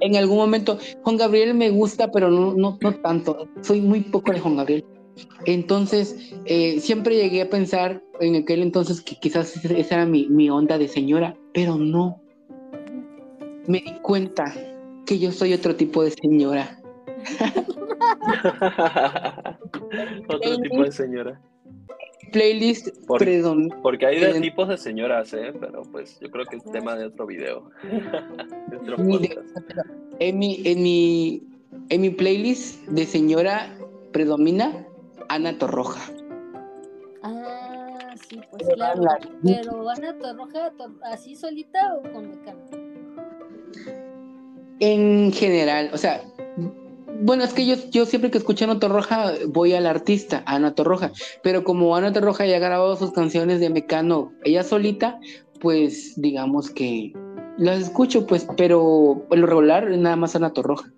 en 0.00 0.16
algún 0.16 0.36
momento. 0.38 0.78
Juan 1.02 1.16
Gabriel 1.16 1.54
me 1.54 1.70
gusta, 1.70 2.10
pero 2.10 2.30
no, 2.30 2.54
no, 2.54 2.78
no 2.80 2.92
tanto. 2.96 3.48
Soy 3.62 3.80
muy 3.80 4.00
poco 4.00 4.32
de 4.32 4.40
Juan 4.40 4.56
Gabriel. 4.56 4.84
Entonces, 5.46 6.34
eh, 6.44 6.80
siempre 6.80 7.16
llegué 7.16 7.42
a 7.42 7.48
pensar 7.50 8.02
en 8.20 8.36
aquel 8.36 8.62
entonces 8.62 9.00
que 9.00 9.16
quizás 9.16 9.56
esa 9.64 9.94
era 9.94 10.06
mi, 10.06 10.26
mi 10.28 10.50
onda 10.50 10.78
de 10.78 10.88
señora, 10.88 11.36
pero 11.52 11.76
no. 11.76 12.20
Me 13.66 13.78
di 13.80 13.94
cuenta 14.02 14.52
que 15.06 15.18
yo 15.18 15.32
soy 15.32 15.54
otro 15.54 15.74
tipo 15.74 16.02
de 16.02 16.10
señora. 16.10 16.78
Otro 20.28 20.58
tipo 20.58 20.82
de 20.82 20.92
señora. 20.92 21.40
Playlist 22.32 22.88
Por- 23.06 23.24
Porque 23.82 24.06
hay 24.06 24.18
de 24.18 24.40
tipos 24.40 24.68
de 24.68 24.76
señoras, 24.76 25.32
¿eh? 25.34 25.52
Pero 25.58 25.82
pues 25.82 26.18
yo 26.20 26.30
creo 26.30 26.44
que 26.46 26.56
es 26.56 26.64
tema 26.64 26.96
de 26.96 27.06
otro 27.06 27.26
video. 27.26 27.70
De 28.70 28.76
otro 28.76 28.96
en 30.18 30.38
mi, 30.38 30.60
en 30.64 30.82
mi, 30.82 31.42
en 31.90 32.00
mi 32.00 32.10
playlist 32.10 32.86
de 32.88 33.06
señora 33.06 33.76
predomina 34.12 34.86
Ana 35.28 35.58
Torroja. 35.58 36.00
Pues 38.58 38.74
claro. 38.74 39.02
la- 39.02 39.18
Pero 39.44 39.88
Ana 39.88 40.16
Torroja, 40.18 40.72
Tor- 40.76 40.98
¿así 41.04 41.34
solita 41.36 41.94
o 41.96 42.02
con 42.12 42.30
Mecano? 42.30 42.60
En 44.80 45.32
general, 45.32 45.90
o 45.92 45.98
sea, 45.98 46.22
bueno, 47.20 47.44
es 47.44 47.52
que 47.54 47.64
yo, 47.64 47.76
yo 47.90 48.06
siempre 48.06 48.30
que 48.30 48.38
escucho 48.38 48.64
Ana 48.64 48.78
Torroja 48.80 49.32
voy 49.48 49.72
al 49.72 49.86
artista, 49.86 50.42
a 50.46 50.56
Ana 50.56 50.74
Torroja, 50.74 51.12
pero 51.42 51.64
como 51.64 51.94
Ana 51.96 52.12
Torroja 52.12 52.44
ya 52.46 52.56
ha 52.56 52.60
grabado 52.60 52.96
sus 52.96 53.12
canciones 53.12 53.60
de 53.60 53.70
Mecano 53.70 54.32
ella 54.44 54.62
solita, 54.64 55.18
pues 55.60 56.14
digamos 56.16 56.70
que 56.70 57.12
las 57.56 57.80
escucho, 57.80 58.26
pues, 58.26 58.46
pero 58.56 59.24
por 59.28 59.38
lo 59.38 59.46
regular 59.46 59.90
es 59.90 59.98
nada 59.98 60.16
más 60.16 60.34
Ana 60.34 60.52
Torroja. 60.52 60.90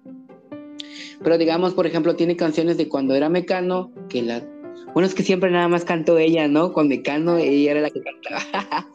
Pero 1.22 1.38
digamos, 1.38 1.74
por 1.74 1.86
ejemplo, 1.86 2.16
tiene 2.16 2.36
canciones 2.36 2.76
de 2.76 2.88
cuando 2.88 3.14
era 3.14 3.28
Mecano, 3.28 3.90
que 4.08 4.22
la... 4.22 4.42
Bueno, 4.92 5.06
es 5.06 5.14
que 5.14 5.22
siempre 5.22 5.50
nada 5.50 5.68
más 5.68 5.84
cantó 5.84 6.18
ella, 6.18 6.48
¿no? 6.48 6.72
Con 6.72 6.88
Mecano 6.88 7.36
ella 7.36 7.72
era 7.72 7.80
la 7.82 7.90
que 7.90 8.00
cantaba. 8.02 8.86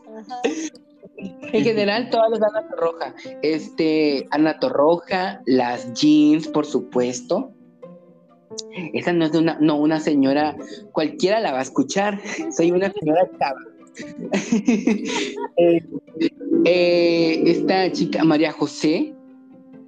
En 1.53 1.63
general, 1.63 2.09
todas 2.09 2.31
las 2.31 2.39
de 2.39 2.45
Ana 2.47 2.67
Torroja. 2.69 3.15
Este, 3.43 4.27
Ana 4.31 4.59
Torroja, 4.59 5.41
las 5.45 5.93
jeans, 5.93 6.47
por 6.47 6.65
supuesto. 6.65 7.51
Esa 8.93 9.13
no 9.13 9.25
es 9.25 9.31
de 9.31 9.39
una, 9.39 9.57
no, 9.59 9.77
una 9.77 9.99
señora, 9.99 10.55
cualquiera 10.91 11.39
la 11.39 11.51
va 11.51 11.59
a 11.59 11.63
escuchar. 11.63 12.19
Soy 12.55 12.71
una 12.71 12.91
señora 12.91 13.29
chava. 13.39 13.59
Eh, 15.57 15.83
eh, 16.65 17.43
esta 17.45 17.91
chica, 17.91 18.23
María 18.23 18.51
José. 18.51 19.13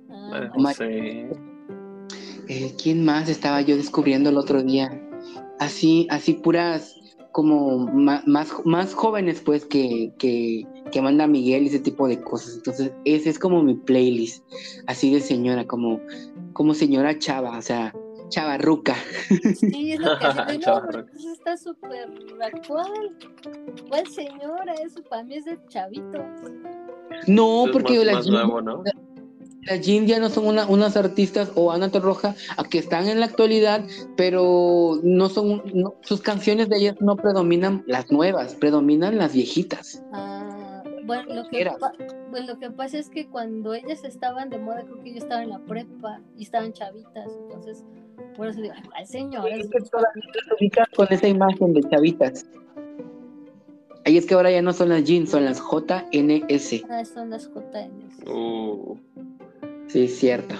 Ah, 0.09 0.41
Eh, 0.43 0.49
José. 0.53 1.29
eh, 2.49 2.73
¿Quién 2.81 3.05
más 3.05 3.29
estaba 3.29 3.61
yo 3.61 3.77
descubriendo 3.77 4.29
el 4.29 4.37
otro 4.37 4.61
día? 4.63 4.91
Así, 5.59 6.07
así 6.09 6.33
puras, 6.33 6.95
como 7.31 7.79
más, 7.87 8.25
más 8.65 8.93
jóvenes, 8.93 9.41
pues, 9.41 9.65
que, 9.65 10.11
que, 10.17 10.65
que 10.91 11.01
manda 11.01 11.27
Miguel 11.27 11.63
y 11.63 11.67
ese 11.67 11.79
tipo 11.79 12.07
de 12.07 12.21
cosas. 12.21 12.55
Entonces, 12.55 12.91
ese 13.05 13.29
es 13.29 13.39
como 13.39 13.63
mi 13.63 13.75
playlist, 13.75 14.43
así 14.87 15.13
de 15.13 15.19
señora, 15.19 15.65
como, 15.65 15.99
como 16.53 16.73
señora 16.73 17.17
chava, 17.17 17.57
o 17.57 17.61
sea, 17.61 17.93
chavarruca. 18.33 18.95
Sí, 19.55 19.93
es 19.93 19.99
lo 19.99 20.17
que 20.17 20.27
digo, 20.51 20.61
Chavarra. 20.63 21.05
pues 21.05 21.25
está 21.25 21.55
súper 21.57 22.09
actual. 22.41 23.15
¿Cuál 23.89 24.07
señora? 24.07 24.73
Eso 24.83 25.03
para 25.03 25.23
mí 25.23 25.35
es 25.35 25.45
de 25.45 25.59
chavito. 25.69 26.25
No, 27.27 27.63
Eso 27.63 27.65
es 27.65 27.71
porque 27.71 27.97
más, 27.97 28.05
las 28.05 28.15
más 28.15 28.27
nuevo, 28.27 28.61
¿no? 28.61 28.83
Las 29.65 29.81
jeans 29.81 30.07
ya 30.07 30.19
no 30.19 30.29
son 30.29 30.45
una- 30.47 30.67
unas 30.67 30.97
artistas 30.97 31.51
o 31.55 31.71
Ana 31.71 31.89
Torroja 31.89 32.35
a 32.57 32.63
que 32.63 32.79
están 32.79 33.07
en 33.07 33.19
la 33.19 33.27
actualidad, 33.27 33.85
pero 34.17 34.99
no 35.03 35.29
son, 35.29 35.61
no- 35.73 35.95
sus 36.01 36.21
canciones 36.21 36.69
de 36.69 36.77
ellas 36.77 36.95
no 36.99 37.15
predominan 37.15 37.83
las 37.87 38.11
nuevas, 38.11 38.55
predominan 38.55 39.17
las 39.17 39.33
viejitas. 39.33 40.03
Ah, 40.11 40.83
bueno, 41.05 41.33
lo 41.33 41.49
que, 41.49 41.69
pues 42.31 42.45
lo 42.47 42.57
que 42.59 42.71
pasa 42.71 42.97
es 42.97 43.09
que 43.09 43.27
cuando 43.27 43.73
ellas 43.73 44.03
estaban 44.03 44.49
de 44.49 44.57
moda, 44.57 44.83
creo 44.83 45.01
que 45.03 45.11
yo 45.11 45.17
estaba 45.17 45.43
en 45.43 45.49
la 45.49 45.59
prepa 45.59 46.21
y 46.37 46.43
estaban 46.43 46.73
chavitas, 46.73 47.29
entonces 47.43 47.83
por 48.37 48.47
eso 48.47 48.61
digo, 48.61 48.73
"Ay, 48.75 48.83
¿cuál 48.89 49.07
señora? 49.07 49.55
Es 49.55 49.67
que 49.69 49.79
las 49.79 50.59
ubicas 50.59 50.87
con 50.95 51.07
esa 51.11 51.27
imagen 51.27 51.73
de 51.73 51.81
chavitas. 51.89 52.45
Ahí 54.05 54.17
es 54.17 54.25
que 54.25 54.33
ahora 54.33 54.51
ya 54.51 54.61
no 54.61 54.73
son 54.73 54.89
las 54.89 55.03
jeans, 55.05 55.29
son 55.29 55.45
las 55.45 55.59
JNS. 55.61 56.83
Ah, 56.89 57.05
son 57.05 57.29
las 57.29 57.49
JNs. 57.49 58.27
Uh, 58.27 58.97
Sí, 59.87 60.07
cierto. 60.07 60.55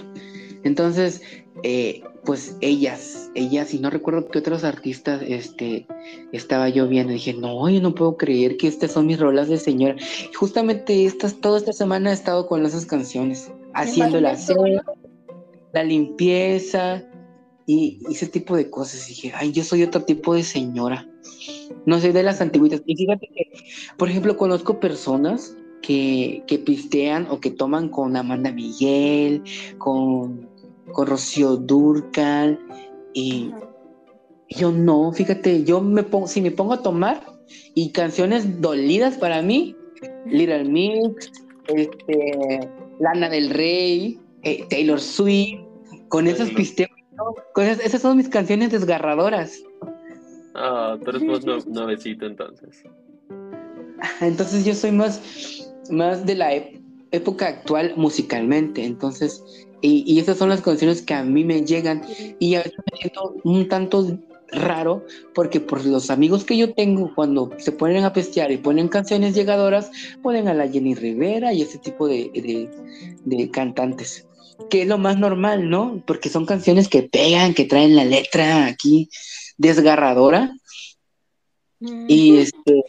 Entonces, 0.64 1.22
eh, 1.64 2.02
pues 2.26 2.58
ellas, 2.62 3.32
ellas, 3.36 3.74
y 3.74 3.80
no 3.80 3.90
recuerdo 3.90 4.28
qué 4.30 4.40
otros 4.40 4.64
artistas 4.64 5.22
este, 5.26 5.88
estaba 6.32 6.70
yo 6.70 6.88
viendo. 6.88 7.14
Dije, 7.14 7.34
no, 7.34 7.70
yo 7.70 7.82
no 7.82 7.94
puedo 7.94 8.18
creer 8.18 8.58
que 8.58 8.68
estas 8.68 8.92
son 8.92 9.08
mis 9.08 9.20
rolas 9.20 9.50
de 9.50 9.58
señora. 9.58 9.96
Y 9.98 10.34
justamente 10.34 11.06
estas, 11.06 11.40
toda 11.42 11.58
esta 11.58 11.74
semana 11.74 12.12
he 12.12 12.14
estado 12.14 12.48
con 12.48 12.66
esas 12.66 12.86
canciones, 12.86 13.52
haciendo 13.74 14.22
la 14.22 14.36
cena, 14.36 14.84
la 15.74 15.84
limpieza 15.84 17.04
y, 17.66 18.00
y 18.08 18.14
ese 18.14 18.28
tipo 18.28 18.56
de 18.56 18.70
cosas. 18.70 19.06
Y 19.08 19.14
dije, 19.14 19.34
ay, 19.36 19.52
yo 19.52 19.64
soy 19.64 19.84
otro 19.84 20.04
tipo 20.04 20.34
de 20.34 20.44
señora. 20.44 21.08
No 21.86 22.00
soy 22.00 22.12
de 22.14 22.24
las 22.24 22.40
antiguitas. 22.40 22.82
Y 22.86 22.96
fíjate 22.96 23.28
que, 23.28 23.52
por 23.98 24.10
ejemplo, 24.10 24.38
conozco 24.38 24.80
personas 24.80 25.58
que, 25.84 26.44
que 26.48 26.58
pistean 26.58 27.28
o 27.30 27.40
que 27.40 27.52
toman 27.52 27.90
con 27.90 28.16
Amanda 28.18 28.52
Miguel, 28.52 29.44
con, 29.78 30.50
con 30.94 31.08
Rocío 31.08 31.58
Durcal. 31.58 32.58
Y 33.14 33.52
yo 34.50 34.72
no, 34.72 35.12
fíjate, 35.12 35.64
yo 35.64 35.82
me 35.82 36.02
pongo, 36.04 36.28
si 36.28 36.42
me 36.42 36.50
pongo 36.52 36.74
a 36.74 36.82
tomar 36.82 37.22
y 37.76 37.92
canciones 37.92 38.62
dolidas 38.62 39.18
para 39.18 39.42
mí, 39.44 39.76
Little 40.26 40.64
Mix, 40.66 41.32
este, 41.68 42.70
Lana 43.00 43.30
del 43.30 43.50
Rey, 43.52 44.20
eh, 44.44 44.66
Taylor 44.70 45.00
Swift, 45.00 45.60
con 46.08 46.26
esas 46.28 46.40
Taylor. 46.48 46.56
pisteo, 46.56 46.88
¿no? 47.12 47.36
con 47.54 47.66
esas, 47.66 47.86
esas 47.86 48.02
son 48.02 48.18
mis 48.18 48.30
canciones 48.30 48.72
desgarradoras. 48.72 49.62
ah, 50.56 50.98
tú 51.04 51.10
eres 51.10 51.24
más 51.24 51.42
nue- 51.46 51.66
nuevecito 51.66 52.26
entonces. 52.26 52.84
Entonces 54.22 54.66
yo 54.66 54.74
soy 54.76 54.92
más, 54.92 55.22
más 55.90 56.26
de 56.26 56.36
la 56.36 56.54
época 57.12 57.48
actual 57.48 57.94
musicalmente. 57.96 58.84
Entonces, 58.86 59.44
y, 59.82 60.04
y 60.12 60.20
esas 60.20 60.38
son 60.38 60.50
las 60.50 60.62
canciones 60.62 61.02
que 61.02 61.14
a 61.14 61.24
mí 61.24 61.44
me 61.44 61.64
llegan. 61.66 62.02
Y 62.40 62.56
a 62.56 62.60
veces 62.60 62.80
me 62.92 62.98
siento 63.00 63.36
un 63.44 63.68
tanto 63.68 64.18
raro 64.52 65.04
porque 65.34 65.60
por 65.60 65.84
los 65.84 66.12
amigos 66.12 66.44
que 66.44 66.56
yo 66.56 66.74
tengo, 66.76 67.12
cuando 67.16 67.50
se 67.58 67.72
ponen 67.72 68.04
a 68.04 68.14
pestear 68.14 68.52
y 68.52 68.58
ponen 68.58 68.88
canciones 68.88 69.34
llegadoras, 69.34 69.90
ponen 70.22 70.48
a 70.48 70.54
la 70.54 70.68
Jenny 70.68 70.94
Rivera 70.94 71.54
y 71.54 71.64
ese 71.64 71.80
tipo 71.80 72.08
de, 72.08 72.30
de- 72.34 72.70
de 73.26 73.50
cantantes. 73.52 74.28
Que 74.70 74.84
es 74.84 74.88
lo 74.88 75.00
más 75.00 75.18
normal, 75.18 75.70
¿no? 75.70 76.04
Porque 76.06 76.30
son 76.30 76.46
canciones 76.46 76.88
que 76.88 77.02
pegan, 77.04 77.54
que 77.56 77.66
traen 77.66 77.96
la 77.96 78.06
letra 78.06 78.68
aquí 78.68 79.10
desgarradora. 79.58 80.56
Mm, 81.80 82.06
Y 82.08 82.38
este 82.38 82.84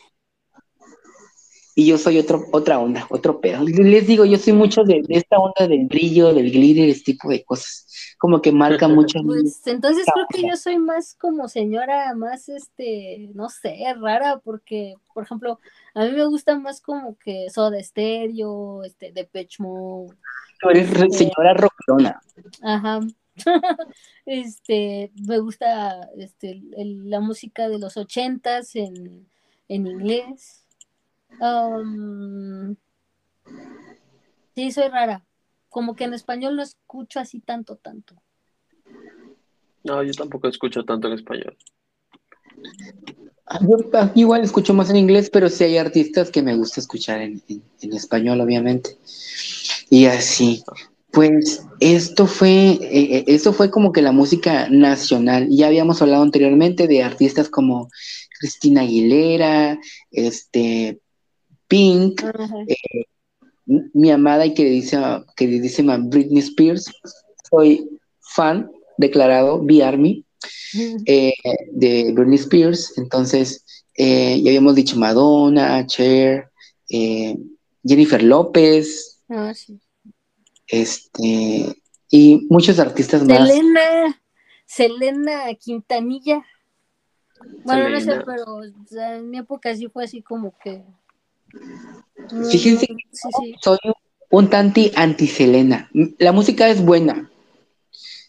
y 1.76 1.86
yo 1.86 1.98
soy 1.98 2.18
otro, 2.18 2.44
otra 2.52 2.78
onda, 2.78 3.06
otro 3.10 3.40
pedo. 3.40 3.64
Les 3.64 4.06
digo, 4.06 4.24
yo 4.24 4.38
soy 4.38 4.52
mucho 4.52 4.84
de, 4.84 5.02
esta 5.08 5.38
onda 5.38 5.66
del 5.66 5.86
brillo, 5.86 6.32
del 6.32 6.52
glitter, 6.52 6.88
este 6.88 7.12
tipo 7.12 7.28
de 7.28 7.42
cosas. 7.44 8.14
Como 8.18 8.40
que 8.40 8.52
marca 8.52 8.86
mucho. 8.88 9.18
Pues 9.24 9.66
entonces 9.66 10.06
creo 10.12 10.26
que 10.30 10.48
yo 10.48 10.56
soy 10.56 10.78
más 10.78 11.16
como 11.16 11.48
señora, 11.48 12.14
más 12.14 12.48
este, 12.48 13.30
no 13.34 13.48
sé, 13.48 13.76
rara, 14.00 14.38
porque, 14.38 14.94
por 15.12 15.24
ejemplo, 15.24 15.58
a 15.94 16.04
mí 16.04 16.12
me 16.12 16.24
gusta 16.26 16.56
más 16.56 16.80
como 16.80 17.18
que 17.18 17.50
Soda 17.50 17.82
Stereo, 17.82 18.84
este, 18.84 19.10
Depeche 19.12 19.60
Mode. 19.60 20.14
Tú 20.60 20.70
eres 20.70 20.88
este, 20.92 21.10
señora 21.10 21.54
rockerona. 21.54 22.20
Ajá. 22.62 23.00
este, 24.26 25.10
me 25.26 25.40
gusta 25.40 26.08
este, 26.16 26.62
la 26.76 27.18
música 27.18 27.68
de 27.68 27.80
los 27.80 27.96
ochentas 27.96 28.76
en, 28.76 29.26
en 29.68 29.86
inglés. 29.88 30.63
Um, 31.40 32.76
sí, 34.54 34.72
soy 34.72 34.88
rara. 34.88 35.24
Como 35.68 35.96
que 35.96 36.04
en 36.04 36.14
español 36.14 36.56
no 36.56 36.62
escucho 36.62 37.20
así 37.20 37.40
tanto, 37.40 37.76
tanto. 37.76 38.14
No, 39.82 40.02
yo 40.02 40.12
tampoco 40.12 40.48
escucho 40.48 40.84
tanto 40.84 41.08
en 41.08 41.14
español. 41.14 41.56
Yo 43.60 44.10
igual 44.14 44.42
escucho 44.42 44.72
más 44.72 44.90
en 44.90 44.96
inglés, 44.96 45.28
pero 45.30 45.48
sí 45.48 45.64
hay 45.64 45.76
artistas 45.76 46.30
que 46.30 46.42
me 46.42 46.56
gusta 46.56 46.80
escuchar 46.80 47.20
en, 47.20 47.42
español, 47.92 48.40
obviamente. 48.40 48.98
Y 49.90 50.06
así. 50.06 50.64
Pues 51.10 51.64
esto 51.78 52.26
fue, 52.26 52.50
eh, 52.50 52.78
eh, 52.90 53.24
esto 53.28 53.52
fue 53.52 53.70
como 53.70 53.92
que 53.92 54.02
la 54.02 54.10
música 54.10 54.68
nacional. 54.68 55.46
Ya 55.48 55.68
habíamos 55.68 56.02
hablado 56.02 56.24
anteriormente 56.24 56.88
de 56.88 57.04
artistas 57.04 57.48
como 57.48 57.88
Cristina 58.40 58.80
Aguilera, 58.80 59.78
este, 60.10 60.98
Pink, 61.74 62.22
eh, 62.68 63.06
mi 63.66 64.12
amada 64.12 64.46
y 64.46 64.54
queridísima, 64.54 65.26
queridísima 65.34 65.98
Britney 65.98 66.38
Spears. 66.38 66.84
Soy 67.50 67.98
fan 68.20 68.70
declarado, 68.96 69.60
B-Army, 69.60 70.24
eh, 71.04 71.34
de 71.72 72.12
Britney 72.12 72.38
Spears. 72.38 72.96
Entonces, 72.96 73.64
eh, 73.96 74.40
ya 74.40 74.50
habíamos 74.50 74.76
dicho 74.76 74.96
Madonna, 74.96 75.84
Cher, 75.88 76.48
Jennifer 76.88 78.22
López. 78.22 79.20
Ah, 79.28 79.52
este, 80.68 81.74
y 82.08 82.46
muchos 82.50 82.78
artistas 82.78 83.26
más. 83.26 83.48
Selena, 83.48 84.22
Selena 84.64 85.54
Quintanilla. 85.54 86.46
Bueno, 87.64 87.88
no 87.88 88.00
sé, 88.00 88.20
pero 88.24 88.62
en 88.62 89.28
mi 89.28 89.38
época 89.38 89.74
sí 89.74 89.88
fue 89.88 90.04
así 90.04 90.22
como 90.22 90.56
que 90.62 90.84
Fíjense, 92.50 92.86
soy 93.60 93.78
un 94.30 94.48
tanti 94.48 94.90
anti-Selena. 94.94 95.90
La 96.18 96.32
música 96.32 96.68
es 96.68 96.84
buena. 96.84 97.30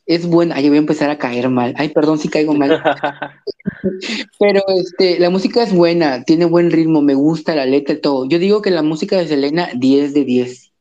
Es 0.05 0.28
buena. 0.28 0.55
Ay, 0.55 0.67
voy 0.67 0.78
a 0.78 0.82
empezar 0.82 1.09
a 1.09 1.17
caer 1.17 1.49
mal. 1.49 1.73
Ay, 1.78 1.89
perdón 1.89 2.19
si 2.19 2.30
caigo 2.30 2.53
mal. 2.53 2.82
Pero 4.39 4.61
este, 4.78 5.19
la 5.19 5.30
música 5.30 5.63
es 5.63 5.73
buena, 5.73 6.23
tiene 6.23 6.45
buen 6.45 6.71
ritmo, 6.71 7.01
me 7.01 7.15
gusta 7.15 7.55
la 7.55 7.65
letra 7.65 7.95
y 7.95 8.01
todo. 8.01 8.28
Yo 8.28 8.39
digo 8.39 8.61
que 8.61 8.71
la 8.71 8.84
música 8.84 9.17
de 9.17 9.28
Selena, 9.28 9.69
10 9.76 10.13
de 10.13 10.26
10. 10.26 10.71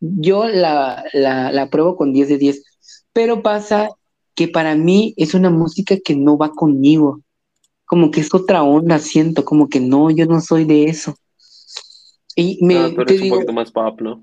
Yo 0.00 0.46
la, 0.46 1.04
la, 1.12 1.50
la 1.50 1.70
pruebo 1.70 1.96
con 1.96 2.12
10 2.12 2.28
de 2.28 2.38
10. 2.38 2.62
Pero 3.12 3.42
pasa 3.42 3.88
que 4.34 4.46
para 4.46 4.76
mí 4.76 5.14
es 5.16 5.34
una 5.34 5.50
música 5.50 5.96
que 6.04 6.14
no 6.14 6.38
va 6.38 6.50
conmigo. 6.50 7.22
Como 7.84 8.10
que 8.10 8.20
es 8.20 8.32
otra 8.32 8.62
onda, 8.62 8.98
siento, 9.00 9.44
como 9.44 9.68
que 9.68 9.80
no, 9.80 10.10
yo 10.10 10.26
no 10.26 10.40
soy 10.40 10.64
de 10.64 10.84
eso. 10.84 11.16
Y 12.40 12.64
me, 12.64 12.76
ah, 12.76 12.90
pero 12.94 13.10
es 13.10 13.20
un 13.20 13.30
poquito 13.30 13.52
más 13.52 13.72
pop, 13.72 14.00
¿no? 14.00 14.22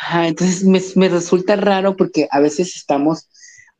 Ajá, 0.00 0.28
entonces 0.28 0.62
me, 0.62 0.80
me, 0.94 1.08
resulta 1.08 1.56
raro 1.56 1.96
porque 1.96 2.28
a 2.30 2.38
veces 2.38 2.76
estamos, 2.76 3.28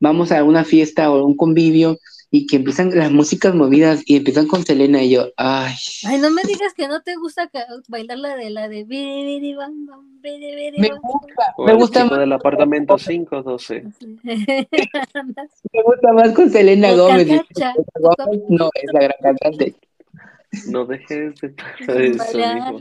vamos 0.01 0.33
a 0.33 0.43
una 0.43 0.65
fiesta 0.65 1.09
o 1.13 1.25
un 1.25 1.37
convivio 1.37 1.97
y 2.33 2.49
que 2.49 2.57
empiezan 2.57 2.91
las 2.99 3.13
músicas 3.13 3.55
movidas 3.55 4.03
y 4.07 4.17
empiezan 4.17 4.49
con 4.49 4.67
Selena 4.67 5.05
y 5.05 5.11
yo, 5.11 5.29
ay. 5.37 5.73
Ay, 6.05 6.19
no 6.19 6.33
me 6.33 6.43
digas 6.43 6.75
que 6.75 6.89
no 6.89 7.01
te 7.03 7.15
gusta 7.15 7.49
bailar 7.87 8.19
la 8.19 8.35
de 8.35 8.51
la 8.51 8.69
de 8.69 8.85
Me 8.85 10.89
gusta, 10.89 11.55
me 11.59 11.75
gusta 11.75 12.05
más. 12.07 12.19
del 12.19 12.33
apartamento 12.33 12.97
512. 12.97 13.85
me 14.25 15.83
gusta 15.85 16.13
más 16.13 16.31
con 16.31 16.51
Selena 16.51 16.93
Gómez. 16.95 17.29
No, 18.49 18.69
es 18.75 18.93
la 18.93 19.01
gran 19.01 19.17
cantante. 19.23 19.77
No 20.69 20.85
dejes 20.85 21.41
de 21.41 21.55
eso, 22.09 22.39
hijo. 22.39 22.79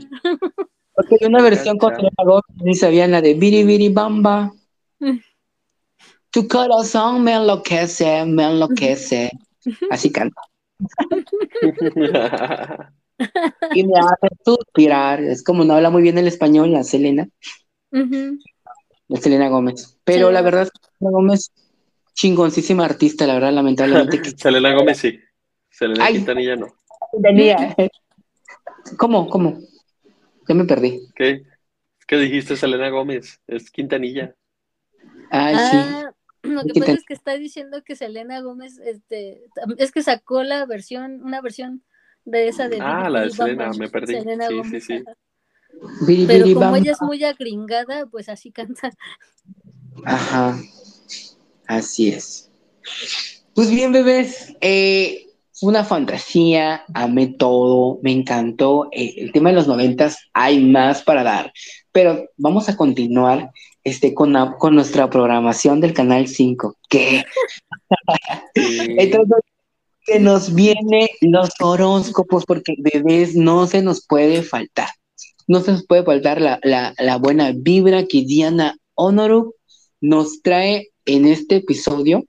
Porque 0.94 1.16
hay 1.20 1.26
una 1.26 1.42
versión 1.42 1.76
con 1.78 1.94
ni 2.62 2.74
sabían 2.74 3.10
la 3.10 3.20
de 3.20 3.34
Biri 3.34 3.64
Biri 3.64 3.88
Bamba. 3.88 4.52
Tu 6.30 6.46
corazón 6.48 7.24
me 7.24 7.34
enloquece, 7.34 8.24
me 8.24 8.44
enloquece. 8.44 9.30
Así 9.90 10.12
canta. 10.12 10.40
y 13.74 13.84
me 13.84 13.98
hace 13.98 14.28
suspirar. 14.44 15.22
Es 15.22 15.42
como 15.42 15.64
no 15.64 15.74
habla 15.74 15.90
muy 15.90 16.02
bien 16.02 16.18
el 16.18 16.28
español, 16.28 16.72
la 16.72 16.84
Selena. 16.84 17.28
La 17.90 19.20
Selena 19.20 19.48
Gómez. 19.48 19.98
Pero 20.04 20.30
la 20.30 20.42
verdad, 20.42 20.68
Selena 20.98 21.12
Gómez, 21.12 21.50
chingoncísima 22.14 22.84
artista, 22.84 23.26
la 23.26 23.34
verdad, 23.34 23.52
lamentablemente. 23.52 24.22
Selena 24.36 24.74
Gómez 24.74 24.98
sí. 24.98 25.18
Selena 25.70 26.06
Quintanilla 26.08 26.56
no. 26.56 26.74
¿Cómo? 28.98 29.28
¿Cómo? 29.28 29.58
Ya 30.48 30.54
me 30.54 30.64
perdí. 30.64 31.00
¿Qué? 31.14 31.44
¿Qué 32.06 32.16
dijiste, 32.16 32.56
Selena 32.56 32.90
Gómez? 32.90 33.40
Es 33.46 33.70
Quintanilla. 33.70 34.34
Ay, 35.30 35.54
sí. 35.56 35.76
Ah, 35.76 36.12
lo 36.42 36.62
que 36.64 36.80
pasa 36.80 36.92
es 36.92 37.04
que 37.04 37.14
está 37.14 37.34
diciendo 37.34 37.82
que 37.82 37.96
Selena 37.96 38.40
Gómez, 38.40 38.78
este, 38.84 39.44
es 39.78 39.92
que 39.92 40.02
sacó 40.02 40.42
la 40.42 40.66
versión, 40.66 41.22
una 41.24 41.40
versión 41.40 41.82
de 42.24 42.48
esa 42.48 42.68
de. 42.68 42.80
Ah, 42.80 43.08
la 43.08 43.22
de 43.22 43.30
Selena, 43.30 43.70
me 43.72 43.88
perdí. 43.88 44.20
sí, 44.48 44.62
sí, 44.70 44.80
sí. 44.80 45.04
Pero 46.26 46.44
como 46.54 46.76
ella 46.76 46.92
es 46.92 47.02
muy 47.02 47.24
agringada, 47.24 48.06
pues 48.06 48.28
así 48.28 48.50
canta. 48.52 48.90
Ajá, 50.04 50.58
así 51.66 52.10
es. 52.10 52.50
Pues 53.54 53.70
bien, 53.70 53.92
bebés, 53.92 54.54
eh, 54.60 55.26
una 55.64 55.84
fantasía, 55.84 56.84
amé 56.94 57.26
todo, 57.26 57.98
me 58.02 58.12
encantó. 58.12 58.88
Eh, 58.92 59.14
el 59.18 59.32
tema 59.32 59.50
de 59.50 59.56
los 59.56 59.66
noventas 59.66 60.18
hay 60.32 60.60
más 60.62 61.02
para 61.02 61.22
dar, 61.22 61.52
pero 61.92 62.26
vamos 62.36 62.68
a 62.68 62.76
continuar 62.76 63.50
este, 63.82 64.14
con, 64.14 64.34
con 64.58 64.74
nuestra 64.74 65.08
programación 65.08 65.80
del 65.80 65.94
Canal 65.94 66.28
5, 66.28 66.76
que 66.88 67.24
entonces 68.54 69.38
se 70.06 70.20
nos 70.20 70.54
viene 70.54 71.08
los 71.22 71.50
horóscopos, 71.60 72.44
porque 72.44 72.74
bebés 72.78 73.34
no 73.34 73.66
se 73.66 73.82
nos 73.82 74.06
puede 74.06 74.42
faltar. 74.42 74.88
No 75.46 75.60
se 75.60 75.72
nos 75.72 75.86
puede 75.86 76.04
faltar 76.04 76.40
la, 76.40 76.58
la 76.62 77.16
buena 77.16 77.52
vibra 77.54 78.06
que 78.06 78.24
Diana 78.24 78.76
Honoru 78.94 79.54
nos 80.00 80.42
trae 80.42 80.88
en 81.06 81.26
este 81.26 81.56
episodio 81.56 82.24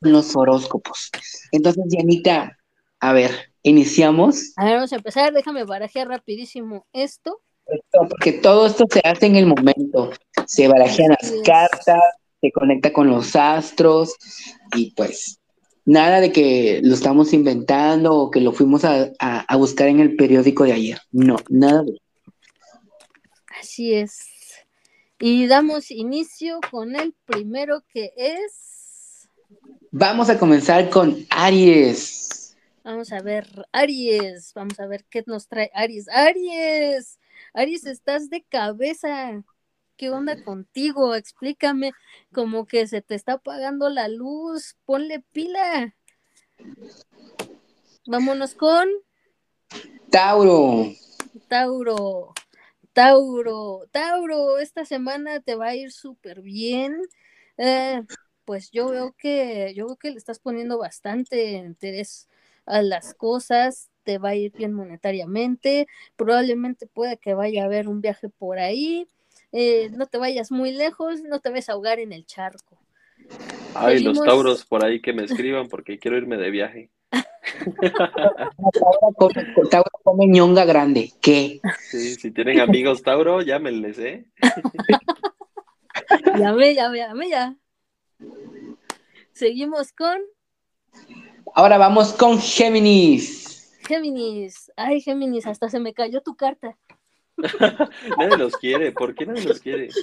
los 0.00 0.34
horóscopos. 0.36 1.10
Entonces, 1.52 1.84
Janita, 1.90 2.58
a 3.00 3.12
ver, 3.12 3.30
iniciamos. 3.62 4.52
A 4.56 4.64
ver, 4.64 4.74
vamos 4.74 4.92
a 4.92 4.96
empezar. 4.96 5.32
Déjame 5.32 5.64
barajear 5.64 6.08
rapidísimo 6.08 6.86
esto. 6.92 7.40
porque 7.92 8.32
todo 8.32 8.66
esto 8.66 8.84
se 8.90 9.00
hace 9.04 9.26
en 9.26 9.36
el 9.36 9.46
momento. 9.46 10.10
Se 10.46 10.68
barajean 10.68 11.14
las 11.20 11.32
cartas, 11.44 12.02
se 12.40 12.50
conecta 12.52 12.92
con 12.92 13.08
los 13.08 13.36
astros 13.36 14.14
y 14.74 14.92
pues 14.92 15.38
nada 15.84 16.20
de 16.20 16.32
que 16.32 16.80
lo 16.82 16.94
estamos 16.94 17.32
inventando 17.32 18.14
o 18.14 18.30
que 18.30 18.40
lo 18.40 18.52
fuimos 18.52 18.84
a, 18.84 19.10
a 19.18 19.56
buscar 19.56 19.88
en 19.88 20.00
el 20.00 20.16
periódico 20.16 20.64
de 20.64 20.72
ayer. 20.72 20.98
No, 21.10 21.36
nada 21.48 21.82
de 21.82 21.98
Así 23.60 23.94
es. 23.94 24.28
Y 25.18 25.46
damos 25.48 25.90
inicio 25.90 26.60
con 26.70 26.94
el 26.94 27.12
primero 27.26 27.82
que 27.92 28.12
es 28.16 28.67
Vamos 29.90 30.28
a 30.28 30.38
comenzar 30.38 30.90
con 30.90 31.16
Aries. 31.30 32.54
Vamos 32.84 33.10
a 33.12 33.22
ver, 33.22 33.46
Aries, 33.72 34.52
vamos 34.54 34.78
a 34.80 34.86
ver 34.86 35.06
qué 35.08 35.24
nos 35.26 35.48
trae 35.48 35.70
Aries. 35.74 36.08
Aries, 36.10 37.18
Aries, 37.54 37.86
estás 37.86 38.28
de 38.28 38.42
cabeza. 38.42 39.42
¿Qué 39.96 40.10
onda 40.10 40.42
contigo? 40.44 41.14
Explícame, 41.14 41.92
como 42.32 42.66
que 42.66 42.86
se 42.86 43.00
te 43.00 43.14
está 43.14 43.34
apagando 43.34 43.88
la 43.88 44.08
luz. 44.08 44.76
Ponle 44.84 45.24
pila. 45.32 45.94
Vámonos 48.06 48.54
con 48.54 48.88
Tauro. 50.10 50.92
Tauro. 51.48 52.34
Tauro, 52.92 53.86
Tauro, 53.90 54.58
esta 54.58 54.84
semana 54.84 55.40
te 55.40 55.54
va 55.54 55.68
a 55.68 55.76
ir 55.76 55.92
súper 55.92 56.42
bien. 56.42 57.00
Eh, 57.56 58.02
pues 58.48 58.70
yo 58.70 58.88
veo 58.88 59.14
que, 59.18 59.74
yo 59.76 59.88
veo 59.88 59.96
que 59.96 60.10
le 60.10 60.16
estás 60.16 60.38
poniendo 60.38 60.78
bastante 60.78 61.52
interés 61.52 62.30
a 62.64 62.80
las 62.80 63.12
cosas, 63.12 63.90
te 64.04 64.16
va 64.16 64.30
a 64.30 64.36
ir 64.36 64.52
bien 64.52 64.72
monetariamente, 64.72 65.86
probablemente 66.16 66.86
pueda 66.86 67.16
que 67.16 67.34
vaya 67.34 67.60
a 67.60 67.66
haber 67.66 67.88
un 67.88 68.00
viaje 68.00 68.30
por 68.30 68.58
ahí, 68.58 69.06
eh, 69.52 69.90
no 69.90 70.06
te 70.06 70.16
vayas 70.16 70.50
muy 70.50 70.72
lejos, 70.72 71.20
no 71.24 71.40
te 71.40 71.50
ves 71.50 71.68
a 71.68 71.72
ahogar 71.72 71.98
en 71.98 72.14
el 72.14 72.24
charco. 72.24 72.80
Ay, 73.74 74.02
los 74.02 74.18
tauros 74.18 74.64
por 74.64 74.82
ahí 74.82 75.02
que 75.02 75.12
me 75.12 75.24
escriban 75.24 75.68
porque 75.68 75.98
quiero 75.98 76.16
irme 76.16 76.38
de 76.38 76.50
viaje. 76.50 76.90
Tauro 79.70 79.90
come, 80.02 80.26
ñonga 80.26 80.64
grande. 80.64 81.12
¿Qué? 81.20 81.60
Sí, 81.90 82.14
si 82.14 82.30
tienen 82.30 82.60
amigos 82.60 83.02
Tauro, 83.02 83.42
llámenles, 83.42 83.98
¿eh? 83.98 84.24
llame, 86.38 86.74
llame, 86.74 86.98
llame 86.98 87.28
ya. 87.28 87.54
Seguimos 89.32 89.92
con. 89.92 90.20
Ahora 91.54 91.78
vamos 91.78 92.12
con 92.12 92.38
Géminis. 92.40 93.78
Géminis. 93.86 94.70
Ay, 94.76 95.00
Géminis, 95.00 95.46
hasta 95.46 95.68
se 95.68 95.80
me 95.80 95.94
cayó 95.94 96.20
tu 96.22 96.34
carta. 96.36 96.76
nadie 98.18 98.36
los 98.36 98.56
quiere. 98.56 98.92
¿Por 98.92 99.14
qué 99.14 99.26
nadie 99.26 99.44
los 99.44 99.60
quiere? 99.60 99.88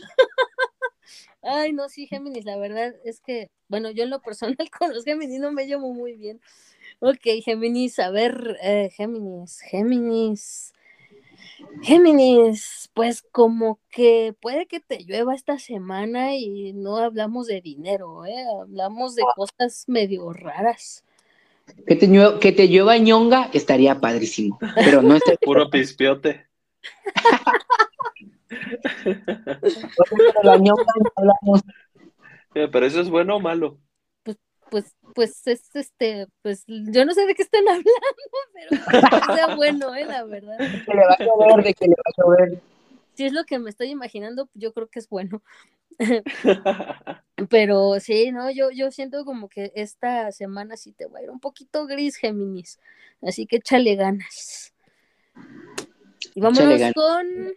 Ay, 1.48 1.74
no, 1.74 1.90
sí, 1.90 2.08
Géminis, 2.08 2.44
la 2.46 2.58
verdad 2.58 2.96
es 3.04 3.20
que, 3.20 3.52
bueno, 3.68 3.92
yo 3.92 4.04
en 4.04 4.10
lo 4.10 4.20
personal 4.22 4.58
con 4.80 4.94
los 4.94 5.04
Géminis 5.04 5.40
no 5.40 5.52
me 5.52 5.68
llevo 5.68 5.94
muy 5.94 6.14
bien. 6.14 6.42
Ok, 7.00 7.22
Géminis, 7.44 8.00
a 8.00 8.10
ver, 8.10 8.58
eh, 8.62 8.90
Géminis, 8.96 9.60
Géminis. 9.60 10.74
Géminis, 11.82 12.90
pues 12.94 13.24
como 13.32 13.80
que 13.90 14.36
puede 14.42 14.66
que 14.66 14.80
te 14.80 15.04
llueva 15.04 15.36
esta 15.36 15.60
semana 15.60 16.36
y 16.36 16.74
no 16.74 16.98
hablamos 16.98 17.48
de 17.48 17.62
dinero, 17.62 18.26
¿eh? 18.26 18.46
hablamos 18.62 19.16
de 19.16 19.24
cosas 19.36 19.86
medio 19.88 20.34
raras. 20.34 21.04
Que 21.88 21.96
te, 21.96 22.10
que 22.40 22.52
te 22.52 22.68
llueva 22.68 22.98
ñonga 22.98 23.50
estaría 23.54 24.00
padrísimo, 24.00 24.60
pero 24.76 25.02
no 25.02 25.16
es 25.16 25.24
puro 25.42 25.70
pispiote. 25.70 26.48
pero 32.72 32.86
eso 32.86 33.02
es 33.02 33.10
bueno 33.10 33.38
o 33.38 33.40
malo 33.40 33.80
pues, 34.70 34.96
pues 35.14 35.46
es 35.48 35.76
este, 35.76 36.28
pues 36.42 36.64
yo 36.68 37.06
no 37.06 37.14
sé 37.14 37.26
de 37.26 37.36
qué 37.36 37.44
están 37.44 37.68
hablando, 37.68 37.92
pero 38.54 39.26
que 39.28 39.34
sea 39.34 39.56
bueno, 39.56 39.96
eh, 39.96 40.06
la 40.06 40.24
verdad. 40.24 40.58
Que 40.58 40.94
le 40.94 41.02
va 41.02 41.16
a 41.18 41.24
llover, 41.24 41.64
de 41.64 41.74
que 41.74 41.86
le 41.86 41.96
va 41.96 42.04
a 42.06 42.22
llover. 42.22 42.62
Si 43.14 43.26
es 43.26 43.34
lo 43.34 43.46
que 43.46 43.60
me 43.60 43.70
estoy 43.70 43.90
imaginando, 43.90 44.50
yo 44.54 44.74
creo 44.74 44.88
que 44.88 45.00
es 45.00 45.08
bueno. 45.08 45.42
pero 47.50 48.00
sí, 48.00 48.32
no, 48.32 48.52
yo, 48.52 48.72
yo 48.72 48.92
siento 48.92 49.24
como 49.24 49.48
que 49.48 49.72
esta 49.76 50.32
semana 50.32 50.76
sí 50.76 50.92
te 50.92 51.06
va 51.06 51.20
a 51.20 51.24
ir 51.24 51.30
un 51.30 51.40
poquito 51.40 51.86
gris, 51.88 52.18
Géminis. 52.18 52.80
Así 53.22 53.46
que 53.46 53.58
échale 53.58 53.96
ganas. 53.96 54.74
Y 56.34 56.42
vámonos 56.42 56.82
con 56.94 57.54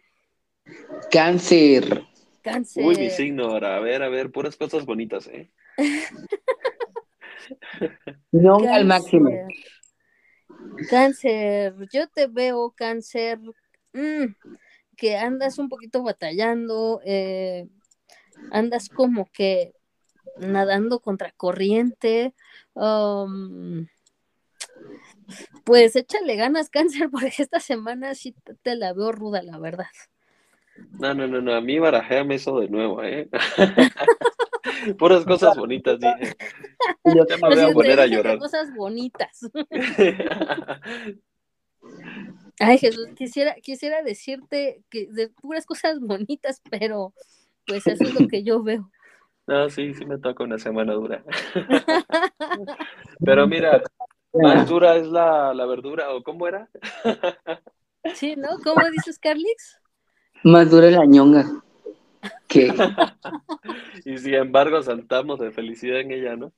Cáncer. 1.10 2.04
Cáncer. 2.42 2.84
Uy, 2.84 2.96
mi 2.96 3.10
signo 3.10 3.46
ahora. 3.46 3.76
A 3.76 3.80
ver, 3.80 4.02
a 4.02 4.08
ver, 4.08 4.30
puras 4.30 4.56
cosas 4.56 4.84
bonitas, 4.84 5.26
¿eh? 5.26 5.50
No 8.32 8.58
al 8.58 8.84
máximo. 8.84 9.30
Cáncer, 10.88 11.74
yo 11.92 12.08
te 12.08 12.26
veo, 12.26 12.72
cáncer, 12.76 13.38
mm, 13.92 14.34
que 14.96 15.16
andas 15.16 15.58
un 15.58 15.68
poquito 15.68 16.02
batallando, 16.02 17.00
eh, 17.04 17.68
andas 18.50 18.88
como 18.88 19.26
que 19.32 19.72
nadando 20.38 21.00
contra 21.00 21.32
corriente. 21.32 22.34
Um, 22.74 23.86
pues 25.64 25.96
échale 25.96 26.36
ganas, 26.36 26.70
cáncer, 26.70 27.10
porque 27.12 27.32
esta 27.38 27.60
semana 27.60 28.14
sí 28.14 28.34
te 28.62 28.76
la 28.76 28.92
veo 28.92 29.12
ruda, 29.12 29.42
la 29.42 29.58
verdad. 29.58 29.86
No, 30.92 31.12
no, 31.12 31.26
no, 31.26 31.40
no, 31.40 31.54
a 31.54 31.60
mí 31.60 31.78
barajéame 31.78 32.36
eso 32.36 32.60
de 32.60 32.68
nuevo, 32.68 33.02
¿eh? 33.02 33.28
Puras 34.98 35.24
cosas 35.24 35.56
bonitas, 35.56 35.98
dije. 35.98 36.36
Ya 37.04 37.24
me 37.48 37.54
voy 37.54 37.70
a 37.70 37.72
poner 37.72 38.00
a 38.00 38.06
llorar. 38.06 38.38
Cosas 38.38 38.72
bonitas. 38.74 39.40
Ay, 42.60 42.78
Jesús, 42.78 43.08
quisiera, 43.16 43.54
quisiera 43.56 44.02
decirte 44.02 44.82
que 44.90 45.06
de 45.10 45.28
puras 45.28 45.64
cosas 45.64 46.00
bonitas, 46.00 46.60
pero 46.70 47.12
pues 47.66 47.86
eso 47.86 48.04
es 48.04 48.20
lo 48.20 48.26
que 48.26 48.42
yo 48.42 48.62
veo. 48.62 48.90
No, 49.46 49.68
sí, 49.70 49.94
sí 49.94 50.04
me 50.04 50.18
toca 50.18 50.44
una 50.44 50.58
semana 50.58 50.92
dura. 50.94 51.22
pero 53.24 53.46
mira, 53.46 53.82
más 54.32 54.68
dura 54.68 54.96
es 54.96 55.06
la, 55.06 55.54
la 55.54 55.66
verdura, 55.66 56.12
¿o 56.14 56.22
cómo 56.22 56.48
era? 56.48 56.68
sí, 58.14 58.34
¿no? 58.36 58.48
¿Cómo 58.64 58.88
dices, 58.90 59.18
Carlix? 59.18 59.80
Más 60.42 60.70
dura 60.70 60.90
la 60.90 61.04
ñonga. 61.04 61.44
Y 64.04 64.18
sin 64.18 64.34
embargo 64.34 64.82
saltamos 64.82 65.38
de 65.38 65.50
felicidad 65.50 66.00
en 66.00 66.12
ella, 66.12 66.36
¿no? 66.36 66.52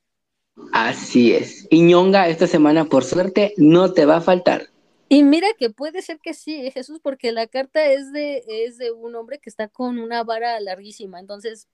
Así 0.73 1.33
es. 1.33 1.67
Y 1.69 1.81
ñonga 1.81 2.27
esta 2.27 2.47
semana, 2.47 2.85
por 2.85 3.03
suerte, 3.03 3.53
no 3.57 3.93
te 3.93 4.05
va 4.05 4.17
a 4.17 4.21
faltar. 4.21 4.67
Y 5.09 5.23
mira 5.23 5.47
que 5.57 5.69
puede 5.69 6.01
ser 6.01 6.19
que 6.19 6.33
sí, 6.33 6.65
¿eh, 6.65 6.71
Jesús, 6.71 6.99
porque 7.01 7.31
la 7.31 7.47
carta 7.47 7.85
es 7.85 8.13
de, 8.13 8.43
es 8.47 8.77
de 8.77 8.91
un 8.91 9.15
hombre 9.15 9.39
que 9.39 9.49
está 9.49 9.67
con 9.67 9.99
una 9.99 10.23
vara 10.23 10.59
larguísima, 10.61 11.19
entonces 11.19 11.67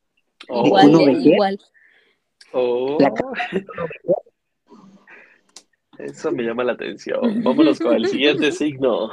oh. 0.50 0.66
igual, 0.66 1.02
¿eh? 1.02 1.12
igual. 1.22 1.60
Oh. 2.54 2.98
Eso 6.00 6.32
me 6.32 6.44
llama 6.44 6.64
la 6.64 6.74
atención. 6.74 7.44
Vámonos 7.44 7.80
con 7.80 7.96
el 7.96 8.08
siguiente 8.08 8.52
signo. 8.52 9.12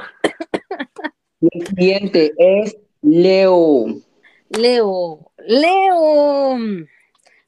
El 1.41 1.67
siguiente 1.67 2.33
es 2.39 2.77
Leo. 3.03 3.87
Leo, 4.57 5.33
Leo. 5.39 6.57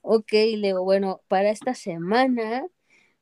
Ok, 0.03 0.33
Leo, 0.57 0.83
bueno, 0.83 1.21
para 1.29 1.51
esta 1.51 1.75
semana, 1.75 2.67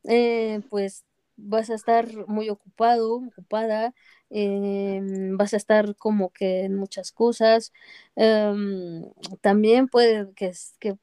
eh, 0.04 0.60
pues 0.70 1.04
vas 1.36 1.70
a 1.70 1.74
estar 1.74 2.06
muy 2.26 2.48
ocupado, 2.48 3.16
ocupada, 3.16 3.94
em, 4.30 5.36
vas 5.36 5.54
a 5.54 5.56
estar 5.58 5.96
como 5.96 6.30
que 6.32 6.64
en 6.64 6.76
muchas 6.76 7.12
cosas. 7.12 7.72
Em, 8.16 9.04
también 9.40 9.88
puede 9.88 10.32
que, 10.34 10.52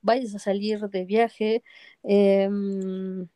vayas 0.02 0.36
a 0.36 0.40
salir 0.40 0.80
de 0.90 1.06
viaje. 1.06 1.64
Em, 2.04 3.28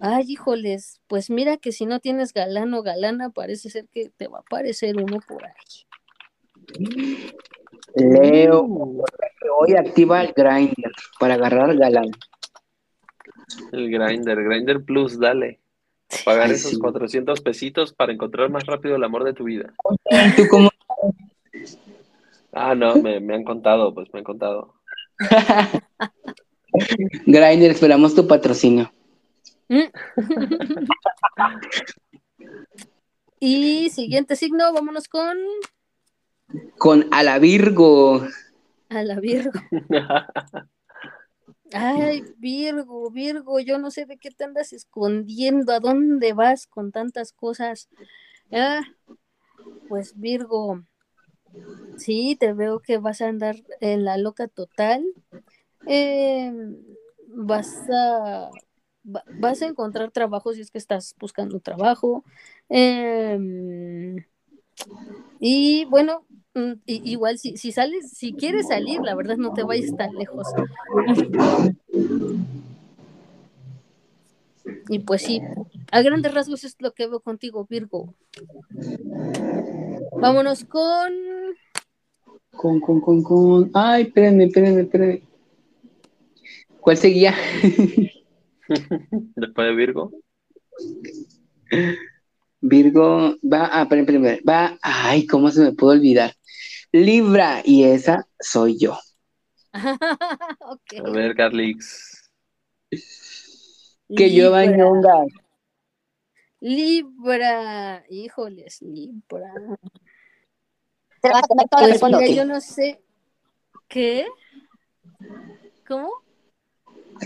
ay, 0.00 0.24
híjoles, 0.28 1.00
pues 1.06 1.30
mira 1.30 1.56
que 1.58 1.72
si 1.72 1.86
no 1.86 2.00
tienes 2.00 2.32
galán 2.32 2.74
o 2.74 2.82
galana, 2.82 3.30
parece 3.30 3.70
ser 3.70 3.88
que 3.88 4.10
te 4.16 4.28
va 4.28 4.38
a 4.38 4.40
aparecer 4.42 4.96
uno 4.96 5.20
por 5.26 5.44
ahí. 5.46 5.86
Leo, 7.94 8.66
hoy 9.58 9.74
activa 9.76 10.22
el 10.22 10.32
grinder 10.32 10.92
para 11.18 11.34
agarrar 11.34 11.76
galán. 11.76 12.10
El 13.72 13.90
grinder, 13.90 14.42
grinder 14.42 14.84
plus, 14.84 15.18
dale. 15.18 15.60
Pagar 16.24 16.50
esos 16.50 16.78
400 16.78 17.40
pesitos 17.40 17.92
para 17.92 18.12
encontrar 18.12 18.50
más 18.50 18.64
rápido 18.64 18.96
el 18.96 19.04
amor 19.04 19.24
de 19.24 19.34
tu 19.34 19.44
vida. 19.44 19.74
¿Tú 20.36 20.44
cómo? 20.50 20.70
Ah, 22.52 22.74
no, 22.74 22.96
me, 22.96 23.20
me 23.20 23.34
han 23.34 23.44
contado, 23.44 23.94
pues 23.94 24.08
me 24.12 24.20
han 24.20 24.24
contado. 24.24 24.74
Grinder, 27.26 27.70
esperamos 27.70 28.14
tu 28.14 28.26
patrocinio. 28.26 28.90
y 33.40 33.90
siguiente 33.90 34.34
signo, 34.34 34.72
vámonos 34.72 35.08
con 35.08 35.36
con 36.78 37.06
a 37.12 37.22
la 37.22 37.38
Virgo. 37.38 38.26
A 38.88 39.02
la 39.02 39.20
Virgo. 39.20 39.60
Ay, 41.72 42.24
Virgo, 42.38 43.10
Virgo, 43.10 43.60
yo 43.60 43.78
no 43.78 43.90
sé 43.90 44.06
de 44.06 44.16
qué 44.16 44.30
te 44.30 44.44
andas 44.44 44.72
escondiendo, 44.72 45.72
a 45.72 45.80
dónde 45.80 46.32
vas 46.32 46.66
con 46.66 46.92
tantas 46.92 47.32
cosas. 47.32 47.88
Ah, 48.50 48.82
pues 49.88 50.18
Virgo, 50.18 50.82
sí, 51.98 52.36
te 52.40 52.54
veo 52.54 52.80
que 52.80 52.98
vas 52.98 53.20
a 53.20 53.28
andar 53.28 53.56
en 53.80 54.04
la 54.04 54.16
loca 54.16 54.48
total. 54.48 55.04
Em, 55.86 56.78
vas 57.28 57.88
a 57.90 58.50
vas 59.02 59.62
a 59.62 59.66
encontrar 59.66 60.10
trabajo 60.10 60.52
si 60.52 60.60
es 60.60 60.70
que 60.70 60.78
estás 60.78 61.14
buscando 61.18 61.60
trabajo. 61.60 62.24
Em, 62.68 64.24
y 65.40 65.84
bueno, 65.86 66.26
igual 66.86 67.38
si, 67.38 67.56
si 67.56 67.72
sales, 67.72 68.10
si 68.10 68.32
quieres 68.32 68.68
salir, 68.68 69.00
la 69.00 69.14
verdad 69.14 69.36
no 69.36 69.52
te 69.52 69.62
vayas 69.62 69.96
tan 69.96 70.14
lejos. 70.14 70.46
Y 74.88 74.98
pues 75.00 75.22
sí, 75.22 75.40
a 75.90 76.02
grandes 76.02 76.32
rasgos 76.32 76.64
es 76.64 76.76
lo 76.80 76.92
que 76.92 77.06
veo 77.06 77.20
contigo, 77.20 77.66
Virgo. 77.68 78.14
Vámonos 80.20 80.64
con. 80.64 81.12
Con, 82.50 82.80
con, 82.80 83.00
con, 83.00 83.22
con. 83.22 83.70
Ay, 83.74 84.04
espérenme, 84.04 84.44
espérenme, 84.44 84.80
espérenme. 84.82 85.22
¿Cuál 86.80 86.96
seguía? 86.96 87.34
Después 89.36 89.68
de 89.68 89.74
Virgo. 89.74 90.10
Virgo 92.60 93.36
va 93.44 93.66
a, 93.66 93.82
ah, 93.82 93.88
primero, 93.88 94.36
va, 94.48 94.78
ay, 94.82 95.26
¿cómo 95.26 95.50
se 95.50 95.60
me 95.60 95.72
pudo 95.72 95.92
olvidar? 95.92 96.34
Libra, 96.92 97.62
y 97.64 97.84
esa 97.84 98.26
soy 98.40 98.78
yo. 98.78 98.98
okay. 100.60 101.00
A 101.04 101.10
ver, 101.10 101.34
Carlix. 101.34 102.30
Que 102.90 104.28
llueva 104.30 104.64
ñonga. 104.64 105.24
Libra, 106.60 108.04
híjoles, 108.08 108.82
Libra. 108.82 109.52
Pues 111.20 112.02
mira, 112.02 112.26
yo 112.28 112.44
no 112.44 112.60
sé. 112.60 113.02
¿Qué? 113.88 114.26
¿Cómo? 115.86 116.10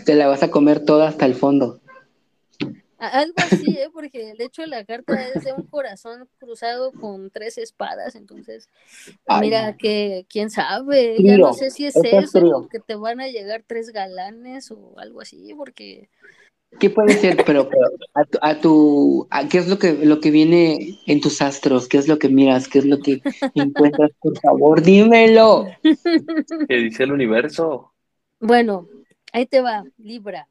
Te 0.04 0.14
la 0.14 0.26
vas 0.26 0.42
a 0.42 0.50
comer 0.50 0.84
toda 0.84 1.08
hasta 1.08 1.26
el 1.26 1.34
fondo. 1.34 1.81
Algo 3.02 3.34
así, 3.36 3.78
¿eh? 3.78 3.88
porque 3.92 4.30
el 4.30 4.40
hecho 4.40 4.62
de 4.62 4.68
la 4.68 4.84
carta 4.84 5.20
es 5.26 5.42
de 5.42 5.52
un 5.52 5.66
corazón 5.66 6.28
cruzado 6.38 6.92
con 6.92 7.30
tres 7.30 7.58
espadas, 7.58 8.14
entonces, 8.14 8.68
mira 9.40 9.76
que 9.76 10.24
quién 10.28 10.50
sabe, 10.50 11.16
ya 11.18 11.36
no 11.36 11.52
sé 11.52 11.70
si 11.72 11.86
es 11.86 11.96
eso, 11.96 12.68
que 12.70 12.78
te 12.78 12.94
van 12.94 13.20
a 13.20 13.26
llegar 13.26 13.64
tres 13.66 13.90
galanes 13.90 14.70
o 14.70 14.96
algo 14.98 15.20
así, 15.20 15.52
porque... 15.56 16.10
¿Qué 16.78 16.90
puede 16.90 17.14
ser? 17.14 17.42
Pero, 17.44 17.68
a 18.40 18.60
tu, 18.60 19.26
a 19.30 19.48
¿qué 19.48 19.58
es 19.58 19.66
lo 19.66 19.80
que, 19.80 19.92
lo 19.92 20.20
que 20.20 20.30
viene 20.30 21.00
en 21.06 21.20
tus 21.20 21.42
astros? 21.42 21.88
¿Qué 21.88 21.98
es 21.98 22.06
lo 22.06 22.20
que 22.20 22.28
miras? 22.28 22.68
¿Qué 22.68 22.78
es 22.78 22.86
lo 22.86 23.00
que 23.00 23.20
encuentras? 23.54 24.12
Por 24.20 24.38
favor, 24.38 24.80
dímelo. 24.80 25.66
¿Qué 25.82 26.76
dice 26.76 27.02
el 27.02 27.12
universo? 27.12 27.92
Bueno, 28.38 28.88
ahí 29.32 29.44
te 29.44 29.60
va, 29.60 29.84
Libra. 29.98 30.48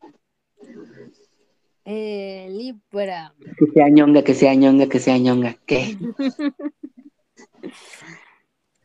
Eh, 1.86 2.48
Libra. 2.50 3.34
Que 3.58 3.66
sea 3.74 3.90
ñonga, 3.90 4.24
que 4.24 4.34
sea 4.34 4.54
ñonga, 4.56 4.88
que 4.88 5.00
sea 5.00 5.18
ñonga. 5.18 5.58
¿Qué? 5.66 5.98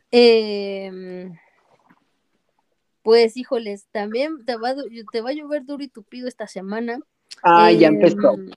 Em, 0.09 1.35
pues 3.01 3.35
híjoles, 3.35 3.87
también 3.91 4.45
te 4.45 4.55
va, 4.55 4.73
te 5.11 5.21
va 5.21 5.31
a 5.31 5.33
llover 5.33 5.65
duro 5.65 5.83
y 5.83 5.89
tupido 5.89 6.29
esta 6.29 6.47
semana. 6.47 6.99
Ah, 7.43 7.73
ya 7.73 7.89
empezó. 7.89 8.35
Em, 8.35 8.51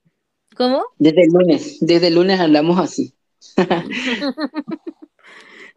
¿Cómo? 0.57 0.85
Desde 0.99 1.23
el 1.23 1.31
lunes, 1.33 1.79
desde 1.81 2.07
el 2.07 2.15
lunes 2.15 2.39
andamos 2.39 2.79
así. 2.79 3.15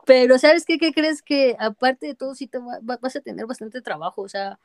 Pero 0.06 0.38
¿sabes 0.38 0.66
qué? 0.66 0.78
¿Qué 0.78 0.92
crees 0.92 1.22
que 1.22 1.56
aparte 1.60 2.08
de 2.08 2.16
todo 2.16 2.36
sí 2.36 2.48
te 2.48 2.60
vas 2.82 3.16
a 3.16 3.22
tener 3.22 3.46
bastante 3.46 3.82
trabajo? 3.82 4.22
O 4.22 4.30
sea, 4.30 4.60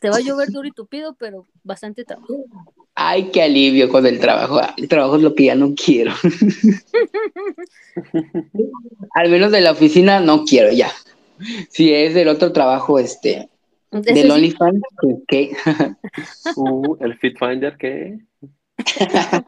te 0.00 0.08
va 0.08 0.16
a 0.16 0.20
llover 0.20 0.50
duro 0.50 0.68
y 0.68 0.72
tupido, 0.72 1.14
pero 1.14 1.46
bastante 1.64 2.04
trabajo. 2.04 2.44
Ay, 2.98 3.28
qué 3.30 3.42
alivio 3.42 3.90
con 3.90 4.06
el 4.06 4.18
trabajo. 4.18 4.58
El 4.78 4.88
trabajo 4.88 5.16
es 5.16 5.22
lo 5.22 5.34
que 5.34 5.44
ya 5.44 5.54
no 5.54 5.74
quiero. 5.74 6.14
Al 9.14 9.30
menos 9.30 9.52
de 9.52 9.60
la 9.60 9.72
oficina 9.72 10.18
no 10.18 10.46
quiero 10.46 10.72
ya. 10.72 10.90
Si 11.68 11.92
es 11.92 12.14
del 12.14 12.28
otro 12.28 12.52
trabajo, 12.52 12.98
este, 12.98 13.50
del 13.90 14.30
OnlyFans, 14.30 14.80
pues, 14.98 15.16
¿qué? 15.28 15.54
uh, 16.56 16.96
el 17.00 17.18
Fitfinder, 17.18 17.76
¿qué? 17.76 18.18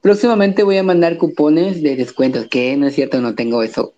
Próximamente 0.00 0.62
voy 0.62 0.76
a 0.76 0.84
mandar 0.84 1.18
cupones 1.18 1.82
de 1.82 1.96
descuentos, 1.96 2.46
que 2.46 2.76
no 2.76 2.86
es 2.86 2.94
cierto, 2.94 3.20
no 3.20 3.34
tengo 3.34 3.64
eso. 3.64 3.94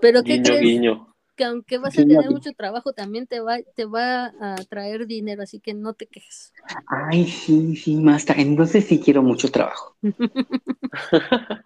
Pero 0.00 0.24
qué 0.24 0.38
guiño, 0.38 1.13
que 1.34 1.44
aunque 1.44 1.78
vas 1.78 1.98
a 1.98 2.02
tener 2.02 2.30
mucho 2.30 2.52
trabajo, 2.52 2.92
también 2.92 3.26
te 3.26 3.40
va, 3.40 3.58
te 3.74 3.84
va 3.84 4.32
a 4.40 4.56
traer 4.68 5.06
dinero, 5.06 5.42
así 5.42 5.60
que 5.60 5.74
no 5.74 5.94
te 5.94 6.06
quejes. 6.06 6.52
Ay, 6.86 7.26
sí, 7.26 7.76
sí, 7.76 7.96
más 7.96 8.24
Entonces 8.30 8.84
sí 8.86 9.00
quiero 9.00 9.22
mucho 9.22 9.50
trabajo. 9.50 9.96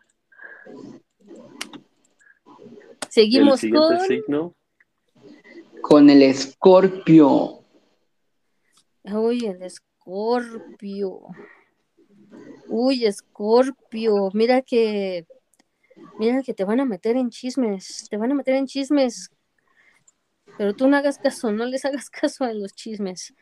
Seguimos 3.08 3.60
con... 3.60 4.00
Signo? 4.00 4.54
Con 5.80 6.10
el 6.10 6.22
escorpio. 6.22 7.64
Uy, 9.04 9.46
el 9.46 9.62
escorpio. 9.62 11.20
Uy, 12.68 13.06
escorpio. 13.06 14.30
Mira 14.34 14.62
que... 14.62 15.26
Mira 16.18 16.42
que 16.42 16.54
te 16.54 16.64
van 16.64 16.80
a 16.80 16.84
meter 16.84 17.16
en 17.16 17.30
chismes. 17.30 18.06
Te 18.10 18.16
van 18.16 18.32
a 18.32 18.34
meter 18.34 18.54
en 18.54 18.66
chismes 18.66 19.30
pero 20.58 20.74
tú 20.74 20.88
no 20.88 20.96
hagas 20.96 21.18
caso, 21.18 21.52
no 21.52 21.64
les 21.64 21.84
hagas 21.84 22.10
caso 22.10 22.44
a 22.44 22.52
los 22.52 22.74
chismes. 22.74 23.32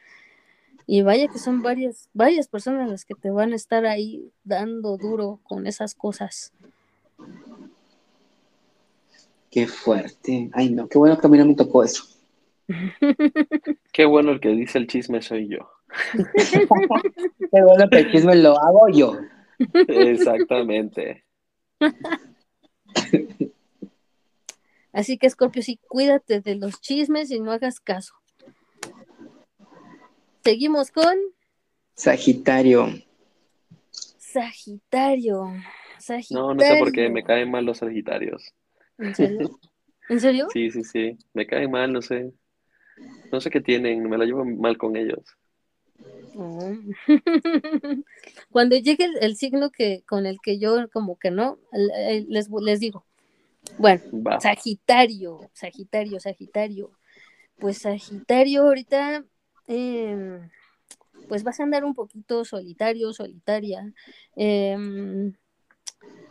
Y 0.86 1.02
vaya 1.02 1.26
que 1.26 1.40
son 1.40 1.62
varias, 1.62 2.08
varias 2.12 2.46
personas 2.46 2.88
las 2.88 3.04
que 3.04 3.14
te 3.14 3.30
van 3.30 3.52
a 3.52 3.56
estar 3.56 3.86
ahí 3.86 4.30
dando 4.44 4.96
duro 4.96 5.40
con 5.42 5.66
esas 5.66 5.96
cosas. 5.96 6.52
Qué 9.50 9.66
fuerte. 9.66 10.48
Ay, 10.52 10.70
no, 10.70 10.86
qué 10.86 10.98
bueno 10.98 11.18
que 11.18 11.26
a 11.26 11.30
mí 11.30 11.38
no 11.38 11.46
me 11.46 11.54
tocó 11.56 11.82
eso. 11.82 12.04
Qué 13.92 14.04
bueno 14.04 14.32
el 14.32 14.40
que 14.40 14.48
dice 14.48 14.78
el 14.78 14.88
chisme 14.88 15.22
soy 15.22 15.48
yo. 15.48 15.70
qué 16.42 17.62
bueno 17.62 17.88
que 17.88 17.98
el 17.98 18.10
chisme 18.10 18.34
lo 18.34 18.60
hago 18.60 18.88
yo. 18.92 19.16
Exactamente. 19.88 21.24
Así 24.96 25.18
que, 25.18 25.28
Scorpio, 25.28 25.62
sí, 25.62 25.78
cuídate 25.88 26.40
de 26.40 26.54
los 26.54 26.80
chismes 26.80 27.30
y 27.30 27.38
no 27.38 27.52
hagas 27.52 27.80
caso. 27.80 28.14
Seguimos 30.42 30.90
con 30.90 31.14
Sagitario. 31.94 32.88
Sagitario. 34.16 35.52
Sagitario. 35.98 36.42
No, 36.42 36.54
no 36.54 36.62
sé 36.62 36.78
por 36.78 36.92
qué 36.92 37.10
me 37.10 37.22
caen 37.22 37.50
mal 37.50 37.66
los 37.66 37.76
Sagitarios. 37.76 38.54
¿En 38.96 39.14
serio? 39.14 39.60
¿En 40.08 40.18
serio? 40.18 40.48
Sí, 40.50 40.70
sí, 40.70 40.82
sí. 40.82 41.18
Me 41.34 41.46
caen 41.46 41.70
mal, 41.70 41.92
no 41.92 42.00
sé. 42.00 42.32
No 43.30 43.42
sé 43.42 43.50
qué 43.50 43.60
tienen, 43.60 44.08
me 44.08 44.16
la 44.16 44.24
llevo 44.24 44.46
mal 44.46 44.78
con 44.78 44.96
ellos. 44.96 45.20
Oh. 46.36 46.72
Cuando 48.50 48.76
llegue 48.76 49.10
el, 49.20 49.36
signo 49.36 49.70
que 49.70 50.04
con 50.06 50.24
el 50.24 50.38
que 50.42 50.58
yo 50.58 50.88
como 50.88 51.18
que 51.18 51.30
no, 51.30 51.58
les, 52.28 52.48
les 52.48 52.80
digo, 52.80 53.04
bueno, 53.78 54.02
Sagitario, 54.40 55.50
Sagitario, 55.52 56.20
Sagitario. 56.20 56.90
Pues 57.58 57.78
Sagitario 57.78 58.62
ahorita, 58.62 59.24
em, 59.66 60.48
pues 61.28 61.42
vas 61.42 61.60
a 61.60 61.64
andar 61.64 61.84
un 61.84 61.94
poquito 61.94 62.44
solitario, 62.44 63.12
solitaria. 63.12 63.92
Em, 64.34 65.34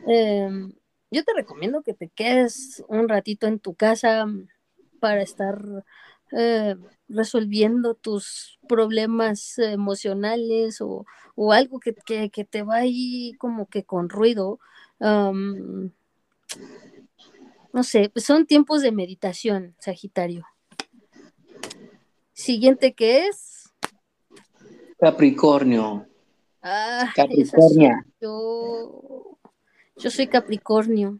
em, 0.07 0.73
yo 1.11 1.23
te 1.23 1.33
recomiendo 1.33 1.81
que 1.81 1.93
te 1.93 2.09
quedes 2.09 2.83
un 2.87 3.07
ratito 3.09 3.47
en 3.47 3.59
tu 3.59 3.73
casa 3.75 4.25
para 4.99 5.21
estar 5.21 5.61
eh, 6.31 6.75
resolviendo 7.07 7.93
tus 7.93 8.59
problemas 8.67 9.59
emocionales 9.59 10.81
o, 10.81 11.05
algo 11.51 11.79
que, 11.79 11.93
te 11.93 12.63
va 12.63 12.77
ahí 12.77 13.33
como 13.37 13.67
que 13.67 13.83
con 13.83 14.09
ruido 14.09 14.59
no 17.75 17.83
sé, 17.83 18.09
pues 18.09 18.23
son 18.23 18.45
tiempos 18.45 18.81
de 18.81 18.93
meditación, 18.93 19.75
Sagitario. 19.79 20.45
Siguiente 22.31 22.93
que 22.93 23.27
es. 23.27 23.69
Capricornio. 24.97 26.07
Ah, 26.61 27.11
Capricornio. 27.13 27.89
Yo, 28.21 29.37
yo 29.97 30.09
soy 30.09 30.27
Capricornio. 30.27 31.19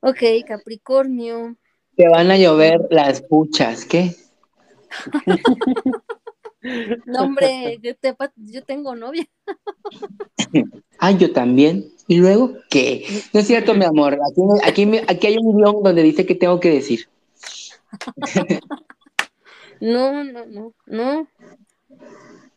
Ok, 0.00 0.22
Capricornio. 0.46 1.58
Te 1.94 2.08
van 2.08 2.30
a 2.30 2.38
llover 2.38 2.80
las 2.88 3.20
puchas, 3.20 3.84
¿qué? 3.84 4.16
no, 7.06 7.22
hombre, 7.22 7.78
yo 7.80 8.64
tengo 8.64 8.94
novia. 8.94 9.26
ah, 10.98 11.12
yo 11.12 11.32
también. 11.32 11.92
¿Y 12.06 12.16
luego 12.18 12.54
qué? 12.70 13.04
No 13.32 13.40
es 13.40 13.46
cierto, 13.46 13.74
mi 13.74 13.84
amor. 13.84 14.18
Aquí, 14.26 14.82
aquí, 15.06 15.26
hay 15.26 15.36
un 15.36 15.56
guion 15.56 15.82
donde 15.82 16.02
dice 16.02 16.24
que 16.24 16.34
tengo 16.34 16.58
que 16.58 16.70
decir. 16.70 17.08
no, 19.80 20.24
no, 20.24 20.46
no, 20.46 20.72
no. 20.86 21.28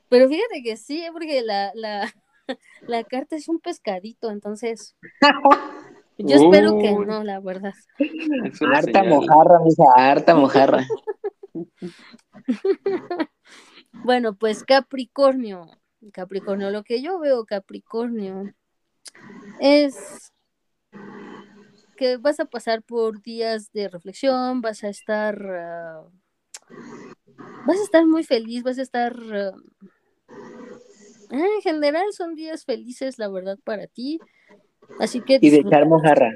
Pero 0.09 0.29
fíjate 0.29 0.63
que 0.63 0.77
sí, 0.77 1.03
porque 1.11 1.41
la, 1.41 1.71
la, 1.75 2.13
la 2.87 3.03
carta 3.03 3.35
es 3.35 3.49
un 3.49 3.59
pescadito, 3.59 4.31
entonces. 4.31 4.95
Yo 6.17 6.35
espero 6.35 6.77
que 6.77 6.91
no, 6.93 7.23
la 7.23 7.39
verdad. 7.39 7.73
Harta 8.73 9.03
mojarra, 9.03 9.59
mija, 9.63 9.83
harta 9.95 10.35
mojarra. 10.35 10.87
Bueno, 13.91 14.35
pues 14.35 14.63
Capricornio. 14.63 15.67
Capricornio, 16.13 16.71
lo 16.71 16.83
que 16.83 17.01
yo 17.01 17.19
veo, 17.19 17.45
Capricornio, 17.45 18.51
es 19.59 20.31
que 21.95 22.17
vas 22.17 22.39
a 22.39 22.45
pasar 22.45 22.81
por 22.81 23.21
días 23.21 23.71
de 23.71 23.87
reflexión, 23.87 24.61
vas 24.61 24.83
a 24.83 24.89
estar, 24.89 25.39
ah, 25.45 26.03
vas 27.67 27.77
a 27.79 27.83
estar 27.83 28.05
muy 28.07 28.23
feliz, 28.23 28.63
vas 28.63 28.79
a 28.79 28.81
estar, 28.81 29.15
ah, 29.31 29.51
En 31.29 31.61
general 31.61 32.05
son 32.11 32.35
días 32.35 32.65
felices, 32.65 33.17
la 33.19 33.29
verdad, 33.29 33.57
para 33.63 33.87
ti. 33.87 34.19
Así 34.99 35.21
que 35.21 35.37
Y 35.41 35.49
de 35.49 35.57
echar 35.57 35.85
mojarra. 35.85 36.35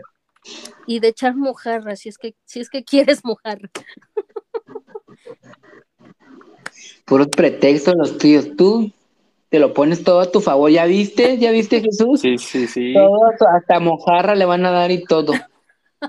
y 0.88 1.00
de 1.00 1.08
echar 1.10 1.36
mojarra, 1.36 1.96
si 1.96 2.10
es 2.10 2.18
que, 2.18 2.36
si 2.46 2.60
es 2.60 2.70
que 2.70 2.84
quieres 2.84 3.26
mojarra. 3.26 3.70
Puros 7.06 7.28
pretextos 7.28 7.96
los 7.96 8.18
tuyos. 8.18 8.56
Tú 8.58 8.92
te 9.50 9.60
lo 9.60 9.74
pones 9.74 10.04
todo 10.04 10.20
a 10.22 10.32
tu 10.32 10.42
favor. 10.42 10.70
¿Ya 10.72 10.86
viste? 10.86 11.38
¿Ya 11.38 11.52
viste, 11.52 11.82
Jesús? 11.82 12.22
Sí, 12.22 12.38
sí, 12.38 12.68
sí. 12.68 12.94
Todo, 12.94 13.32
hasta 13.56 13.80
mojarra 13.80 14.36
le 14.36 14.46
van 14.46 14.66
a 14.66 14.72
dar 14.72 14.92
y 14.92 15.04
todo. 15.04 15.34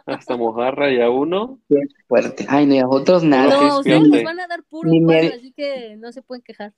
Hasta 0.07 0.37
mojarra 0.37 0.91
y 0.93 1.01
a 1.01 1.11
uno. 1.11 1.59
Qué 1.69 1.77
fuerte. 2.09 2.47
Ay, 2.49 2.67
no, 2.67 2.75
y 2.75 2.79
a 2.79 2.89
otros 2.89 3.23
nada. 3.25 3.49
No, 3.55 3.67
es 3.69 3.75
ustedes 3.79 4.03
les 4.09 4.25
van 4.25 4.41
a 4.41 4.47
dar 4.47 4.63
puro 4.65 4.91
Ni 4.91 5.01
me- 5.01 5.23
palo, 5.29 5.35
así 5.37 5.53
que 5.53 5.97
no 5.99 6.13
se 6.13 6.23
pueden 6.23 6.43
quejar. 6.43 6.73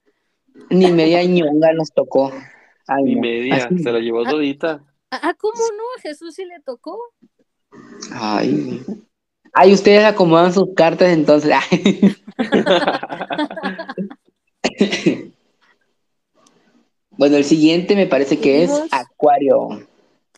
Ni 0.70 0.90
media 0.92 1.22
ñonga 1.24 1.72
nos 1.72 1.92
tocó. 1.92 2.32
Ay, 2.86 3.04
Ni 3.04 3.14
no. 3.14 3.20
media. 3.22 3.54
Así- 3.56 3.78
Se 3.78 3.92
la 3.92 3.98
llevó 4.00 4.24
todita. 4.24 4.84
Ah, 5.10 5.20
ah, 5.22 5.34
¿cómo 5.38 5.54
no? 5.76 5.82
A 5.96 6.00
Jesús 6.02 6.34
sí 6.34 6.44
le 6.44 6.60
tocó. 6.60 6.98
Ay. 8.12 8.82
Ay, 9.60 9.74
ustedes 9.74 10.04
acomodan 10.04 10.52
sus 10.52 10.68
cartas 10.76 11.08
entonces. 11.08 11.52
Bueno, 17.10 17.36
el 17.36 17.42
siguiente 17.42 17.96
me 17.96 18.06
parece 18.06 18.38
que 18.38 18.62
es. 18.62 18.70
Acuario. 18.92 19.88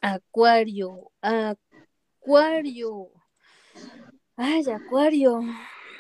Acuario, 0.00 1.10
Acuario. 2.22 3.10
Ay, 4.34 4.62
Acuario. 4.70 5.42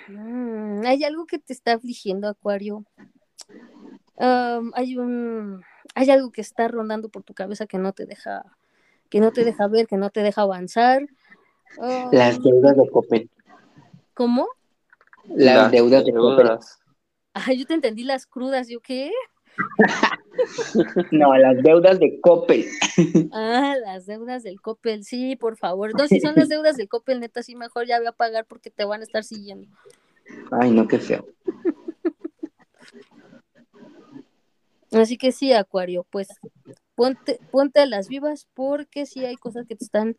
Mm, 0.08 0.86
hay 0.86 1.04
algo 1.04 1.26
que 1.26 1.38
te 1.38 1.52
está 1.52 1.74
afligiendo, 1.74 2.26
Acuario. 2.26 2.86
Hay 4.16 4.96
un, 4.96 5.62
hay 5.94 6.10
algo 6.10 6.32
que 6.32 6.40
está 6.40 6.66
rondando 6.68 7.10
por 7.10 7.24
tu 7.24 7.34
cabeza 7.34 7.66
que 7.66 7.76
no 7.76 7.92
te 7.92 8.06
deja, 8.06 8.42
que 9.10 9.20
no 9.20 9.30
te 9.30 9.44
deja 9.44 9.68
ver, 9.68 9.86
que 9.86 9.98
no 9.98 10.08
te 10.08 10.22
deja 10.22 10.40
avanzar. 10.40 11.02
Las 12.12 12.42
deudas 12.42 12.76
de 12.76 12.90
Coppel. 12.90 13.30
¿Cómo? 14.14 14.48
Las, 15.28 15.70
deudas 15.70 16.04
de 16.04 16.12
Coppel. 16.12 16.50
Ay, 17.32 17.58
yo 17.58 17.66
te 17.66 17.74
entendí 17.74 18.04
las 18.04 18.26
crudas, 18.26 18.68
¿yo 18.68 18.80
qué? 18.80 19.10
No, 21.10 21.36
las 21.36 21.62
deudas 21.62 21.98
de 21.98 22.20
Coppel. 22.20 22.64
Ah, 23.32 23.76
las 23.84 24.06
deudas 24.06 24.42
del 24.42 24.60
Coppel, 24.60 25.04
sí, 25.04 25.36
por 25.36 25.56
favor. 25.56 25.94
No, 25.94 26.06
si 26.06 26.20
son 26.20 26.34
las 26.34 26.48
deudas 26.48 26.76
del 26.76 26.88
Coppel, 26.88 27.20
neta, 27.20 27.42
sí, 27.42 27.54
mejor 27.56 27.86
ya 27.86 27.98
voy 27.98 28.06
a 28.06 28.12
pagar 28.12 28.46
porque 28.46 28.70
te 28.70 28.84
van 28.84 29.00
a 29.00 29.04
estar 29.04 29.24
siguiendo. 29.24 29.68
Ay, 30.50 30.70
no, 30.70 30.86
qué 30.88 30.98
feo. 30.98 31.26
Así 34.92 35.16
que 35.16 35.30
sí, 35.32 35.52
Acuario, 35.52 36.04
pues 36.10 36.28
ponte, 36.94 37.38
ponte 37.50 37.80
a 37.80 37.86
las 37.86 38.08
vivas 38.08 38.48
porque 38.54 39.06
sí 39.06 39.24
hay 39.24 39.36
cosas 39.36 39.66
que 39.66 39.76
te 39.76 39.84
están 39.84 40.16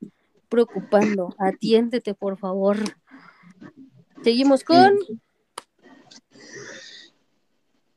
preocupando. 0.51 1.33
Atiéndete, 1.39 2.13
por 2.13 2.37
favor. 2.37 2.77
Seguimos 4.21 4.63
con 4.63 4.99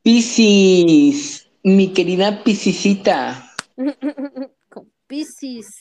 Piscis, 0.01 1.51
mi 1.63 1.93
querida 1.93 2.43
Piscisita. 2.43 3.51
con 4.69 4.91
Piscis. 5.05 5.75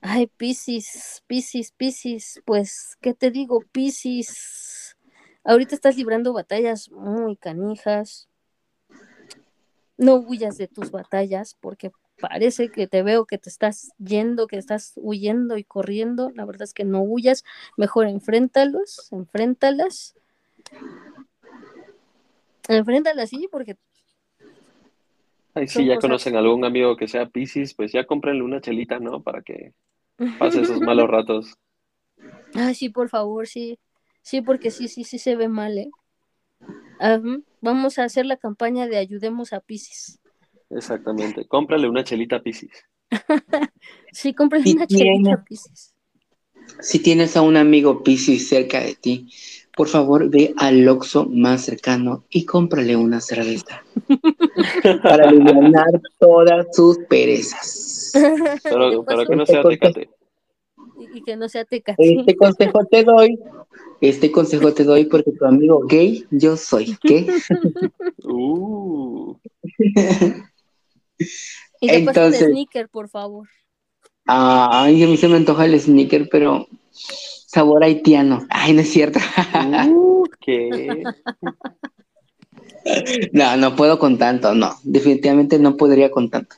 Ay, 0.00 0.26
Piscis, 0.26 1.22
Piscis, 1.26 1.70
Piscis. 1.70 2.42
Pues, 2.44 2.96
¿qué 3.00 3.12
te 3.14 3.30
digo, 3.30 3.60
Piscis? 3.70 4.96
Ahorita 5.44 5.74
estás 5.74 5.96
librando 5.96 6.32
batallas 6.32 6.90
muy 6.90 7.36
canijas. 7.36 8.28
No 9.98 10.14
huyas 10.14 10.56
de 10.56 10.66
tus 10.66 10.90
batallas 10.90 11.56
porque 11.60 11.92
parece 12.22 12.70
que 12.70 12.86
te 12.86 13.02
veo 13.02 13.26
que 13.26 13.36
te 13.36 13.50
estás 13.50 13.90
yendo, 13.98 14.46
que 14.46 14.56
estás 14.56 14.92
huyendo 14.96 15.58
y 15.58 15.64
corriendo. 15.64 16.30
La 16.34 16.44
verdad 16.46 16.62
es 16.62 16.72
que 16.72 16.84
no 16.84 17.02
huyas, 17.02 17.42
mejor 17.76 18.06
enfréntalos, 18.06 19.08
enfréntalas. 19.12 20.14
Enfréntalas, 22.68 23.28
sí, 23.28 23.48
porque 23.50 23.76
Ay, 25.54 25.66
si 25.68 25.84
ya 25.84 25.96
cosas- 25.96 26.08
conocen 26.08 26.36
a 26.36 26.38
algún 26.38 26.64
amigo 26.64 26.96
que 26.96 27.08
sea 27.08 27.26
Piscis, 27.28 27.74
pues 27.74 27.92
ya 27.92 28.06
cómprenle 28.06 28.42
una 28.42 28.60
chelita, 28.60 28.98
¿no? 29.00 29.22
Para 29.22 29.42
que 29.42 29.74
pase 30.38 30.62
esos 30.62 30.80
malos 30.80 31.08
ratos. 31.10 31.54
Ay, 32.54 32.74
sí, 32.74 32.88
por 32.88 33.08
favor, 33.08 33.46
sí. 33.46 33.78
Sí, 34.22 34.40
porque 34.40 34.70
sí, 34.70 34.86
sí, 34.88 35.04
sí 35.04 35.18
se 35.18 35.34
ve 35.36 35.48
mal, 35.48 35.76
¿eh? 35.76 35.90
Ajá. 37.00 37.20
Vamos 37.60 37.98
a 37.98 38.04
hacer 38.04 38.24
la 38.26 38.36
campaña 38.36 38.86
de 38.86 38.96
ayudemos 38.96 39.52
a 39.52 39.60
Pisces. 39.60 40.20
Exactamente. 40.74 41.46
Cómprale 41.46 41.88
una 41.88 42.04
chelita 42.04 42.36
a 42.36 42.42
Piscis. 42.42 42.72
Sí, 44.12 44.34
Sí 44.34 44.74
una 44.74 44.86
chelita 44.86 45.34
a 45.34 45.44
Pisces. 45.44 45.94
Si 46.80 46.98
tienes 46.98 47.36
a 47.36 47.42
un 47.42 47.56
amigo 47.56 48.02
Piscis 48.02 48.48
cerca 48.48 48.80
de 48.80 48.94
ti, 48.94 49.28
por 49.76 49.88
favor 49.88 50.28
ve 50.28 50.54
al 50.58 50.86
Oxxo 50.86 51.26
más 51.26 51.64
cercano 51.64 52.24
y 52.30 52.44
cómprale 52.44 52.94
una 52.94 53.20
cerveza 53.20 53.82
para 55.02 55.28
aliviar 55.28 56.00
todas 56.18 56.66
sus 56.72 56.98
perezas. 57.08 58.12
Pero, 58.62 59.04
paso, 59.04 59.26
que 59.26 59.36
no 59.36 59.46
sea 59.46 59.62
tecate. 59.62 60.10
Y, 60.98 61.18
y 61.18 61.22
que 61.22 61.36
no 61.36 61.48
sea 61.48 61.64
tecate. 61.64 62.20
Este 62.20 62.36
consejo 62.36 62.84
te 62.84 63.02
doy, 63.02 63.38
este 64.00 64.30
consejo 64.30 64.74
te 64.74 64.84
doy 64.84 65.06
porque 65.06 65.32
tu 65.32 65.44
amigo 65.46 65.80
gay 65.86 66.26
yo 66.30 66.56
soy, 66.56 66.96
¿qué? 67.02 67.26
Uh, 68.24 69.36
Y 71.80 71.90
entonces- 71.90 72.40
de 72.40 72.46
sneaker, 72.46 72.88
por 72.88 73.08
favor. 73.08 73.48
Ay, 74.26 75.02
a 75.02 75.06
mí 75.06 75.16
se 75.16 75.28
me 75.28 75.36
antoja 75.36 75.64
el 75.64 75.78
sneaker, 75.80 76.28
pero 76.30 76.68
sabor 76.92 77.82
haitiano. 77.82 78.46
Ay, 78.50 78.72
no 78.72 78.80
es 78.82 78.90
cierto. 78.92 79.18
uh, 79.88 80.24
¿qué? 80.40 81.02
No, 83.32 83.56
no 83.56 83.74
puedo 83.76 83.98
con 83.98 84.18
tanto, 84.18 84.54
no. 84.54 84.76
Definitivamente 84.84 85.58
no 85.58 85.76
podría 85.76 86.10
con 86.10 86.30
tanto. 86.30 86.56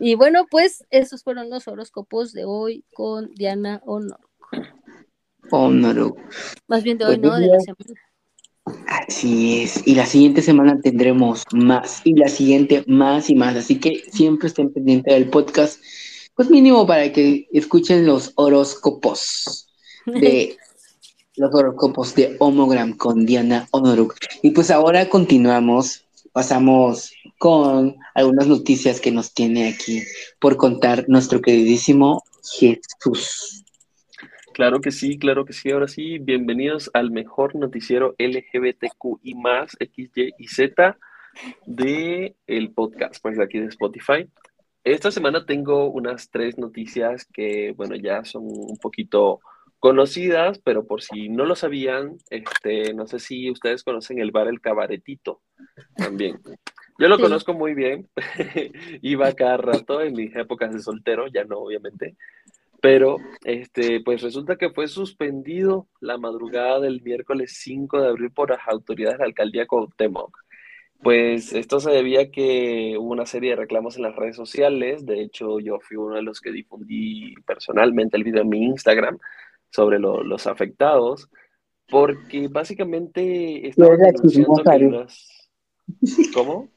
Y 0.00 0.16
bueno, 0.16 0.46
pues 0.50 0.84
esos 0.90 1.22
fueron 1.22 1.48
los 1.48 1.68
horóscopos 1.68 2.32
de 2.32 2.44
hoy 2.44 2.84
con 2.92 3.32
Diana 3.34 3.80
Honor. 3.86 4.18
No, 5.52 5.70
no. 5.70 6.16
Más 6.66 6.82
bien 6.82 6.98
de 6.98 7.04
hoy, 7.04 7.18
Pues 7.18 7.30
¿no? 7.30 7.38
De 7.38 7.46
la 7.46 7.60
semana. 7.60 8.00
Así 8.86 9.62
es. 9.62 9.86
Y 9.86 9.94
la 9.94 10.06
siguiente 10.06 10.42
semana 10.42 10.80
tendremos 10.80 11.44
más. 11.52 12.00
Y 12.04 12.14
la 12.14 12.28
siguiente 12.28 12.84
más 12.86 13.30
y 13.30 13.34
más. 13.34 13.56
Así 13.56 13.80
que 13.80 14.02
siempre 14.10 14.48
estén 14.48 14.72
pendientes 14.72 15.12
del 15.12 15.28
podcast. 15.28 15.80
Pues 16.34 16.50
mínimo 16.50 16.86
para 16.86 17.12
que 17.12 17.48
escuchen 17.52 18.06
los 18.06 18.32
horóscopos 18.36 19.68
de 20.06 20.56
los 21.36 21.54
horóscopos 21.54 22.14
de 22.14 22.36
Homogram 22.38 22.96
con 22.96 23.26
Diana 23.26 23.68
Honoruk. 23.70 24.14
Y 24.42 24.50
pues 24.50 24.70
ahora 24.70 25.08
continuamos. 25.08 26.04
Pasamos 26.32 27.12
con 27.38 27.96
algunas 28.14 28.46
noticias 28.46 29.00
que 29.00 29.10
nos 29.10 29.34
tiene 29.34 29.68
aquí 29.68 30.02
por 30.38 30.56
contar 30.56 31.04
nuestro 31.08 31.42
queridísimo 31.42 32.22
Jesús. 32.58 33.61
Claro 34.54 34.80
que 34.80 34.90
sí, 34.90 35.18
claro 35.18 35.44
que 35.44 35.52
sí. 35.52 35.70
Ahora 35.70 35.88
sí, 35.88 36.18
bienvenidos 36.18 36.90
al 36.94 37.10
mejor 37.10 37.54
noticiero 37.54 38.14
LGBTQI 38.18 39.34
más 39.34 39.76
X, 39.80 40.10
Y 40.14 40.30
y 40.38 40.46
Z 40.48 40.98
de 41.66 42.36
el 42.46 42.72
podcast, 42.72 43.22
pues 43.22 43.38
de 43.38 43.44
aquí 43.44 43.58
de 43.58 43.66
Spotify. 43.66 44.28
Esta 44.84 45.10
semana 45.10 45.46
tengo 45.46 45.90
unas 45.90 46.30
tres 46.30 46.58
noticias 46.58 47.26
que, 47.32 47.72
bueno, 47.76 47.94
ya 47.96 48.24
son 48.24 48.42
un 48.44 48.76
poquito 48.78 49.40
conocidas, 49.78 50.58
pero 50.58 50.86
por 50.86 51.02
si 51.02 51.28
no 51.28 51.44
lo 51.44 51.56
sabían, 51.56 52.16
este, 52.30 52.92
no 52.94 53.06
sé 53.06 53.18
si 53.18 53.50
ustedes 53.50 53.82
conocen 53.82 54.18
el 54.18 54.30
bar 54.32 54.48
El 54.48 54.60
Cabaretito 54.60 55.40
también. 55.96 56.38
Yo 56.98 57.08
lo 57.08 57.16
Sí. 57.16 57.22
conozco 57.22 57.54
muy 57.54 57.74
bien, 57.74 58.08
iba 59.02 59.32
cada 59.32 59.56
rato 59.56 60.02
en 60.02 60.12
mis 60.12 60.36
épocas 60.36 60.72
de 60.72 60.80
soltero, 60.80 61.26
ya 61.26 61.44
no, 61.44 61.58
obviamente. 61.58 62.16
Pero, 62.82 63.16
este, 63.44 64.00
pues 64.00 64.20
resulta 64.22 64.56
que 64.56 64.70
fue 64.70 64.88
suspendido 64.88 65.86
la 66.00 66.18
madrugada 66.18 66.80
del 66.80 67.00
miércoles 67.00 67.54
5 67.62 68.00
de 68.02 68.08
abril 68.08 68.32
por 68.32 68.50
las 68.50 68.58
autoridades 68.66 69.18
de 69.18 69.22
la 69.22 69.28
alcaldía 69.28 69.66
Cuauhtémoc. 69.68 70.36
Pues 71.00 71.52
esto 71.52 71.78
se 71.80 71.90
debía 71.90 72.22
a 72.22 72.30
que 72.30 72.96
hubo 72.98 73.10
una 73.12 73.24
serie 73.26 73.50
de 73.50 73.56
reclamos 73.56 73.96
en 73.96 74.02
las 74.02 74.16
redes 74.16 74.34
sociales. 74.36 75.06
De 75.06 75.22
hecho, 75.22 75.60
yo 75.60 75.78
fui 75.80 75.96
uno 75.96 76.16
de 76.16 76.22
los 76.22 76.40
que 76.40 76.50
difundí 76.50 77.34
personalmente 77.46 78.16
el 78.16 78.24
video 78.24 78.42
en 78.42 78.48
mi 78.48 78.64
Instagram 78.64 79.18
sobre 79.70 79.98
lo- 80.00 80.22
los 80.24 80.46
afectados, 80.48 81.28
porque 81.88 82.48
básicamente 82.48 83.68
estaban 83.68 83.98
la 83.98 84.06
denunciando 84.06 84.28
chismosa, 84.56 84.62
que. 84.64 86.30
¿Cómo? 86.34 86.68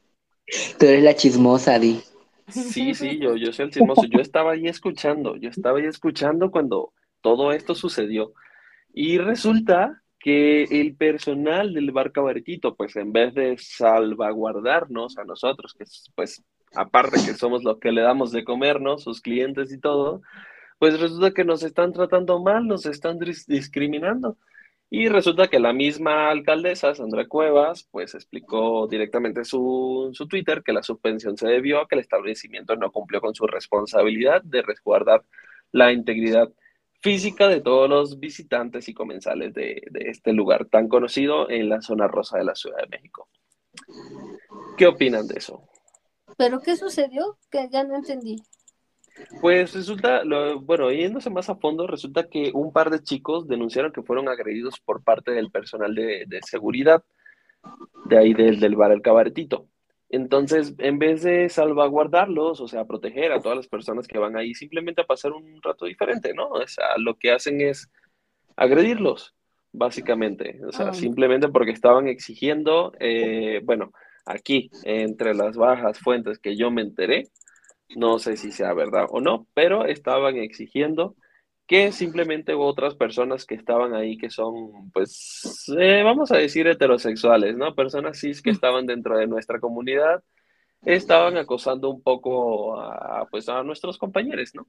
Tú 0.78 0.86
eres 0.86 1.02
la 1.02 1.14
chismosa, 1.14 1.78
Di. 1.80 2.00
Sí, 2.48 2.94
sí, 2.94 3.18
yo, 3.18 3.36
yo 3.36 3.52
soy 3.52 3.66
el 3.66 3.70
chismoso. 3.72 4.04
Yo 4.06 4.20
estaba 4.20 4.52
ahí 4.52 4.66
escuchando, 4.66 5.36
yo 5.36 5.50
estaba 5.50 5.78
ahí 5.78 5.86
escuchando 5.86 6.50
cuando 6.50 6.92
todo 7.20 7.52
esto 7.52 7.74
sucedió. 7.74 8.32
Y 8.92 9.18
resulta 9.18 10.02
que 10.18 10.64
el 10.64 10.96
personal 10.96 11.74
del 11.74 11.90
bar 11.92 12.12
Cabaretito, 12.12 12.74
pues 12.74 12.96
en 12.96 13.12
vez 13.12 13.34
de 13.34 13.56
salvaguardarnos 13.58 15.18
a 15.18 15.24
nosotros, 15.24 15.74
que 15.74 15.84
pues 16.14 16.42
aparte 16.74 17.16
que 17.24 17.34
somos 17.34 17.62
los 17.62 17.78
que 17.78 17.92
le 17.92 18.02
damos 18.02 18.32
de 18.32 18.44
comernos, 18.44 19.02
sus 19.02 19.20
clientes 19.20 19.72
y 19.72 19.78
todo, 19.78 20.22
pues 20.78 21.00
resulta 21.00 21.32
que 21.32 21.44
nos 21.44 21.62
están 21.62 21.92
tratando 21.92 22.42
mal, 22.42 22.66
nos 22.66 22.86
están 22.86 23.18
discriminando. 23.46 24.36
Y 24.88 25.08
resulta 25.08 25.48
que 25.48 25.58
la 25.58 25.72
misma 25.72 26.30
alcaldesa, 26.30 26.94
Sandra 26.94 27.26
Cuevas, 27.26 27.88
pues 27.90 28.14
explicó 28.14 28.86
directamente 28.86 29.44
su, 29.44 30.10
su 30.12 30.28
Twitter 30.28 30.62
que 30.62 30.72
la 30.72 30.82
suspensión 30.82 31.36
se 31.36 31.48
debió 31.48 31.80
a 31.80 31.88
que 31.88 31.96
el 31.96 32.02
establecimiento 32.02 32.76
no 32.76 32.92
cumplió 32.92 33.20
con 33.20 33.34
su 33.34 33.46
responsabilidad 33.46 34.42
de 34.42 34.62
resguardar 34.62 35.24
la 35.72 35.92
integridad 35.92 36.52
física 37.02 37.48
de 37.48 37.60
todos 37.60 37.88
los 37.88 38.20
visitantes 38.20 38.88
y 38.88 38.94
comensales 38.94 39.52
de, 39.54 39.82
de, 39.90 40.10
este 40.10 40.32
lugar 40.32 40.66
tan 40.66 40.88
conocido 40.88 41.50
en 41.50 41.68
la 41.68 41.80
zona 41.80 42.06
rosa 42.06 42.38
de 42.38 42.44
la 42.44 42.54
Ciudad 42.54 42.78
de 42.78 42.88
México. 42.88 43.28
¿Qué 44.76 44.86
opinan 44.86 45.26
de 45.26 45.34
eso? 45.38 45.68
¿Pero 46.36 46.60
qué 46.60 46.76
sucedió? 46.76 47.38
Que 47.50 47.68
ya 47.70 47.84
no 47.84 47.96
entendí. 47.96 48.36
Pues 49.40 49.74
resulta, 49.74 50.22
bueno, 50.60 50.90
yéndose 50.90 51.30
más 51.30 51.48
a 51.48 51.56
fondo, 51.56 51.86
resulta 51.86 52.28
que 52.28 52.50
un 52.54 52.72
par 52.72 52.90
de 52.90 53.02
chicos 53.02 53.48
denunciaron 53.48 53.92
que 53.92 54.02
fueron 54.02 54.28
agredidos 54.28 54.80
por 54.80 55.02
parte 55.02 55.32
del 55.32 55.50
personal 55.50 55.94
de, 55.94 56.40
seguridad, 56.42 57.02
de 58.06 58.18
ahí 58.18 58.34
del, 58.34 58.60
del 58.60 58.76
bar 58.76 58.92
El 58.92 59.02
Cabaretito. 59.02 59.68
Entonces, 60.08 60.74
en 60.78 60.98
vez 60.98 61.22
de 61.22 61.48
salvaguardarlos, 61.48 62.60
o 62.60 62.68
sea, 62.68 62.84
proteger 62.84 63.32
a 63.32 63.40
todas 63.40 63.56
las 63.56 63.66
personas 63.66 64.06
que 64.06 64.18
van 64.18 64.36
ahí 64.36 64.54
simplemente 64.54 65.00
a 65.00 65.06
pasar 65.06 65.32
un 65.32 65.60
rato 65.62 65.84
diferente, 65.86 66.32
¿no? 66.32 66.48
O 66.48 66.66
sea, 66.66 66.96
lo 66.98 67.16
que 67.16 67.32
hacen 67.32 67.60
es 67.60 67.90
agredirlos, 68.54 69.34
básicamente. 69.72 70.60
O 70.64 70.72
sea, 70.72 70.92
simplemente 70.92 71.48
porque 71.48 71.72
estaban 71.72 72.06
exigiendo, 72.06 72.92
eh, 73.00 73.60
bueno, 73.64 73.92
aquí, 74.24 74.70
entre 74.84 75.34
las 75.34 75.56
bajas 75.56 75.98
fuentes 75.98 76.38
que 76.38 76.56
yo 76.56 76.70
me 76.70 76.82
enteré, 76.82 77.28
no 77.94 78.18
sé 78.18 78.36
si 78.36 78.52
sea 78.52 78.74
verdad 78.74 79.06
o 79.10 79.20
no, 79.20 79.46
pero 79.54 79.86
estaban 79.86 80.36
exigiendo 80.36 81.16
que 81.66 81.90
simplemente 81.92 82.54
otras 82.54 82.94
personas 82.94 83.44
que 83.44 83.56
estaban 83.56 83.94
ahí 83.94 84.16
que 84.16 84.30
son, 84.30 84.90
pues, 84.92 85.64
eh, 85.78 86.02
vamos 86.04 86.30
a 86.30 86.36
decir 86.36 86.66
heterosexuales, 86.68 87.56
¿no? 87.56 87.74
Personas 87.74 88.20
cis 88.20 88.40
que 88.40 88.50
estaban 88.50 88.86
dentro 88.86 89.18
de 89.18 89.26
nuestra 89.26 89.58
comunidad, 89.58 90.22
estaban 90.84 91.36
acosando 91.36 91.90
un 91.90 92.02
poco 92.02 92.78
a, 92.80 93.26
pues, 93.30 93.48
a 93.48 93.62
nuestros 93.64 93.98
compañeros, 93.98 94.50
¿no? 94.54 94.68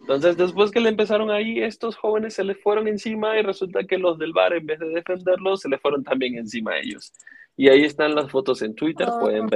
Entonces, 0.00 0.36
después 0.36 0.70
que 0.70 0.80
le 0.80 0.90
empezaron 0.90 1.30
ahí, 1.30 1.60
estos 1.60 1.96
jóvenes 1.96 2.34
se 2.34 2.44
les 2.44 2.60
fueron 2.62 2.86
encima 2.86 3.36
y 3.38 3.42
resulta 3.42 3.84
que 3.84 3.98
los 3.98 4.16
del 4.18 4.32
bar, 4.32 4.52
en 4.52 4.64
vez 4.64 4.78
de 4.78 4.90
defenderlos, 4.90 5.60
se 5.60 5.68
les 5.68 5.80
fueron 5.80 6.04
también 6.04 6.36
encima 6.36 6.72
a 6.72 6.78
ellos. 6.78 7.12
Y 7.56 7.68
ahí 7.68 7.82
están 7.82 8.14
las 8.14 8.30
fotos 8.30 8.62
en 8.62 8.76
Twitter, 8.76 9.08
pueden 9.20 9.46
oh. 9.46 9.48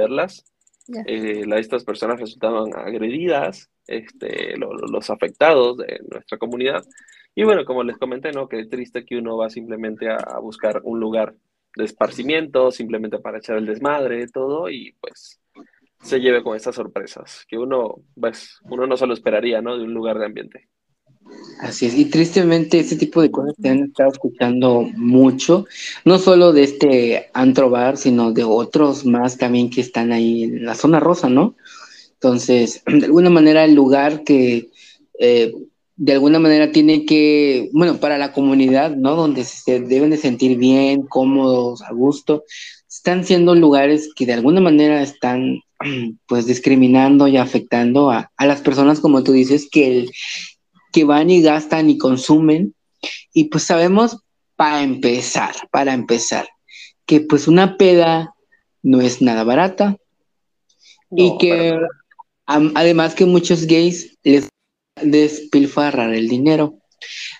Verlas. 0.87 1.05
Eh, 1.07 1.59
estas 1.59 1.83
personas 1.83 2.19
resultaban 2.19 2.73
agredidas, 2.75 3.69
este, 3.87 4.55
los 4.57 5.09
afectados 5.09 5.77
de 5.77 5.99
nuestra 6.09 6.37
comunidad. 6.37 6.83
Y 7.35 7.43
bueno, 7.43 7.65
como 7.65 7.83
les 7.83 7.97
comenté, 7.97 8.31
¿no? 8.31 8.47
Qué 8.47 8.65
triste 8.65 9.05
que 9.05 9.17
uno 9.17 9.37
va 9.37 9.49
simplemente 9.49 10.09
a, 10.09 10.39
buscar 10.39 10.81
un 10.83 10.99
lugar 10.99 11.35
de 11.75 11.85
esparcimiento, 11.85 12.69
simplemente 12.71 13.19
para 13.19 13.39
echar 13.39 13.57
el 13.57 13.65
desmadre, 13.65 14.27
todo, 14.27 14.69
y 14.69 14.95
pues 15.01 15.39
se 15.99 16.19
lleve 16.19 16.43
con 16.43 16.55
estas 16.55 16.75
sorpresas, 16.75 17.45
que 17.47 17.57
uno, 17.57 18.03
pues, 18.19 18.59
uno 18.65 18.85
no 18.85 18.97
se 18.97 19.07
lo 19.07 19.13
esperaría, 19.13 19.61
¿no? 19.61 19.77
De 19.77 19.83
un 19.83 19.93
lugar 19.93 20.19
de 20.19 20.25
ambiente. 20.25 20.69
Así 21.59 21.85
es, 21.85 21.95
y 21.95 22.05
tristemente 22.05 22.79
este 22.79 22.97
tipo 22.97 23.21
de 23.21 23.31
cosas 23.31 23.55
se 23.61 23.69
han 23.69 23.83
estado 23.83 24.11
escuchando 24.11 24.81
mucho, 24.97 25.65
no 26.03 26.19
solo 26.19 26.51
de 26.51 26.63
este 26.63 27.29
antro 27.33 27.69
bar, 27.69 27.95
sino 27.95 28.33
de 28.33 28.43
otros 28.43 29.05
más 29.05 29.37
también 29.37 29.69
que 29.69 29.79
están 29.79 30.11
ahí 30.11 30.43
en 30.43 30.65
la 30.65 30.75
zona 30.75 30.99
rosa, 30.99 31.29
¿no? 31.29 31.55
Entonces, 32.15 32.83
de 32.87 33.05
alguna 33.05 33.29
manera 33.29 33.63
el 33.63 33.75
lugar 33.75 34.23
que 34.23 34.69
eh, 35.19 35.53
de 35.95 36.11
alguna 36.11 36.39
manera 36.39 36.71
tiene 36.71 37.05
que, 37.05 37.69
bueno, 37.71 37.97
para 37.97 38.17
la 38.17 38.33
comunidad, 38.33 38.95
¿no? 38.95 39.15
Donde 39.15 39.43
se 39.45 39.79
deben 39.79 40.09
de 40.09 40.17
sentir 40.17 40.57
bien, 40.57 41.03
cómodos, 41.03 41.81
a 41.81 41.93
gusto, 41.93 42.43
están 42.89 43.23
siendo 43.23 43.55
lugares 43.55 44.09
que 44.15 44.25
de 44.25 44.33
alguna 44.33 44.59
manera 44.59 45.01
están 45.01 45.61
pues 46.27 46.45
discriminando 46.45 47.27
y 47.27 47.37
afectando 47.37 48.11
a, 48.11 48.31
a 48.35 48.45
las 48.45 48.61
personas, 48.61 48.99
como 48.99 49.23
tú 49.23 49.31
dices, 49.31 49.69
que 49.71 49.99
el, 49.99 50.11
que 50.93 51.03
van 51.03 51.29
y 51.29 51.41
gastan 51.41 51.89
y 51.89 51.97
consumen. 51.97 52.73
Y 53.33 53.45
pues 53.45 53.63
sabemos, 53.65 54.19
para 54.55 54.81
empezar, 54.81 55.53
para 55.71 55.93
empezar, 55.93 56.47
que 57.05 57.19
pues 57.19 57.49
una 57.49 57.75
peda 57.75 58.33
no 58.81 59.01
es 59.01 59.21
nada 59.21 59.43
barata 59.43 59.97
y 61.11 61.37
que 61.37 61.77
además 62.45 63.15
que 63.15 63.25
muchos 63.25 63.65
gays 63.65 64.17
les 64.23 64.47
despilfarrar 65.01 66.13
el 66.13 66.29
dinero. 66.29 66.79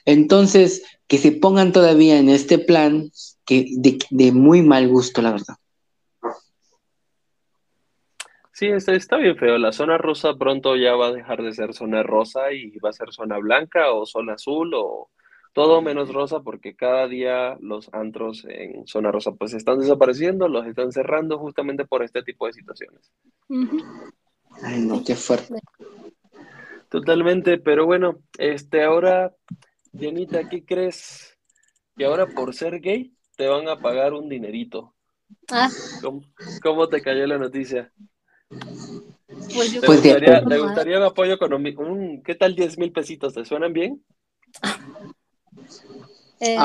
Entonces, 0.05 0.83
que 1.07 1.17
se 1.17 1.31
pongan 1.31 1.71
todavía 1.71 2.17
en 2.17 2.29
este 2.29 2.59
plan 2.59 3.11
que 3.45 3.67
de, 3.77 3.99
de 4.09 4.31
muy 4.31 4.61
mal 4.61 4.87
gusto, 4.87 5.21
la 5.21 5.31
verdad. 5.31 5.55
Sí, 8.53 8.67
está, 8.67 8.93
está, 8.93 9.17
bien 9.17 9.35
feo. 9.35 9.57
La 9.57 9.71
zona 9.71 9.97
rosa 9.97 10.35
pronto 10.35 10.75
ya 10.75 10.95
va 10.95 11.07
a 11.07 11.11
dejar 11.11 11.41
de 11.41 11.53
ser 11.53 11.73
zona 11.73 12.03
rosa 12.03 12.53
y 12.53 12.77
va 12.77 12.89
a 12.89 12.93
ser 12.93 13.11
zona 13.11 13.39
blanca 13.39 13.91
o 13.91 14.05
zona 14.05 14.33
azul 14.33 14.71
o 14.75 15.09
todo 15.53 15.81
menos 15.81 16.13
rosa 16.13 16.41
porque 16.41 16.75
cada 16.75 17.07
día 17.07 17.57
los 17.61 17.91
antros 17.93 18.45
en 18.47 18.85
zona 18.85 19.11
rosa 19.11 19.31
pues 19.31 19.55
están 19.55 19.79
desapareciendo, 19.79 20.47
los 20.47 20.67
están 20.67 20.91
cerrando 20.91 21.39
justamente 21.39 21.85
por 21.85 22.03
este 22.03 22.21
tipo 22.21 22.45
de 22.45 22.53
situaciones. 22.53 23.11
Ay, 24.63 24.81
no, 24.81 25.03
qué 25.03 25.15
fuerte. 25.15 25.55
Totalmente, 26.89 27.57
pero 27.57 27.87
bueno, 27.87 28.19
este 28.37 28.83
ahora, 28.83 29.33
Janita, 29.99 30.47
¿qué 30.47 30.63
crees? 30.63 31.39
Que 31.97 32.05
ahora 32.05 32.27
por 32.27 32.53
ser 32.53 32.81
gay 32.81 33.15
te 33.35 33.47
van 33.47 33.67
a 33.67 33.79
pagar 33.79 34.13
un 34.13 34.29
dinerito. 34.29 34.93
Ah. 35.49 35.69
cómo 36.61 36.87
te 36.89 37.01
cayó 37.01 37.25
la 37.25 37.39
noticia? 37.39 37.91
Pues 39.55 39.79
¿Te, 39.79 40.57
gustaría, 40.59 40.97
un 40.97 41.03
apoyo 41.03 41.33
económico? 41.33 41.85
¿Qué 42.23 42.35
tal 42.35 42.55
10 42.55 42.77
mil 42.77 42.91
pesitos? 42.91 43.33
¿Te 43.33 43.45
suenan 43.45 43.73
bien? 43.73 44.03
Eh, 46.39 46.57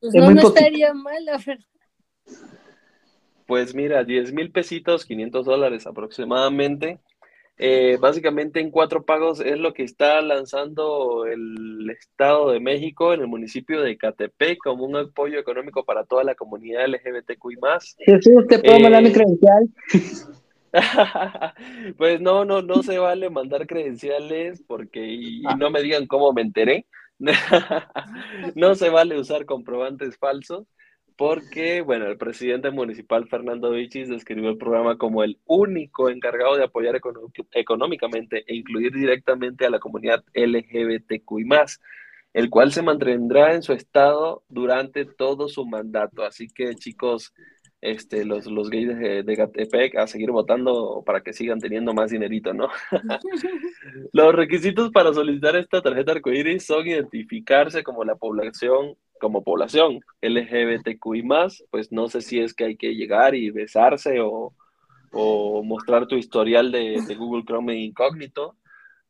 pues 0.00 0.14
no, 0.14 0.30
no 0.30 0.40
estaría 0.40 0.94
mal, 0.94 1.24
la 1.24 1.38
verdad. 1.38 1.64
Pues 3.46 3.74
mira, 3.74 4.04
10 4.04 4.32
mil 4.32 4.50
pesitos, 4.50 5.04
500 5.04 5.46
dólares 5.46 5.86
aproximadamente. 5.86 7.00
Eh, 7.58 7.96
básicamente 7.98 8.60
en 8.60 8.70
cuatro 8.70 9.04
pagos 9.06 9.40
es 9.40 9.58
lo 9.58 9.72
que 9.72 9.82
está 9.82 10.20
lanzando 10.20 11.24
el 11.24 11.88
Estado 11.88 12.50
de 12.50 12.60
México 12.60 13.14
en 13.14 13.22
el 13.22 13.28
municipio 13.28 13.80
de 13.80 13.96
Catepec 13.96 14.58
como 14.58 14.84
un 14.84 14.94
apoyo 14.96 15.38
económico 15.38 15.82
para 15.82 16.04
toda 16.04 16.22
la 16.22 16.34
comunidad 16.34 16.84
LGBTQI+. 16.86 17.56
Jesús, 17.98 18.46
¿te 18.46 18.58
puedo 18.58 18.80
mandar 18.80 19.02
mi 19.02 19.08
eh, 19.08 19.12
credencial? 19.12 19.68
pues 21.96 22.20
no, 22.20 22.44
no, 22.44 22.62
no 22.62 22.82
se 22.82 22.98
vale 22.98 23.30
mandar 23.30 23.66
credenciales 23.66 24.62
porque 24.66 25.40
no 25.58 25.70
me 25.70 25.82
digan 25.82 26.06
cómo 26.06 26.32
me 26.32 26.42
enteré. 26.42 26.86
no 28.54 28.74
se 28.74 28.90
vale 28.90 29.18
usar 29.18 29.46
comprobantes 29.46 30.18
falsos 30.18 30.66
porque, 31.16 31.80
bueno, 31.80 32.06
el 32.06 32.18
presidente 32.18 32.70
municipal 32.70 33.26
Fernando 33.26 33.70
Vichis 33.70 34.08
describió 34.08 34.50
el 34.50 34.58
programa 34.58 34.98
como 34.98 35.24
el 35.24 35.38
único 35.46 36.10
encargado 36.10 36.56
de 36.56 36.64
apoyar 36.64 37.00
económicamente 37.52 38.44
e 38.46 38.54
incluir 38.54 38.92
directamente 38.92 39.64
a 39.64 39.70
la 39.70 39.78
comunidad 39.78 40.22
LGBTQI+, 40.34 41.46
el 42.34 42.50
cual 42.50 42.70
se 42.70 42.82
mantendrá 42.82 43.54
en 43.54 43.62
su 43.62 43.72
estado 43.72 44.44
durante 44.48 45.06
todo 45.06 45.48
su 45.48 45.64
mandato. 45.64 46.22
Así 46.22 46.48
que, 46.48 46.74
chicos, 46.74 47.32
este, 47.80 48.24
los, 48.24 48.46
los 48.46 48.70
gays 48.70 48.88
de, 48.88 49.22
de 49.22 49.34
Gatepec 49.34 49.96
a 49.96 50.06
seguir 50.06 50.30
votando 50.30 51.02
para 51.04 51.20
que 51.20 51.32
sigan 51.32 51.60
teniendo 51.60 51.92
más 51.92 52.10
dinerito, 52.10 52.52
¿no? 52.52 52.68
los 54.12 54.34
requisitos 54.34 54.90
para 54.90 55.12
solicitar 55.12 55.56
esta 55.56 55.82
tarjeta 55.82 56.12
arcoíris 56.12 56.66
son 56.66 56.86
identificarse 56.86 57.82
como 57.82 58.04
la 58.04 58.16
población, 58.16 58.96
como 59.20 59.44
población 59.44 60.00
LGBTQI+, 60.22 61.22
pues 61.70 61.92
no 61.92 62.08
sé 62.08 62.22
si 62.22 62.40
es 62.40 62.54
que 62.54 62.64
hay 62.64 62.76
que 62.76 62.94
llegar 62.94 63.34
y 63.34 63.50
besarse 63.50 64.20
o, 64.20 64.54
o 65.12 65.62
mostrar 65.62 66.06
tu 66.06 66.16
historial 66.16 66.72
de, 66.72 67.02
de, 67.06 67.14
Google 67.14 67.44
Chrome 67.44 67.74
incógnito 67.76 68.56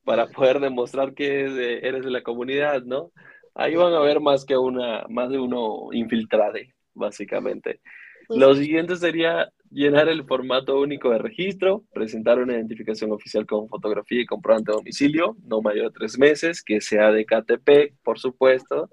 para 0.05 0.27
poder 0.29 0.61
demostrar 0.61 1.15
que 1.15 1.81
eres 1.83 2.05
de 2.05 2.11
la 2.11 2.23
comunidad, 2.23 2.83
¿no? 2.83 3.11
Ahí 3.55 3.75
van 3.75 3.95
a 3.95 4.01
ver 4.01 4.21
más 4.21 4.45
que 4.45 4.57
una, 4.57 5.07
más 5.09 5.31
de 5.31 5.39
uno 5.39 5.89
infiltrade, 5.93 6.75
básicamente. 6.95 7.81
Lo 8.29 8.55
siguiente 8.55 8.97
sería 8.97 9.51
llenar 9.71 10.09
el 10.09 10.25
formato 10.25 10.81
único 10.81 11.11
de 11.11 11.19
registro, 11.19 11.85
presentar 11.93 12.39
una 12.39 12.55
identificación 12.55 13.13
oficial 13.13 13.47
con 13.47 13.69
fotografía 13.69 14.21
y 14.21 14.27
comprobante 14.27 14.73
de 14.73 14.77
domicilio, 14.77 15.37
no 15.45 15.61
mayor 15.61 15.87
de 15.87 15.99
tres 15.99 16.19
meses, 16.19 16.63
que 16.63 16.81
sea 16.81 17.13
de 17.13 17.25
KTP, 17.25 17.95
por 18.03 18.19
supuesto. 18.19 18.89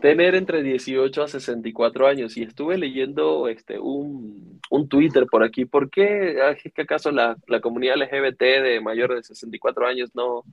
tener 0.00 0.36
entre 0.36 0.62
18 0.62 1.24
a 1.24 1.28
64 1.28 2.06
años. 2.06 2.36
Y 2.36 2.44
estuve 2.44 2.78
leyendo 2.78 3.48
este, 3.48 3.80
un, 3.80 4.60
un 4.70 4.88
Twitter 4.88 5.26
por 5.26 5.42
aquí. 5.42 5.64
¿Por 5.64 5.90
qué 5.90 6.36
ah, 6.40 6.52
es 6.52 6.72
que 6.72 6.82
acaso 6.82 7.10
la, 7.10 7.36
la, 7.48 7.60
comunidad 7.60 7.96
LGBT 7.96 8.40
de 8.40 8.80
mayores 8.80 9.16
de 9.16 9.22
64 9.24 9.86
años 9.88 10.10
no, 10.14 10.44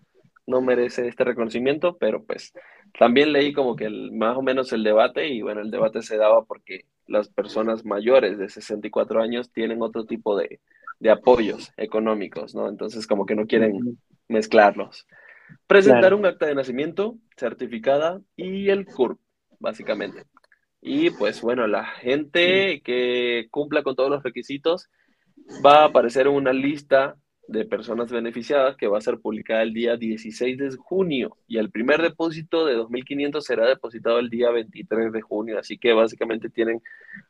no 0.48 0.62
merece 0.62 1.08
este 1.08 1.24
reconocimiento? 1.24 1.98
Pero 1.98 2.24
pues 2.24 2.54
también 2.98 3.34
leí 3.34 3.54
como 3.54 3.76
que 3.76 3.86
el, 3.86 4.12
más 4.12 4.38
o 4.38 4.42
menos 4.42 4.72
el 4.74 4.84
debate 4.84 5.28
y 5.28 5.42
bueno, 5.42 5.62
el 5.62 5.72
debate 5.72 6.02
se 6.02 6.18
daba 6.18 6.44
porque 6.46 6.86
las 7.08 7.30
personas 7.30 7.86
mayores 7.86 8.38
de 8.38 8.50
64 8.50 9.22
años 9.22 9.52
tienen 9.52 9.82
otro 9.82 10.06
tipo 10.06 10.38
de, 10.38 10.60
de 11.00 11.12
apoyos 11.12 11.72
económicos, 11.78 12.56
¿no? 12.56 12.70
Entonces 12.70 13.08
como 13.08 13.26
que 13.26 13.36
no 13.36 13.46
quieren 13.46 13.98
mezclarlos. 14.28 15.06
Presentar 15.68 16.14
un 16.14 16.26
acta 16.26 16.48
de 16.48 16.56
nacimiento 16.56 17.18
certificada 17.38 18.22
y 18.36 18.70
el 18.70 18.86
CURP 18.86 19.20
básicamente. 19.60 20.24
Y 20.82 21.10
pues 21.12 21.42
bueno, 21.42 21.68
la 21.68 21.86
gente 21.86 22.82
que 22.84 23.48
cumpla 23.52 23.84
con 23.84 23.96
todos 23.96 24.10
los 24.10 24.24
requisitos 24.24 24.90
va 25.66 25.82
a 25.82 25.86
aparecer 25.86 26.28
en 26.28 26.34
una 26.34 26.54
lista 26.54 27.16
de 27.48 27.66
personas 27.66 28.12
beneficiadas 28.12 28.76
que 28.76 28.88
va 28.88 28.98
a 28.98 29.02
ser 29.02 29.20
publicada 29.20 29.62
el 29.62 29.74
día 29.74 29.98
16 29.98 30.58
de 30.58 30.76
junio 30.78 31.38
y 31.48 31.58
el 31.58 31.70
primer 31.70 32.02
depósito 32.02 32.66
de 32.66 32.78
2.500 32.78 33.42
será 33.42 33.68
depositado 33.68 34.20
el 34.20 34.30
día 34.30 34.50
23 34.50 35.12
de 35.12 35.22
junio. 35.22 35.60
Así 35.60 35.78
que 35.78 35.94
básicamente 35.94 36.50
tienen 36.50 36.82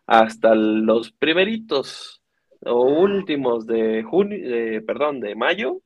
hasta 0.05 0.55
los 0.55 1.11
primeritos 1.11 2.21
o 2.61 2.83
últimos 2.83 3.67
de 3.67 4.03
junio, 4.03 4.49
de, 4.49 4.81
perdón, 4.81 5.19
de 5.19 5.35
mayo 5.35 5.81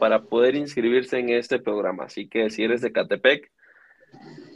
para 0.00 0.22
poder 0.22 0.54
inscribirse 0.54 1.18
en 1.18 1.30
este 1.30 1.58
programa. 1.58 2.04
Así 2.04 2.28
que 2.28 2.50
si 2.50 2.62
eres 2.62 2.80
de 2.80 2.92
Catepec, 2.92 3.50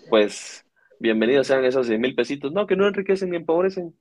pues 0.09 0.65
bienvenidos 1.01 1.47
sean 1.47 1.65
esos 1.65 1.89
10 1.89 2.01
mil 2.01 2.15
pesitos. 2.15 2.53
No, 2.53 2.67
que 2.67 2.77
no 2.77 2.87
enriquecen 2.87 3.31
ni 3.31 3.37
empobrecen. 3.37 3.95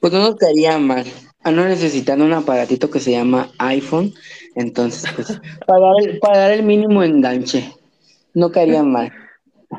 Pues 0.00 0.12
no 0.12 0.20
nos 0.20 0.36
caería 0.36 0.78
mal. 0.78 1.04
Ah, 1.42 1.50
no 1.50 1.64
necesitan 1.64 2.22
un 2.22 2.32
aparatito 2.32 2.90
que 2.90 3.00
se 3.00 3.12
llama 3.12 3.50
iPhone. 3.58 4.14
Entonces, 4.54 5.10
pues, 5.14 5.40
para 6.20 6.38
dar 6.38 6.52
el, 6.52 6.62
mínimo 6.62 7.02
enganche. 7.02 7.72
No 8.34 8.50
caería 8.50 8.82
mal. 8.82 9.12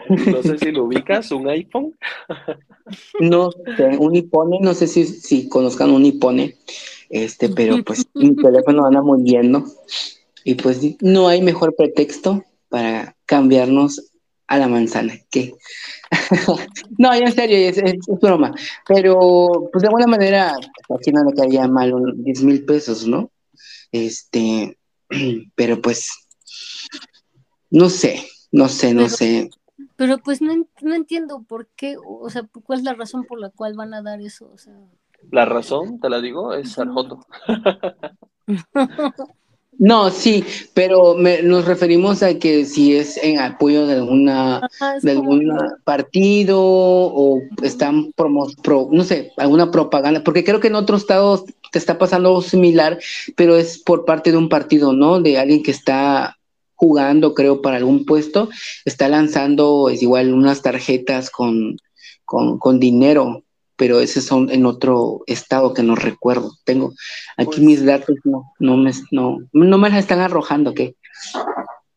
No 0.10 0.44
sé 0.44 0.58
si 0.58 0.72
lo 0.72 0.86
ubicas, 0.86 1.32
un 1.32 1.48
iPhone. 1.50 1.96
No 3.20 3.52
sé, 3.52 3.98
un 3.98 4.16
iPhone, 4.16 4.52
no 4.62 4.74
sé 4.74 4.88
si, 4.88 5.06
si 5.06 5.50
conozcan 5.50 5.92
un 5.92 6.04
iPhone, 6.04 6.54
este, 7.10 7.50
pero 7.50 7.84
pues 7.84 8.06
mi 8.14 8.36
teléfono 8.36 8.86
anda 8.86 9.02
muriendo 9.02 9.66
y 10.44 10.56
pues 10.56 10.80
no 11.02 11.28
hay 11.28 11.42
mejor 11.42 11.76
pretexto 11.76 12.44
para 12.70 13.16
cambiarnos 13.26 14.12
a 14.48 14.58
la 14.58 14.68
manzana. 14.68 15.14
¿Qué? 15.30 15.54
no, 16.98 17.14
en 17.14 17.32
serio, 17.32 17.70
es, 17.70 17.82
broma. 18.22 18.54
Pero, 18.88 19.70
pues 19.72 19.82
de 19.82 19.88
alguna 19.88 20.08
manera, 20.08 20.56
aquí 20.90 21.12
no 21.12 21.24
le 21.24 21.34
caería 21.34 21.68
mal 21.68 21.94
un 21.94 22.24
10 22.24 22.44
mil 22.44 22.66
pesos, 22.66 23.08
¿no? 23.08 23.32
Este, 23.92 24.78
pero 25.56 25.82
pues, 25.82 26.10
no 27.70 27.90
sé, 27.90 28.28
no 28.52 28.68
sé, 28.68 28.94
no 28.94 29.10
sé. 29.10 29.50
Pero 29.96 30.20
pues 30.20 30.42
no, 30.42 30.54
no, 30.82 30.96
entiendo 30.96 31.44
por 31.48 31.68
qué, 31.76 31.98
o 32.04 32.30
sea, 32.30 32.48
cuál 32.64 32.80
es 32.80 32.86
la 32.86 32.94
razón 32.94 33.26
por 33.26 33.40
la 33.40 33.50
cual 33.50 33.76
van 33.76 33.94
a 33.94 34.02
dar 34.02 34.22
eso, 34.22 34.50
o 34.54 34.58
sea. 34.58 34.74
La 35.32 35.46
razón, 35.46 36.00
te 36.00 36.10
la 36.10 36.22
digo, 36.22 36.54
es 36.54 36.74
Sarjoto. 36.74 37.26
No, 39.80 40.10
sí, 40.10 40.44
pero 40.74 41.16
nos 41.16 41.66
referimos 41.66 42.24
a 42.24 42.40
que 42.40 42.66
si 42.66 42.96
es 42.96 43.18
en 43.18 43.40
apoyo 43.40 43.86
de 43.86 43.94
alguna 43.94 44.68
de 45.02 45.12
algún 45.12 45.56
partido 45.84 46.60
o 46.60 47.42
están 47.62 48.12
promo, 48.14 48.48
no 48.92 49.04
sé, 49.04 49.34
alguna 49.38 49.70
propaganda, 49.70 50.24
porque 50.24 50.44
creo 50.44 50.60
que 50.60 50.70
en 50.70 50.76
otros 50.76 51.02
estados 51.02 51.46
te 51.72 51.78
está 51.78 52.00
pasando 52.00 52.30
algo 52.30 52.42
similar, 52.42 52.98
pero 53.36 53.56
es 53.56 53.78
por 53.78 54.06
parte 54.06 54.32
de 54.32 54.38
un 54.38 54.50
partido, 54.50 54.94
¿no? 54.94 55.22
De 55.22 55.38
alguien 55.38 55.62
que 55.62 55.72
está 55.72 56.38
jugando, 56.74 57.36
creo, 57.36 57.62
para 57.62 57.78
algún 57.78 58.06
puesto, 58.06 58.50
está 58.86 59.08
lanzando 59.10 59.90
es 59.90 60.02
igual 60.02 60.34
unas 60.34 60.64
tarjetas 60.64 61.30
con, 61.30 61.78
con, 62.26 62.58
con 62.58 62.80
dinero 62.80 63.44
pero 63.78 64.00
ese 64.00 64.22
son 64.22 64.50
en 64.50 64.66
otro 64.66 65.22
estado 65.28 65.74
que 65.74 65.84
no 65.84 65.96
recuerdo. 65.96 66.52
Tengo 66.66 66.94
aquí 67.38 67.48
pues 67.48 67.60
mis 67.60 67.86
datos, 67.86 68.16
no, 68.24 68.52
no, 68.60 68.76
me, 68.76 68.92
no, 69.12 69.38
no 69.54 69.78
me 69.78 69.90
las 69.90 70.00
están 70.00 70.20
arrojando, 70.20 70.74
¿qué? 70.74 70.96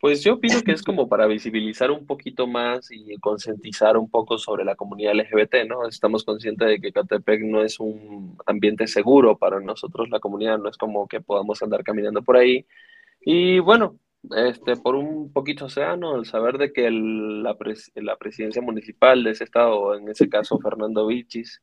Pues 0.01 0.23
yo 0.23 0.35
opino 0.35 0.63
que 0.63 0.73
es 0.73 0.83
como 0.83 1.09
para 1.09 1.27
visibilizar 1.27 1.91
un 1.91 2.07
poquito 2.07 2.47
más 2.47 2.89
y 2.91 3.17
concientizar 3.19 3.99
un 3.99 4.09
poco 4.09 4.39
sobre 4.39 4.65
la 4.65 4.75
comunidad 4.75 5.15
LGBT, 5.15 5.67
¿no? 5.69 5.87
Estamos 5.87 6.25
conscientes 6.25 6.69
de 6.69 6.81
que 6.81 6.93
Catepec 6.93 7.43
no 7.43 7.63
es 7.63 7.79
un 7.79 8.37
ambiente 8.47 8.87
seguro 8.87 9.37
para 9.37 9.61
nosotros, 9.61 10.09
la 10.09 10.19
comunidad, 10.19 10.59
no 10.59 10.71
es 10.71 10.79
como 10.79 11.07
que 11.07 11.21
podamos 11.21 11.63
andar 11.63 11.85
caminando 11.85 12.23
por 12.23 12.39
ahí. 12.39 12.65
Y 13.21 13.59
bueno, 13.59 13.99
este, 14.29 14.77
por 14.77 14.97
un 14.97 15.33
poquito 15.33 15.67
océano, 15.67 16.17
el 16.17 16.27
saber 16.27 16.59
de 16.59 16.73
que 16.73 16.91
la, 16.91 17.57
la, 17.95 18.17
presidencia 18.17 18.61
municipal 18.61 19.25
de 19.25 19.31
ese 19.31 19.45
estado, 19.45 19.95
en 19.95 20.09
ese 20.09 20.29
caso 20.29 20.59
Fernando 20.59 21.07
Vichis, 21.07 21.63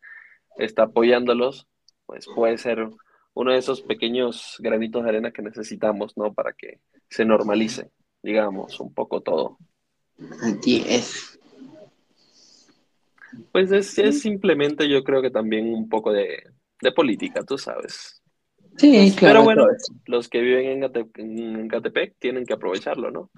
está 0.57 0.84
apoyándolos, 0.84 1.67
pues 2.05 2.25
puede 2.34 2.57
ser 2.57 2.89
uno 3.34 3.51
de 3.51 3.59
esos 3.59 3.81
pequeños 3.81 4.55
granitos 4.59 5.03
de 5.03 5.09
arena 5.09 5.31
que 5.31 5.43
necesitamos, 5.43 6.17
¿no? 6.17 6.34
Para 6.34 6.53
que 6.53 6.79
se 7.09 7.25
normalice, 7.25 7.91
digamos, 8.23 8.79
un 8.79 8.93
poco 8.93 9.21
todo. 9.21 9.59
Así 10.41 10.84
es. 10.88 11.39
Pues 13.51 13.71
es, 13.71 13.97
es, 13.99 14.21
simplemente 14.21 14.89
yo 14.89 15.03
creo 15.03 15.21
que 15.21 15.29
también 15.29 15.71
un 15.71 15.88
poco 15.88 16.11
de, 16.11 16.43
de 16.81 16.91
política, 16.91 17.43
tú 17.43 17.57
sabes. 17.57 18.16
Sí, 18.78 19.14
claro. 19.16 19.34
Pero 19.34 19.44
bueno, 19.44 19.68
los 20.06 20.30
que 20.30 20.41
viven 20.41 20.84
en, 20.84 21.68
Catepec 21.68 22.16
tienen 22.20 22.45
que 22.45 22.54
aprovecharlo, 22.54 23.12
¿no? 23.12 23.30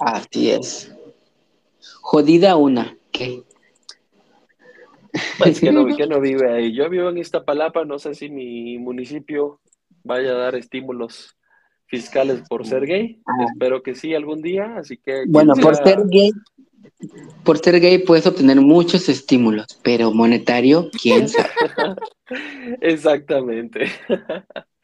Así 0.00 0.50
es. 0.50 0.92
Jodida 2.00 2.56
una, 2.56 2.96
¿qué? 3.12 3.42
Pues 5.38 5.60
que 5.60 5.72
no, 5.72 5.86
que 5.96 6.06
no 6.06 6.20
vive 6.20 6.52
ahí. 6.52 6.74
Yo 6.74 6.88
vivo 6.90 7.08
en 7.08 7.18
Iztapalapa, 7.18 7.84
no 7.84 7.98
sé 7.98 8.14
si 8.14 8.28
mi 8.28 8.78
municipio 8.78 9.60
vaya 10.02 10.32
a 10.32 10.38
dar 10.38 10.54
estímulos 10.54 11.36
fiscales 11.86 12.42
por 12.48 12.66
ser 12.66 12.84
gay. 12.84 13.20
Ah. 13.26 13.46
Espero 13.52 13.82
que 13.82 13.94
sí 13.94 14.14
algún 14.14 14.42
día, 14.42 14.76
así 14.76 14.96
que... 14.98 15.24
Bueno, 15.26 15.54
por 15.54 15.76
ser 15.76 16.00
gay, 16.06 16.30
por 17.44 17.58
ser 17.58 17.80
gay 17.80 17.98
puedes 17.98 18.26
obtener 18.26 18.60
muchos 18.60 19.08
estímulos, 19.08 19.66
pero 19.82 20.12
monetario, 20.12 20.90
quién 21.00 21.28
sabe. 21.28 21.48
Exactamente. 22.80 23.86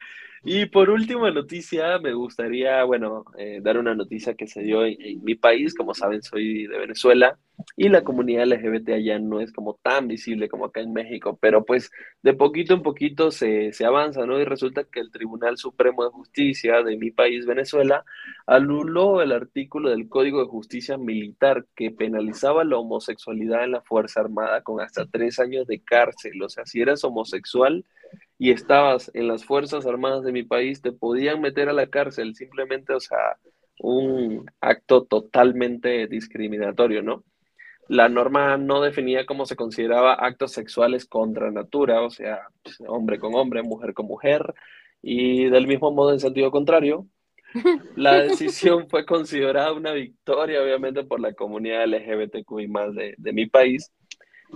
Y 0.47 0.67
por 0.67 0.91
última 0.91 1.31
noticia, 1.31 1.97
me 1.97 2.13
gustaría, 2.13 2.83
bueno, 2.83 3.25
eh, 3.35 3.61
dar 3.63 3.79
una 3.79 3.95
noticia 3.95 4.35
que 4.35 4.45
se 4.45 4.61
dio 4.61 4.85
en, 4.85 5.23
mi 5.23 5.33
país. 5.33 5.73
Como 5.73 5.95
saben, 5.95 6.21
soy 6.21 6.67
de 6.67 6.77
Venezuela 6.77 7.39
y 7.75 7.89
la 7.89 8.03
comunidad 8.03 8.45
LGBT 8.45 8.89
allá 8.89 9.17
no 9.17 9.39
es 9.39 9.51
como 9.51 9.79
tan 9.81 10.07
visible 10.07 10.47
como 10.47 10.65
acá 10.65 10.81
en 10.81 10.93
México, 10.93 11.37
pero 11.41 11.65
pues 11.65 11.89
de 12.21 12.33
poquito 12.33 12.75
en 12.75 12.83
poquito 12.83 13.31
se, 13.31 13.73
se 13.73 13.85
avanza, 13.85 14.25
¿no? 14.27 14.39
Y 14.39 14.45
resulta 14.45 14.83
que 14.83 14.99
el 14.99 15.09
Tribunal 15.09 15.57
Supremo 15.57 16.03
de 16.03 16.11
Justicia 16.11 16.83
de 16.83 16.95
mi 16.97 17.09
país, 17.09 17.47
Venezuela, 17.47 18.05
anuló 18.45 19.23
el 19.23 19.31
artículo 19.31 19.89
del 19.89 20.07
Código 20.09 20.41
de 20.41 20.49
Justicia 20.49 20.97
Militar 20.97 21.65
que 21.75 21.89
penalizaba 21.89 22.63
la 22.63 22.77
homosexualidad 22.77 23.63
en 23.63 23.71
la 23.71 23.81
Fuerza 23.81 24.19
Armada 24.19 24.61
con 24.61 24.79
hasta 24.79 25.07
tres 25.07 25.39
años 25.39 25.65
de 25.65 25.79
cárcel. 25.79 26.41
O 26.43 26.49
sea, 26.49 26.65
si 26.65 26.81
eras 26.81 27.03
homosexual, 27.03 27.83
y 28.37 28.51
estabas 28.51 29.11
en 29.13 29.27
las 29.27 29.45
Fuerzas 29.45 29.85
Armadas 29.85 30.23
de 30.23 30.31
mi 30.31 30.43
país, 30.43 30.81
te 30.81 30.91
podían 30.91 31.41
meter 31.41 31.69
a 31.69 31.73
la 31.73 31.87
cárcel 31.87 32.35
simplemente, 32.35 32.93
o 32.93 32.99
sea, 32.99 33.37
un 33.79 34.45
acto 34.61 35.03
totalmente 35.05 36.07
discriminatorio, 36.07 37.01
¿no? 37.01 37.23
La 37.87 38.09
norma 38.09 38.57
no 38.57 38.81
definía 38.81 39.25
cómo 39.25 39.45
se 39.45 39.55
consideraba 39.55 40.13
actos 40.15 40.51
sexuales 40.51 41.05
contra 41.05 41.51
natura, 41.51 42.01
o 42.01 42.09
sea, 42.09 42.47
hombre 42.87 43.19
con 43.19 43.35
hombre, 43.35 43.61
mujer 43.61 43.93
con 43.93 44.07
mujer, 44.07 44.53
y 45.01 45.45
del 45.49 45.67
mismo 45.67 45.91
modo 45.91 46.11
en 46.11 46.19
sentido 46.19 46.51
contrario, 46.51 47.07
la 47.95 48.21
decisión 48.21 48.89
fue 48.89 49.05
considerada 49.05 49.71
una 49.71 49.93
victoria, 49.93 50.61
obviamente, 50.61 51.03
por 51.03 51.19
la 51.19 51.33
comunidad 51.33 51.85
LGBTQI 51.85 52.67
más 52.67 52.93
de, 52.95 53.13
de 53.17 53.33
mi 53.33 53.45
país, 53.45 53.91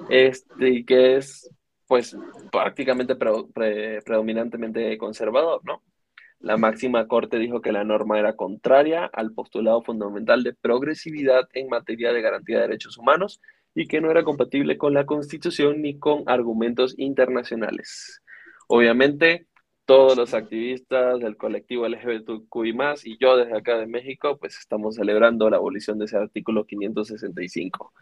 este, 0.09 0.83
que 0.85 1.17
es 1.17 1.49
pues 1.89 2.15
prácticamente 2.51 3.15
predominantemente 3.15 4.95
conservador, 4.99 5.61
¿no? 5.65 5.81
La 6.39 6.55
máxima 6.55 7.07
corte 7.07 7.39
dijo 7.39 7.61
que 7.61 7.71
la 7.71 7.83
norma 7.83 8.19
era 8.19 8.35
contraria 8.35 9.09
al 9.11 9.33
postulado 9.33 9.81
fundamental 9.81 10.43
de 10.43 10.53
progresividad 10.53 11.49
en 11.53 11.67
materia 11.67 12.13
de 12.13 12.21
garantía 12.21 12.57
de 12.57 12.67
derechos 12.67 12.99
humanos 12.99 13.41
y 13.73 13.87
que 13.87 14.01
no 14.01 14.11
era 14.11 14.23
compatible 14.23 14.77
con 14.77 14.93
la 14.93 15.07
Constitución 15.07 15.81
ni 15.81 15.97
con 15.97 16.23
argumentos 16.27 16.93
internacionales. 16.99 18.21
Obviamente, 18.67 19.47
todos 19.85 20.15
los 20.15 20.35
activistas 20.35 21.19
del 21.19 21.37
colectivo 21.37 21.87
LGBTQI+, 21.87 22.75
y 23.05 23.17
yo 23.17 23.35
desde 23.35 23.57
acá 23.57 23.79
de 23.79 23.87
México, 23.87 24.37
pues 24.37 24.59
estamos 24.59 24.93
celebrando 24.93 25.49
la 25.49 25.57
abolición 25.57 25.97
de 25.97 26.05
ese 26.05 26.17
artículo 26.17 26.65
565. 26.67 27.93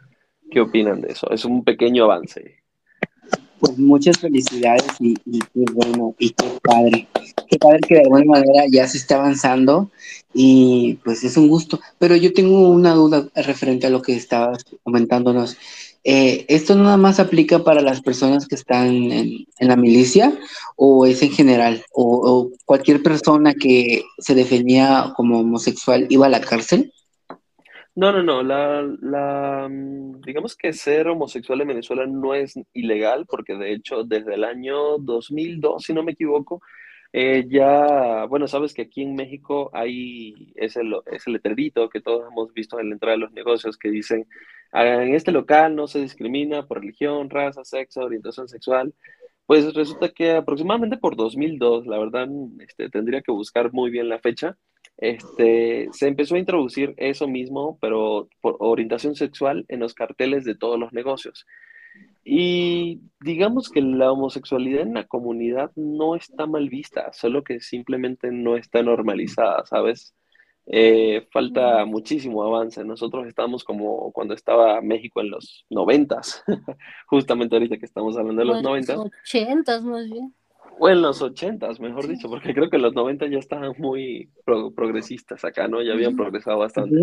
qué 0.51 0.59
opinan 0.59 0.99
de 0.99 1.13
eso. 1.13 1.29
Es 1.31 1.45
un 1.45 1.63
pequeño 1.63 2.03
avance. 2.03 2.66
Pues 3.59 3.77
muchas 3.77 4.19
felicidades 4.19 4.85
y, 4.99 5.15
y, 5.25 5.41
bueno, 5.73 6.13
y 6.19 6.29
qué 6.31 6.45
padre. 6.61 7.07
Qué 7.49 7.57
padre 7.57 7.79
que 7.87 7.95
de 7.95 8.01
alguna 8.01 8.25
manera 8.25 8.65
ya 8.71 8.87
se 8.87 8.97
está 8.97 9.15
avanzando 9.15 9.89
y 10.33 10.99
pues 11.03 11.23
es 11.23 11.37
un 11.37 11.47
gusto. 11.47 11.79
Pero 11.97 12.15
yo 12.15 12.33
tengo 12.33 12.69
una 12.69 12.93
duda 12.93 13.27
referente 13.35 13.87
a 13.87 13.89
lo 13.89 14.01
que 14.01 14.15
estabas 14.15 14.63
comentándonos. 14.83 15.57
Eh, 16.09 16.45
¿Esto 16.47 16.73
nada 16.75 16.95
más 16.95 17.19
aplica 17.19 17.65
para 17.65 17.81
las 17.81 18.01
personas 18.01 18.47
que 18.47 18.55
están 18.55 19.11
en, 19.11 19.45
la 19.59 19.75
milicia 19.75 20.37
o 20.77 21.05
es 21.05 21.21
en 21.21 21.31
general? 21.31 21.83
O, 21.91 22.49
cualquier 22.65 23.03
persona 23.03 23.53
que 23.53 24.03
se 24.19 24.35
definía 24.35 25.11
como 25.17 25.39
homosexual 25.39 26.05
iba 26.09 26.27
a 26.27 26.29
la 26.29 26.39
cárcel? 26.39 26.93
No, 27.97 28.11
no, 28.11 28.21
no. 28.21 28.43
La, 28.43 29.67
mm, 29.67 30.21
digamos 30.21 30.55
que 30.55 30.71
ser 30.71 31.07
homosexual 31.07 31.61
en 31.61 31.69
Venezuela 31.69 32.05
no 32.05 32.35
es 32.35 32.53
ilegal 32.73 33.25
porque 33.27 33.55
de 33.55 33.73
hecho 33.73 34.03
desde 34.03 34.35
el 34.35 34.43
año 34.43 34.99
2002, 34.99 35.83
si 35.83 35.93
no 35.93 36.03
me 36.03 36.11
equivoco, 36.11 36.61
eh, 37.11 37.45
ya, 37.49 38.25
bueno, 38.25 38.47
sabes 38.47 38.73
que 38.75 38.83
aquí 38.83 39.01
en 39.01 39.15
México 39.15 39.71
hay 39.73 40.53
ese, 40.55 40.81
ese 41.07 41.31
letrerito 41.31 41.89
que 41.89 42.01
todos 42.01 42.31
hemos 42.31 42.53
visto 42.53 42.79
en 42.79 42.89
la 42.89 42.93
entrada 42.95 43.15
de 43.15 43.21
los 43.21 43.31
negocios 43.33 43.77
que 43.77 43.89
dicen, 43.89 44.27
ah, 44.73 44.85
en 45.03 45.15
este 45.15 45.31
local 45.31 45.75
no 45.75 45.87
se 45.87 45.99
discrimina 45.99 46.67
por 46.67 46.81
religión, 46.81 47.29
raza, 47.31 47.63
sexo, 47.63 48.01
orientación 48.01 48.47
sexual. 48.47 48.93
Pues 49.47 49.73
resulta 49.73 50.09
que 50.09 50.33
aproximadamente 50.33 50.97
por 50.97 51.15
2002, 51.15 51.87
la 51.87 51.97
verdad, 51.99 52.27
este, 52.59 52.89
tendría 52.89 53.21
que 53.23 53.31
buscar 53.31 53.73
muy 53.73 53.89
bien 53.89 54.09
la 54.09 54.19
fecha, 54.19 54.57
este, 54.97 55.89
se 55.91 56.07
empezó 56.07 56.35
a 56.35 56.39
introducir 56.39 56.93
eso 56.97 57.27
mismo, 57.27 57.77
pero 57.79 58.29
por 58.41 58.57
orientación 58.59 59.15
sexual 59.15 59.65
en 59.67 59.79
los 59.79 59.93
carteles 59.93 60.43
de 60.43 60.55
todos 60.55 60.79
los 60.79 60.91
negocios. 60.93 61.45
Y 62.23 63.01
digamos 63.21 63.69
que 63.69 63.81
la 63.81 64.11
homosexualidad 64.11 64.81
en 64.81 64.95
la 64.95 65.05
comunidad 65.05 65.71
no 65.75 66.15
está 66.15 66.45
mal 66.45 66.67
vista, 66.69 67.13
solo 67.13 67.43
que 67.43 67.61
simplemente 67.61 68.31
no 68.31 68.57
está 68.57 68.83
normalizada, 68.83 69.65
¿sabes? 69.65 70.13
Eh, 70.65 71.25
falta 71.31 71.85
muchísimo 71.85 72.43
avance. 72.43 72.83
Nosotros 72.83 73.27
estamos 73.27 73.63
como 73.63 74.11
cuando 74.11 74.33
estaba 74.33 74.81
México 74.81 75.21
en 75.21 75.29
los 75.29 75.65
noventas, 75.69 76.43
justamente 77.07 77.55
ahorita 77.55 77.77
que 77.77 77.85
estamos 77.85 78.17
hablando 78.17 78.41
de 78.41 78.47
los 78.47 78.61
noventas. 78.61 78.97
Ochentas 78.97 79.83
más 79.83 80.09
bien. 80.09 80.33
O 80.79 80.89
en 80.89 81.01
los 81.01 81.21
ochentas, 81.21 81.79
mejor 81.79 82.07
dicho, 82.07 82.29
porque 82.29 82.53
creo 82.53 82.69
que 82.69 82.75
en 82.75 82.83
los 82.83 82.93
noventas 82.93 83.29
ya 83.31 83.39
estaban 83.39 83.73
muy 83.77 84.29
progresistas 84.75 85.43
acá, 85.43 85.67
¿no? 85.67 85.81
Ya 85.81 85.93
habían 85.93 86.15
progresado 86.15 86.59
bastante. 86.59 86.97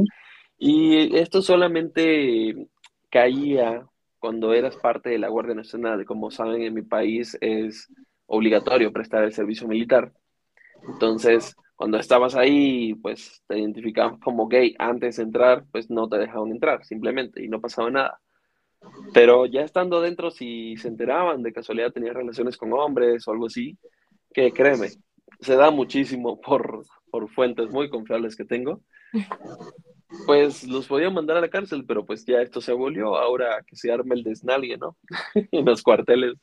Y 0.59 1.17
esto 1.17 1.43
solamente 1.43 2.69
caía 3.11 3.85
cuando 4.19 4.55
eras 4.55 4.77
parte 4.77 5.11
de 5.11 5.19
la 5.19 5.29
Guardia 5.29 5.55
Nacional. 5.55 6.05
Como 6.05 6.31
saben, 6.31 6.63
en 6.63 6.75
mi 6.75 6.83
país 6.83 7.37
es 7.41 7.93
obligatorio 8.27 8.93
prestar 8.93 9.25
el 9.25 9.33
servicio 9.33 9.67
militar. 9.67 10.13
Entonces, 10.89 11.57
cuando 11.77 11.99
estabas 11.99 12.35
ahí, 12.37 12.95
pues 12.95 13.43
te 13.49 13.59
identificaban 13.59 14.19
como 14.21 14.47
gay 14.49 14.75
antes 14.79 15.17
de 15.17 15.25
entrar, 15.25 15.65
pues 15.73 15.91
no 15.91 16.09
te 16.09 16.19
dejaban 16.19 16.51
entrar, 16.51 16.85
simplemente, 16.85 17.45
y 17.45 17.49
no 17.49 17.61
pasaba 17.61 17.91
nada. 17.91 18.21
Pero 19.13 19.47
ya 19.47 19.63
estando 19.63 20.01
dentro, 20.01 20.31
si 20.31 20.77
se 20.77 20.89
enteraban 20.89 21.43
de 21.43 21.53
casualidad 21.53 21.93
tenías 21.93 22.15
relaciones 22.15 22.57
con 22.57 22.73
hombres 22.73 23.27
o 23.27 23.33
algo 23.33 23.47
así, 23.47 23.79
que 24.33 24.51
créeme, 24.53 24.89
se 25.41 25.57
da 25.57 25.71
muchísimo 25.71 26.41
por, 26.41 26.85
por 27.11 27.31
fuentes 27.31 27.71
muy 27.71 27.89
confiables 27.91 28.37
que 28.37 28.45
tengo 28.45 28.81
pues 30.27 30.65
los 30.65 30.87
podían 30.87 31.15
mandar 31.15 31.37
a 31.37 31.41
la 31.41 31.49
cárcel, 31.49 31.85
pero 31.87 32.05
pues 32.05 32.25
ya 32.25 32.41
esto 32.41 32.61
se 32.61 32.73
abolió, 32.73 33.17
ahora 33.17 33.63
que 33.67 33.77
se 33.77 33.93
arme 33.93 34.15
el 34.15 34.23
desnalgue, 34.23 34.77
¿no? 34.77 34.97
en 35.35 35.65
los 35.65 35.83
cuarteles. 35.83 36.35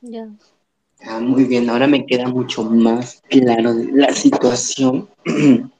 Ya. 0.00 0.28
Ah, 1.02 1.20
muy 1.20 1.44
bien, 1.44 1.68
ahora 1.68 1.86
me 1.86 2.06
queda 2.06 2.28
mucho 2.28 2.64
más 2.64 3.22
claro 3.28 3.72
la 3.92 4.12
situación. 4.12 5.08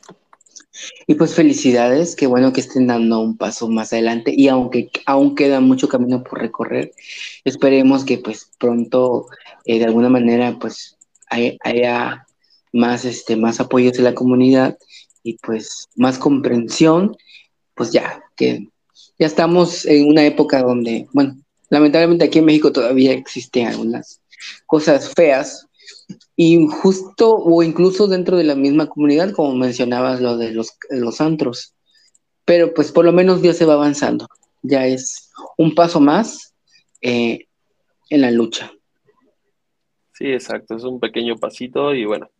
y 1.06 1.14
pues 1.14 1.34
felicidades, 1.34 2.16
qué 2.16 2.26
bueno 2.26 2.52
que 2.52 2.60
estén 2.60 2.86
dando 2.86 3.20
un 3.20 3.36
paso 3.36 3.68
más 3.68 3.92
adelante 3.92 4.32
y 4.36 4.48
aunque 4.48 4.90
aún 5.06 5.34
queda 5.34 5.60
mucho 5.60 5.88
camino 5.88 6.22
por 6.22 6.40
recorrer, 6.40 6.92
esperemos 7.44 8.04
que 8.04 8.18
pues 8.18 8.50
pronto 8.58 9.26
eh, 9.64 9.78
de 9.78 9.84
alguna 9.84 10.08
manera 10.08 10.58
pues 10.58 10.96
haya 11.28 12.26
más, 12.72 13.04
este, 13.04 13.36
más 13.36 13.60
apoyos 13.60 13.94
de 13.94 14.02
la 14.02 14.14
comunidad 14.14 14.78
y 15.22 15.38
pues 15.38 15.88
más 15.96 16.18
comprensión, 16.18 17.16
pues 17.74 17.92
ya, 17.92 18.22
que 18.36 18.68
ya 19.18 19.26
estamos 19.26 19.84
en 19.86 20.06
una 20.06 20.24
época 20.24 20.62
donde, 20.62 21.06
bueno, 21.12 21.36
lamentablemente 21.68 22.24
aquí 22.24 22.38
en 22.38 22.44
México 22.44 22.72
todavía 22.72 23.12
existen 23.12 23.66
algunas 23.66 24.20
cosas 24.66 25.12
feas 25.14 25.65
y 26.36 26.66
justo 26.66 27.34
o 27.34 27.62
incluso 27.62 28.06
dentro 28.06 28.36
de 28.36 28.44
la 28.44 28.54
misma 28.54 28.88
comunidad, 28.88 29.32
como 29.32 29.54
mencionabas 29.54 30.20
lo 30.20 30.36
de 30.36 30.52
los, 30.52 30.76
los 30.90 31.20
antros, 31.20 31.74
pero 32.44 32.74
pues 32.74 32.92
por 32.92 33.04
lo 33.04 33.12
menos 33.12 33.42
Dios 33.42 33.56
se 33.56 33.64
va 33.64 33.74
avanzando, 33.74 34.28
ya 34.62 34.86
es 34.86 35.30
un 35.56 35.74
paso 35.74 36.00
más 36.00 36.54
eh, 37.00 37.46
en 38.10 38.20
la 38.20 38.30
lucha. 38.30 38.72
Sí, 40.12 40.26
exacto, 40.26 40.76
es 40.76 40.84
un 40.84 41.00
pequeño 41.00 41.36
pasito 41.36 41.94
y 41.94 42.04
bueno, 42.04 42.30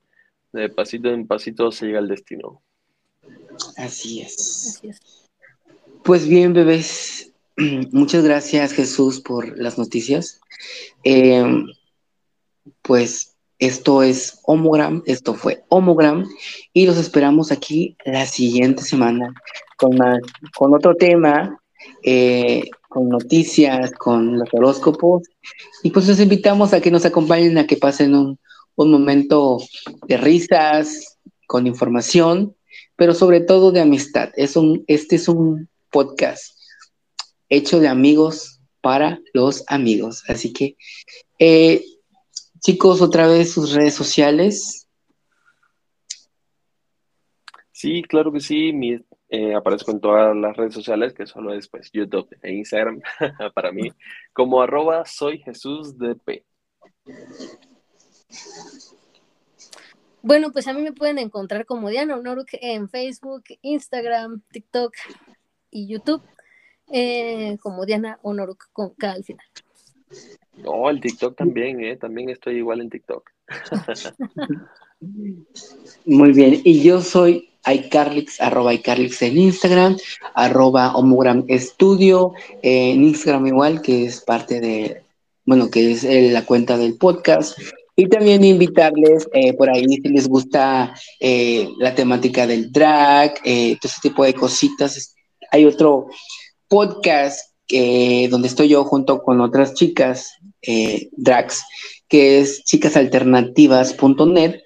de 0.53 0.69
pasito 0.69 1.11
en 1.11 1.27
pasito 1.27 1.73
se 1.73 1.87
llega 1.87 1.99
al 1.99 2.09
destino. 2.09 2.63
Así 3.77 4.21
es. 4.21 4.81
Pues 6.05 6.29
bien, 6.29 6.53
bebés, 6.53 7.33
muchas 7.93 8.25
gracias 8.25 8.73
Jesús 8.73 9.21
por 9.21 9.59
las 9.59 9.77
noticias. 9.77 10.41
Eh, 11.05 11.45
pues 12.83 13.36
esto 13.59 14.03
es 14.03 14.41
Homogram, 14.45 15.03
esto 15.07 15.35
fue 15.35 15.65
Homogram 15.69 16.27
y 16.73 16.87
los 16.87 16.97
esperamos 16.99 17.53
aquí 17.53 17.97
la 18.05 18.27
siguiente 18.27 18.83
semana 18.83 19.35
con, 19.77 19.99
con 20.57 20.75
otro 20.75 20.95
tema, 20.95 21.59
eh, 22.03 22.65
con 22.89 23.09
noticias, 23.09 23.93
con 23.93 24.39
los 24.39 24.49
horóscopos 24.53 25.23
y 25.83 25.91
pues 25.91 26.09
los 26.09 26.21
invitamos 26.21 26.73
a 26.73 26.81
que 26.81 26.91
nos 26.91 27.05
acompañen, 27.05 27.59
a 27.59 27.67
que 27.67 27.77
pasen 27.77 28.15
un, 28.15 28.39
un 28.77 28.91
momento 28.91 29.59
de 30.07 30.17
risas, 30.17 31.17
con 31.47 31.67
información, 31.67 32.55
pero 32.97 33.15
sobre 33.15 33.41
todo 33.41 33.73
de 33.73 33.81
amistad. 33.81 34.31
Es 34.37 34.57
un, 34.57 34.85
este 34.87 35.17
es 35.17 35.29
un 35.29 35.69
podcast 35.91 36.57
hecho 37.49 37.81
de 37.81 37.89
amigos 37.89 38.61
para 38.81 39.21
los 39.33 39.65
amigos. 39.69 40.25
Así 40.29 40.53
que, 40.53 40.77
eh, 41.39 41.85
chicos, 42.67 43.01
otra 43.01 43.29
vez 43.29 43.53
sus 43.53 43.75
redes 43.75 43.95
sociales. 43.95 44.89
Sí, 47.71 48.03
claro 48.03 48.33
que 48.33 48.41
sí. 48.41 48.73
Mi, 48.73 48.99
eh, 49.29 49.55
aparezco 49.55 49.93
en 49.93 50.01
todas 50.01 50.35
las 50.35 50.57
redes 50.57 50.75
sociales, 50.75 51.15
que 51.15 51.29
solo 51.29 51.55
es 51.55 51.69
pues, 51.69 51.93
YouTube 51.93 52.29
e 52.43 52.55
Instagram 52.55 53.01
para 53.55 53.71
mí, 53.71 53.93
como 54.33 54.61
arroba 54.61 55.05
soy 55.05 55.39
Jesús 55.39 55.97
DP. 55.97 56.45
Bueno, 60.23 60.51
pues 60.51 60.67
a 60.67 60.73
mí 60.73 60.83
me 60.83 60.93
pueden 60.93 61.19
encontrar 61.19 61.67
como 61.67 61.89
Diana 61.89 62.17
Onoruk 62.17 62.49
en 62.55 62.89
Facebook, 62.89 63.45
Instagram, 63.63 64.43
TikTok 64.51 64.93
y 65.71 65.87
YouTube, 65.87 66.23
eh, 66.91 67.59
como 67.63 67.87
Diana 67.87 68.19
Onoruk 68.23 68.65
con 68.73 68.91
K 68.91 69.13
al 69.13 69.23
final. 69.23 69.47
Oh, 70.65 70.89
el 70.91 71.01
TikTok 71.01 71.37
también, 71.37 71.85
¿eh? 71.85 71.97
También 71.97 72.31
estoy 72.31 72.57
igual 72.57 72.81
en 72.81 72.91
TikTok. 72.91 73.31
Muy 76.07 76.33
bien, 76.33 76.61
y 76.65 76.83
yo 76.83 77.01
soy 77.03 77.51
iCarlix, 77.67 78.41
arroba 78.41 78.73
iCarlix 78.75 79.21
en 79.23 79.37
Instagram, 79.37 79.97
arroba 80.35 80.97
Homogram 80.97 81.45
Studio, 81.51 82.33
en 82.63 83.05
Instagram 83.05 83.47
igual, 83.49 83.83
que 83.83 84.07
es 84.07 84.21
parte 84.23 84.61
de, 84.61 85.03
bueno, 85.45 85.71
que 85.71 85.93
es 85.93 86.05
eh, 86.05 86.31
la 86.31 86.47
cuenta 86.47 86.79
del 86.79 86.97
podcast. 86.97 87.59
Y 87.99 88.09
también 88.09 88.45
invitarles 88.45 89.27
eh, 89.33 89.55
por 89.55 89.71
ahí 89.71 89.87
si 89.87 90.09
les 90.09 90.29
gusta 90.29 90.95
eh, 91.19 91.69
la 91.79 91.95
temática 91.95 92.47
del 92.47 92.71
drag, 92.71 93.35
todo 93.43 93.79
ese 93.83 94.01
tipo 94.03 94.25
de 94.25 94.35
cositas. 94.35 95.15
Hay 95.51 95.65
otro 95.65 96.09
podcast 96.69 97.56
donde 97.69 98.49
estoy 98.49 98.69
yo 98.69 98.85
junto 98.85 99.23
con 99.23 99.41
otras 99.41 99.75
chicas, 99.75 100.33
drags, 101.17 101.63
que 102.09 102.41
es 102.41 102.63
chicasalternativas.net. 102.65 104.61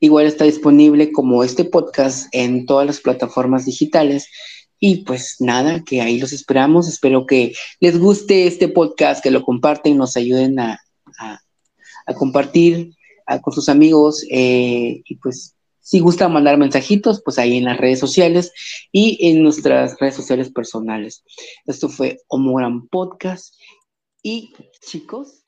Igual 0.00 0.26
está 0.26 0.44
disponible 0.44 1.10
como 1.10 1.42
este 1.42 1.64
podcast 1.64 2.28
en 2.32 2.66
todas 2.66 2.86
las 2.86 3.00
plataformas 3.00 3.64
digitales. 3.64 4.28
Y 4.80 5.04
pues 5.04 5.36
nada, 5.40 5.82
que 5.84 6.00
ahí 6.00 6.18
los 6.18 6.32
esperamos. 6.32 6.88
Espero 6.88 7.26
que 7.26 7.52
les 7.80 7.98
guste 7.98 8.46
este 8.46 8.68
podcast, 8.68 9.22
que 9.22 9.32
lo 9.32 9.42
comparten, 9.42 9.96
nos 9.96 10.16
ayuden 10.16 10.60
a, 10.60 10.80
a, 11.18 12.14
compartir 12.14 12.94
con 13.42 13.52
sus 13.52 13.68
amigos. 13.68 14.24
Eh, 14.30 15.02
y 15.04 15.16
pues 15.16 15.56
Si 15.88 16.00
gusta 16.00 16.28
mandar 16.28 16.58
mensajitos, 16.58 17.22
pues 17.24 17.38
ahí 17.38 17.56
en 17.56 17.64
las 17.64 17.78
redes 17.78 17.98
sociales 17.98 18.52
y 18.92 19.30
en 19.30 19.42
nuestras 19.42 19.98
redes 19.98 20.16
sociales 20.16 20.52
personales. 20.52 21.24
Esto 21.64 21.88
fue 21.88 22.18
Homogram 22.28 22.88
Podcast. 22.88 23.54
Y 24.22 24.52
chicos, 24.86 25.46